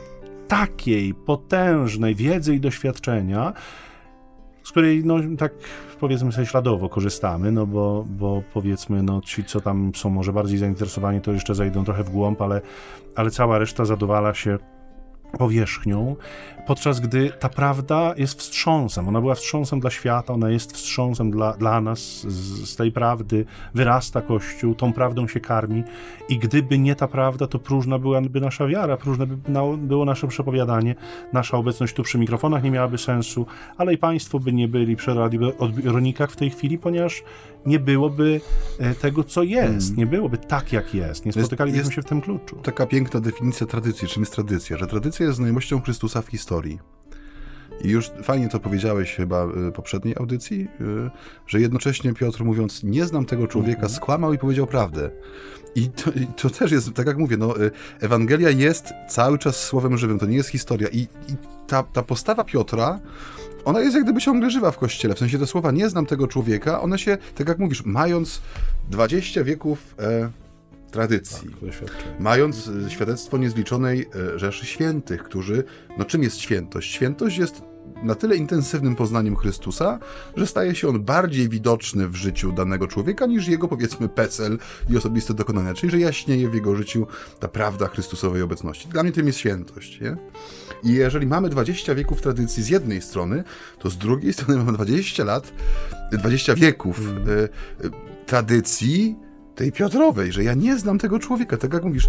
takiej 0.48 1.14
potężnej 1.14 2.14
wiedzy 2.14 2.54
i 2.54 2.60
doświadczenia, 2.60 3.52
z 4.64 4.70
której 4.70 5.04
no 5.04 5.16
tak 5.38 5.52
powiedzmy 6.00 6.32
sobie 6.32 6.46
śladowo 6.46 6.88
korzystamy, 6.88 7.52
no 7.52 7.66
bo, 7.66 8.04
bo 8.08 8.42
powiedzmy 8.54 9.02
no 9.02 9.20
ci, 9.20 9.44
co 9.44 9.60
tam 9.60 9.92
są 9.94 10.10
może 10.10 10.32
bardziej 10.32 10.58
zainteresowani, 10.58 11.20
to 11.20 11.32
jeszcze 11.32 11.54
zajdą 11.54 11.84
trochę 11.84 12.04
w 12.04 12.10
głąb, 12.10 12.42
ale, 12.42 12.60
ale 13.14 13.30
cała 13.30 13.58
reszta 13.58 13.84
zadowala 13.84 14.34
się 14.34 14.58
powierzchnią, 15.38 16.16
podczas 16.66 17.00
gdy 17.00 17.30
ta 17.40 17.48
prawda 17.48 18.14
jest 18.16 18.38
wstrząsem. 18.38 19.08
Ona 19.08 19.20
była 19.20 19.34
wstrząsem 19.34 19.80
dla 19.80 19.90
świata, 19.90 20.34
ona 20.34 20.50
jest 20.50 20.72
wstrząsem 20.72 21.30
dla, 21.30 21.52
dla 21.52 21.80
nas. 21.80 22.00
Z, 22.28 22.70
z 22.70 22.76
tej 22.76 22.92
prawdy 22.92 23.44
wyrasta 23.74 24.22
Kościół, 24.22 24.74
tą 24.74 24.92
prawdą 24.92 25.28
się 25.28 25.40
karmi 25.40 25.84
i 26.28 26.38
gdyby 26.38 26.78
nie 26.78 26.94
ta 26.94 27.08
prawda, 27.08 27.46
to 27.46 27.58
próżna 27.58 27.98
byłaby 27.98 28.40
nasza 28.40 28.66
wiara, 28.66 28.96
próżne 28.96 29.26
by 29.26 29.36
było 29.78 30.04
nasze 30.04 30.28
przepowiadanie, 30.28 30.94
nasza 31.32 31.56
obecność 31.56 31.94
tu 31.94 32.02
przy 32.02 32.18
mikrofonach 32.18 32.62
nie 32.62 32.70
miałaby 32.70 32.98
sensu, 32.98 33.46
ale 33.76 33.94
i 33.94 33.98
Państwo 33.98 34.38
by 34.38 34.52
nie 34.52 34.68
byli 34.68 34.96
przy 34.96 35.12
odbiornikach 35.58 36.30
w 36.30 36.36
tej 36.36 36.50
chwili, 36.50 36.78
ponieważ 36.78 37.22
nie 37.66 37.78
byłoby 37.78 38.40
e, 38.78 38.94
tego, 38.94 39.24
co 39.24 39.42
jest. 39.42 39.86
Hmm. 39.86 39.96
Nie 39.96 40.06
byłoby 40.06 40.38
tak, 40.38 40.72
jak 40.72 40.94
jest. 40.94 41.26
Nie 41.26 41.32
spotykalibyśmy 41.32 41.84
jest, 41.84 41.94
się 41.94 42.02
w 42.02 42.04
tym 42.04 42.20
kluczu. 42.20 42.56
Taka 42.56 42.86
piękna 42.86 43.20
definicja 43.20 43.66
tradycji. 43.66 44.08
Czym 44.08 44.22
jest 44.22 44.32
tradycja? 44.32 44.76
Że 44.76 44.86
tradycja 44.86 45.23
jest 45.24 45.36
znajomością 45.36 45.80
Chrystusa 45.80 46.22
w 46.22 46.26
historii. 46.26 46.78
I 47.84 47.88
już 47.88 48.10
fajnie 48.22 48.48
to 48.48 48.60
powiedziałeś 48.60 49.14
chyba 49.14 49.46
w 49.46 49.72
poprzedniej 49.72 50.14
audycji, 50.18 50.68
y, 50.80 51.10
że 51.46 51.60
jednocześnie 51.60 52.14
Piotr 52.14 52.44
mówiąc, 52.44 52.82
nie 52.82 53.06
znam 53.06 53.24
tego 53.24 53.46
człowieka, 53.46 53.80
mhm. 53.82 53.94
skłamał 53.94 54.32
i 54.32 54.38
powiedział 54.38 54.66
prawdę. 54.66 55.10
I 55.74 55.88
to, 55.88 56.10
I 56.10 56.26
to, 56.26 56.50
też 56.50 56.72
jest, 56.72 56.94
tak 56.94 57.06
jak 57.06 57.18
mówię, 57.18 57.36
no, 57.36 57.62
y, 57.62 57.70
Ewangelia 58.00 58.50
jest 58.50 58.92
cały 59.08 59.38
czas 59.38 59.56
słowem 59.56 59.98
żywym, 59.98 60.18
to 60.18 60.26
nie 60.26 60.36
jest 60.36 60.48
historia. 60.48 60.88
I, 60.88 60.98
i 61.00 61.36
ta, 61.66 61.82
ta 61.82 62.02
postawa 62.02 62.44
Piotra, 62.44 63.00
ona 63.64 63.80
jest 63.80 63.94
jak 63.94 64.04
gdyby 64.04 64.20
ciągle 64.20 64.50
żywa 64.50 64.70
w 64.70 64.78
kościele. 64.78 65.14
W 65.14 65.18
sensie 65.18 65.38
te 65.38 65.46
słowa, 65.46 65.70
nie 65.70 65.88
znam 65.88 66.06
tego 66.06 66.26
człowieka, 66.26 66.80
one 66.80 66.98
się, 66.98 67.18
tak 67.34 67.48
jak 67.48 67.58
mówisz, 67.58 67.84
mając 67.84 68.42
20 68.90 69.44
wieków 69.44 69.94
e, 69.98 70.30
tradycji, 70.94 71.50
tak, 71.80 72.20
mając 72.20 72.68
e, 72.86 72.90
świadectwo 72.90 73.38
niezliczonej 73.38 74.06
e, 74.34 74.38
rzeszy 74.38 74.66
świętych, 74.66 75.22
którzy, 75.22 75.64
no 75.98 76.04
czym 76.04 76.22
jest 76.22 76.40
świętość? 76.40 76.92
Świętość 76.92 77.38
jest 77.38 77.62
na 78.02 78.14
tyle 78.14 78.36
intensywnym 78.36 78.96
poznaniem 78.96 79.36
Chrystusa, 79.36 79.98
że 80.36 80.46
staje 80.46 80.74
się 80.74 80.88
on 80.88 81.04
bardziej 81.04 81.48
widoczny 81.48 82.08
w 82.08 82.16
życiu 82.16 82.52
danego 82.52 82.88
człowieka 82.88 83.26
niż 83.26 83.48
jego, 83.48 83.68
powiedzmy, 83.68 84.08
PESEL 84.08 84.58
i 84.90 84.96
osobiste 84.96 85.34
dokonania, 85.34 85.74
czyli 85.74 85.90
że 85.90 85.98
jaśnieje 85.98 86.48
w 86.50 86.54
jego 86.54 86.76
życiu 86.76 87.06
ta 87.40 87.48
prawda 87.48 87.86
Chrystusowej 87.86 88.42
obecności. 88.42 88.88
Dla 88.88 89.02
mnie 89.02 89.12
tym 89.12 89.26
jest 89.26 89.38
świętość, 89.38 90.00
nie? 90.00 90.16
I 90.82 90.92
jeżeli 90.92 91.26
mamy 91.26 91.48
20 91.48 91.94
wieków 91.94 92.22
tradycji 92.22 92.62
z 92.62 92.68
jednej 92.68 93.02
strony, 93.02 93.44
to 93.78 93.90
z 93.90 93.98
drugiej 93.98 94.32
strony 94.32 94.56
mamy 94.64 94.72
20 94.72 95.24
lat, 95.24 95.52
20 96.12 96.54
wieków 96.54 97.00
y, 97.00 97.84
y, 97.86 97.90
tradycji, 98.26 99.16
tej 99.54 99.72
Piotrowej, 99.72 100.32
że 100.32 100.44
ja 100.44 100.54
nie 100.54 100.78
znam 100.78 100.98
tego 100.98 101.18
człowieka, 101.18 101.56
tak 101.56 101.72
jak 101.72 101.84
mówisz, 101.84 102.08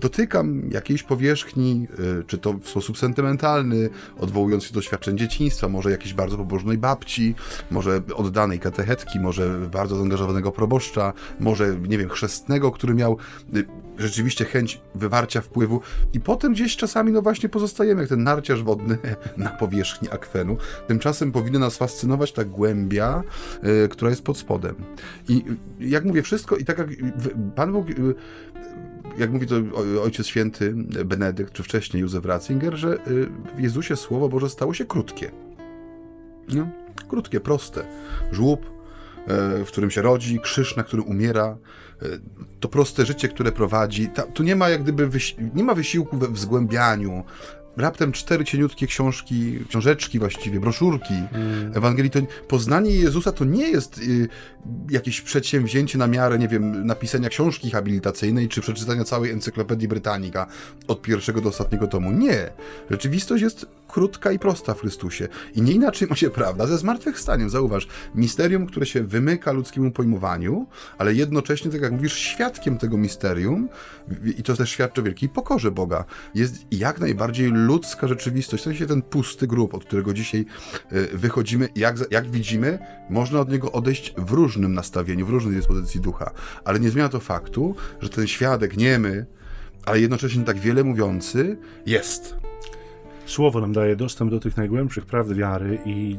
dotykam 0.00 0.62
jakiejś 0.70 1.02
powierzchni, 1.02 1.86
y, 2.20 2.24
czy 2.24 2.38
to 2.38 2.52
w 2.52 2.68
sposób 2.68 2.98
sentymentalny, 2.98 3.88
odwołując 4.18 4.64
się 4.64 4.72
do 4.72 4.74
doświadczeń 4.74 5.18
dzieciństwa, 5.18 5.68
może 5.68 5.90
jakiejś 5.90 6.14
bardzo 6.14 6.36
pobożnej 6.36 6.78
babci, 6.78 7.34
może 7.70 8.02
oddanej 8.14 8.58
katechetki, 8.58 9.20
może 9.20 9.68
bardzo 9.72 9.96
zaangażowanego 9.96 10.52
proboszcza, 10.52 11.12
może, 11.40 11.76
nie 11.88 11.98
wiem, 11.98 12.08
chrzestnego, 12.08 12.70
który 12.70 12.94
miał 12.94 13.16
y, 13.56 13.64
rzeczywiście 13.98 14.44
chęć 14.44 14.80
wywarcia 14.94 15.40
wpływu 15.40 15.80
i 16.12 16.20
potem 16.20 16.52
gdzieś 16.52 16.76
czasami, 16.76 17.12
no 17.12 17.22
właśnie 17.22 17.48
pozostajemy 17.48 18.00
jak 18.00 18.08
ten 18.08 18.22
narciarz 18.22 18.62
wodny 18.62 18.98
na 19.36 19.50
powierzchni 19.50 20.08
akwenu. 20.10 20.56
Tymczasem 20.86 21.32
powinna 21.32 21.58
nas 21.58 21.76
fascynować 21.76 22.32
ta 22.32 22.44
głębia, 22.44 23.22
y, 23.84 23.88
która 23.88 24.10
jest 24.10 24.22
pod 24.22 24.38
spodem. 24.38 24.74
I 25.28 25.44
jak 25.80 26.04
mówię, 26.04 26.22
wszystko 26.22 26.56
i 26.56 26.64
tak 26.64 26.75
tak 26.76 26.90
jak 26.90 26.98
Pan 27.54 27.72
Bóg, 27.72 27.90
y, 27.90 28.14
jak 29.18 29.30
mówi 29.30 29.46
to 29.46 29.56
Ojciec 30.02 30.26
Święty 30.26 30.72
Benedykt, 31.04 31.52
czy 31.52 31.62
wcześniej 31.62 32.00
Józef 32.00 32.24
Ratzinger, 32.24 32.76
że 32.76 32.94
y, 32.94 33.28
w 33.56 33.60
Jezusie 33.60 33.96
Słowo 33.96 34.28
Boże 34.28 34.50
stało 34.50 34.74
się 34.74 34.84
krótkie. 34.84 35.30
No, 36.48 36.68
krótkie, 37.08 37.40
proste. 37.40 37.86
Żłób, 38.32 38.76
w 39.64 39.66
którym 39.66 39.90
się 39.90 40.02
rodzi, 40.02 40.40
krzyż, 40.40 40.76
na 40.76 40.82
którym 40.82 41.06
umiera, 41.06 41.56
to 42.60 42.68
proste 42.68 43.06
życie, 43.06 43.28
które 43.28 43.52
prowadzi. 43.52 44.10
Tu 44.34 44.42
nie 44.42 44.56
ma 44.56 44.68
jak 44.68 44.82
gdyby 44.82 45.08
nie 45.54 45.64
ma 45.64 45.74
wysiłku 45.74 46.16
we 46.18 46.36
zgłębianiu, 46.36 47.24
raptem 47.76 48.12
cztery 48.12 48.44
cieniutkie 48.44 48.86
książki, 48.86 49.58
książeczki 49.68 50.18
właściwie, 50.18 50.60
broszurki 50.60 51.14
mm. 51.14 51.72
Ewangelii. 51.76 52.10
To 52.10 52.18
poznanie 52.48 52.90
Jezusa 52.90 53.32
to 53.32 53.44
nie 53.44 53.68
jest 53.68 53.98
y, 53.98 54.28
jakieś 54.90 55.20
przedsięwzięcie 55.20 55.98
na 55.98 56.06
miarę, 56.06 56.38
nie 56.38 56.48
wiem, 56.48 56.86
napisania 56.86 57.28
książki 57.28 57.70
habilitacyjnej 57.70 58.48
czy 58.48 58.60
przeczytania 58.60 59.04
całej 59.04 59.30
encyklopedii 59.30 59.88
Britannica 59.88 60.46
od 60.88 61.02
pierwszego 61.02 61.40
do 61.40 61.48
ostatniego 61.48 61.86
tomu. 61.86 62.12
Nie. 62.12 62.50
Rzeczywistość 62.90 63.42
jest 63.42 63.66
krótka 63.88 64.32
i 64.32 64.38
prosta 64.38 64.74
w 64.74 64.80
Chrystusie. 64.80 65.28
I 65.54 65.62
nie 65.62 65.72
inaczej 65.72 66.08
ma 66.08 66.16
się 66.16 66.30
prawda 66.30 66.66
ze 66.66 66.78
zmartwychwstaniem. 66.78 67.50
Zauważ, 67.50 67.88
misterium, 68.14 68.66
które 68.66 68.86
się 68.86 69.02
wymyka 69.02 69.52
ludzkiemu 69.52 69.90
pojmowaniu, 69.90 70.66
ale 70.98 71.14
jednocześnie, 71.14 71.70
tak 71.70 71.80
jak 71.80 71.92
mówisz, 71.92 72.14
świadkiem 72.14 72.78
tego 72.78 72.96
misterium, 72.96 73.68
i 74.38 74.42
to 74.42 74.56
też 74.56 74.70
świadczy 74.70 75.00
o 75.00 75.04
wielkiej 75.04 75.28
pokorze 75.28 75.70
Boga, 75.70 76.04
jest 76.34 76.54
jak 76.70 77.00
najbardziej 77.00 77.50
ludzka 77.50 78.08
rzeczywistość. 78.08 78.62
W 78.62 78.64
sensie 78.64 78.86
ten 78.86 79.02
pusty 79.02 79.46
grób, 79.46 79.74
od 79.74 79.84
którego 79.84 80.14
dzisiaj 80.14 80.46
e, 80.90 81.16
wychodzimy, 81.16 81.68
jak, 81.76 81.96
jak 82.10 82.30
widzimy, 82.30 82.78
można 83.10 83.40
od 83.40 83.50
niego 83.50 83.72
odejść 83.72 84.14
w 84.18 84.30
różnym 84.30 84.74
nastawieniu, 84.74 85.26
w 85.26 85.30
różnej 85.30 85.54
dyspozycji 85.54 86.00
ducha. 86.00 86.30
Ale 86.64 86.80
nie 86.80 86.90
zmienia 86.90 87.08
to 87.08 87.20
faktu, 87.20 87.74
że 88.00 88.08
ten 88.08 88.26
świadek 88.26 88.76
niemy, 88.76 89.26
ale 89.84 90.00
jednocześnie 90.00 90.44
tak 90.44 90.58
wiele 90.58 90.84
mówiący 90.84 91.56
jest. 91.86 92.45
Słowo 93.26 93.60
nam 93.60 93.72
daje 93.72 93.96
dostęp 93.96 94.30
do 94.30 94.40
tych 94.40 94.56
najgłębszych 94.56 95.06
prawd 95.06 95.34
wiary 95.34 95.78
i 95.86 96.16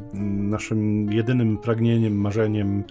naszym 0.50 1.12
jedynym 1.12 1.58
pragnieniem, 1.58 2.16
marzeniem, 2.20 2.84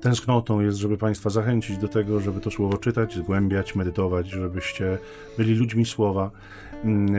tęsknotą 0.00 0.60
jest, 0.60 0.78
żeby 0.78 0.98
Państwa 0.98 1.30
zachęcić 1.30 1.78
do 1.78 1.88
tego, 1.88 2.20
żeby 2.20 2.40
to 2.40 2.50
słowo 2.50 2.78
czytać, 2.78 3.14
zgłębiać, 3.14 3.74
medytować, 3.74 4.28
żebyście 4.28 4.98
byli 5.38 5.54
ludźmi 5.54 5.86
słowa. 5.86 6.30
Mm, 6.84 7.14
e, 7.14 7.18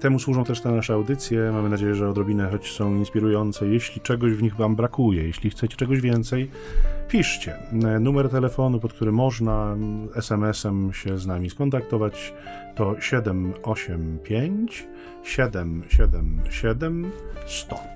Temu 0.00 0.18
służą 0.18 0.44
też 0.44 0.60
te 0.60 0.70
nasze 0.70 0.94
audycje. 0.94 1.52
Mamy 1.52 1.68
nadzieję, 1.68 1.94
że 1.94 2.08
odrobinę 2.08 2.50
choć 2.50 2.72
są 2.72 2.94
inspirujące. 2.94 3.66
Jeśli 3.66 4.00
czegoś 4.00 4.32
w 4.32 4.42
nich 4.42 4.56
Wam 4.56 4.76
brakuje, 4.76 5.22
jeśli 5.22 5.50
chcecie 5.50 5.76
czegoś 5.76 6.00
więcej, 6.00 6.50
piszcie. 7.08 7.54
E, 7.84 8.00
Numer 8.00 8.28
telefonu, 8.28 8.80
pod 8.80 8.92
który 8.92 9.12
można 9.12 9.72
mm, 9.72 10.08
SMS-em 10.14 10.92
się 10.92 11.18
z 11.18 11.26
nami 11.26 11.50
skontaktować, 11.50 12.34
to 12.74 13.00
785 13.00 14.86
777 15.22 17.10
100. 17.46 17.95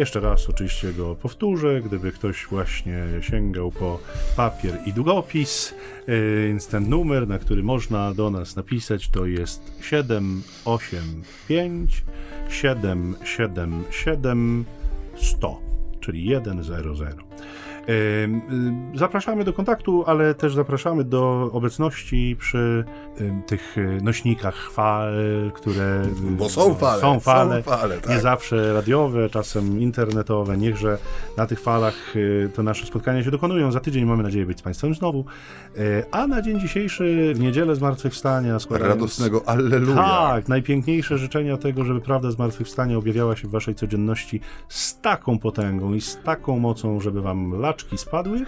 Jeszcze 0.00 0.20
raz 0.20 0.48
oczywiście 0.48 0.92
go 0.92 1.14
powtórzę, 1.14 1.80
gdyby 1.80 2.12
ktoś 2.12 2.46
właśnie 2.46 3.06
sięgał 3.20 3.72
po 3.72 3.98
papier 4.36 4.78
i 4.86 4.92
długopis, 4.92 5.74
więc 6.48 6.66
ten 6.66 6.88
numer, 6.88 7.28
na 7.28 7.38
który 7.38 7.62
można 7.62 8.14
do 8.14 8.30
nas 8.30 8.56
napisać, 8.56 9.08
to 9.08 9.26
jest 9.26 9.72
785 9.82 12.04
777 12.50 14.64
100, 15.16 15.60
czyli 16.00 16.30
100. 16.62 16.74
Yy, 17.90 18.98
Zapraszamy 18.98 19.44
do 19.44 19.52
kontaktu, 19.52 20.04
ale 20.06 20.34
też 20.34 20.54
zapraszamy 20.54 21.04
do 21.04 21.50
obecności 21.52 22.36
przy 22.38 22.84
tych 23.46 23.76
yy, 23.76 24.02
nośnikach 24.02 24.70
fal, 24.70 25.12
które 25.54 26.02
yy, 26.24 26.30
Bo 26.30 26.48
są 26.48 26.74
fale, 26.74 27.00
są 27.00 27.20
fale, 27.20 27.56
są 27.56 27.62
fale, 27.62 27.94
nie 27.96 28.00
tak. 28.02 28.20
zawsze 28.20 28.72
radiowe, 28.72 29.30
czasem 29.30 29.80
internetowe. 29.80 30.56
Niechże 30.56 30.98
na 31.36 31.46
tych 31.46 31.60
falach 31.60 32.14
yy, 32.14 32.50
te 32.54 32.62
nasze 32.62 32.86
spotkania 32.86 33.24
się 33.24 33.30
dokonują. 33.30 33.72
Za 33.72 33.80
tydzień 33.80 34.04
mamy 34.04 34.22
nadzieję 34.22 34.46
być 34.46 34.58
z 34.58 34.62
Państwem 34.62 34.94
znowu. 34.94 35.24
Yy, 35.76 36.04
A 36.10 36.26
na 36.26 36.42
dzień 36.42 36.60
dzisiejszy, 36.60 37.32
w 37.34 37.40
niedzielę 37.40 37.76
Zmartwychwstania, 37.76 38.58
składając... 38.58 38.94
Radosnego 38.94 39.48
Alleluja. 39.48 39.94
Tak, 39.94 40.48
najpiękniejsze 40.48 41.18
życzenia 41.18 41.56
tego, 41.56 41.84
żeby 41.84 42.00
prawda 42.00 42.30
zmartwychwstania 42.30 42.98
objawiała 42.98 43.36
się 43.36 43.48
w 43.48 43.50
waszej 43.50 43.74
codzienności 43.74 44.40
z 44.68 45.00
taką 45.00 45.38
potęgą 45.38 45.94
i 45.94 46.00
z 46.00 46.18
taką 46.24 46.58
mocą, 46.58 47.00
żeby 47.00 47.22
wam 47.22 47.60
laczki 47.80 47.98
spadły 47.98 48.44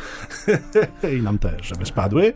i 1.18 1.22
nam 1.22 1.38
też, 1.38 1.66
żeby 1.66 1.86
spadły. 1.86 2.32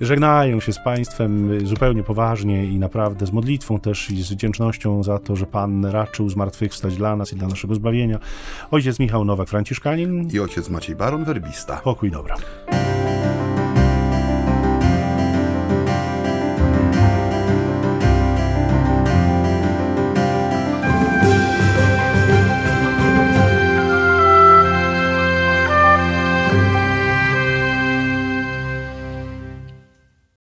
Żegnają 0.00 0.60
się 0.60 0.72
z 0.72 0.78
państwem 0.78 1.66
zupełnie 1.66 2.02
poważnie 2.02 2.64
i 2.64 2.78
naprawdę 2.78 3.26
z 3.26 3.32
modlitwą 3.32 3.80
też 3.80 4.10
i 4.10 4.22
z 4.22 4.32
wdzięcznością 4.32 5.02
za 5.02 5.18
to, 5.18 5.36
że 5.36 5.46
Pan 5.46 5.84
raczył 5.84 6.28
zmartwychwstać 6.28 6.96
dla 6.96 7.16
nas 7.16 7.32
i 7.32 7.36
dla 7.36 7.48
naszego 7.48 7.74
zbawienia. 7.74 8.18
Ojciec 8.70 8.98
Michał 8.98 9.24
Nowak, 9.24 9.48
Franciszkanin. 9.48 10.28
I 10.32 10.40
ojciec 10.40 10.70
Maciej 10.70 10.96
Baron, 10.96 11.24
werbista. 11.24 11.76
Pokój 11.76 12.10
dobra. 12.10 12.36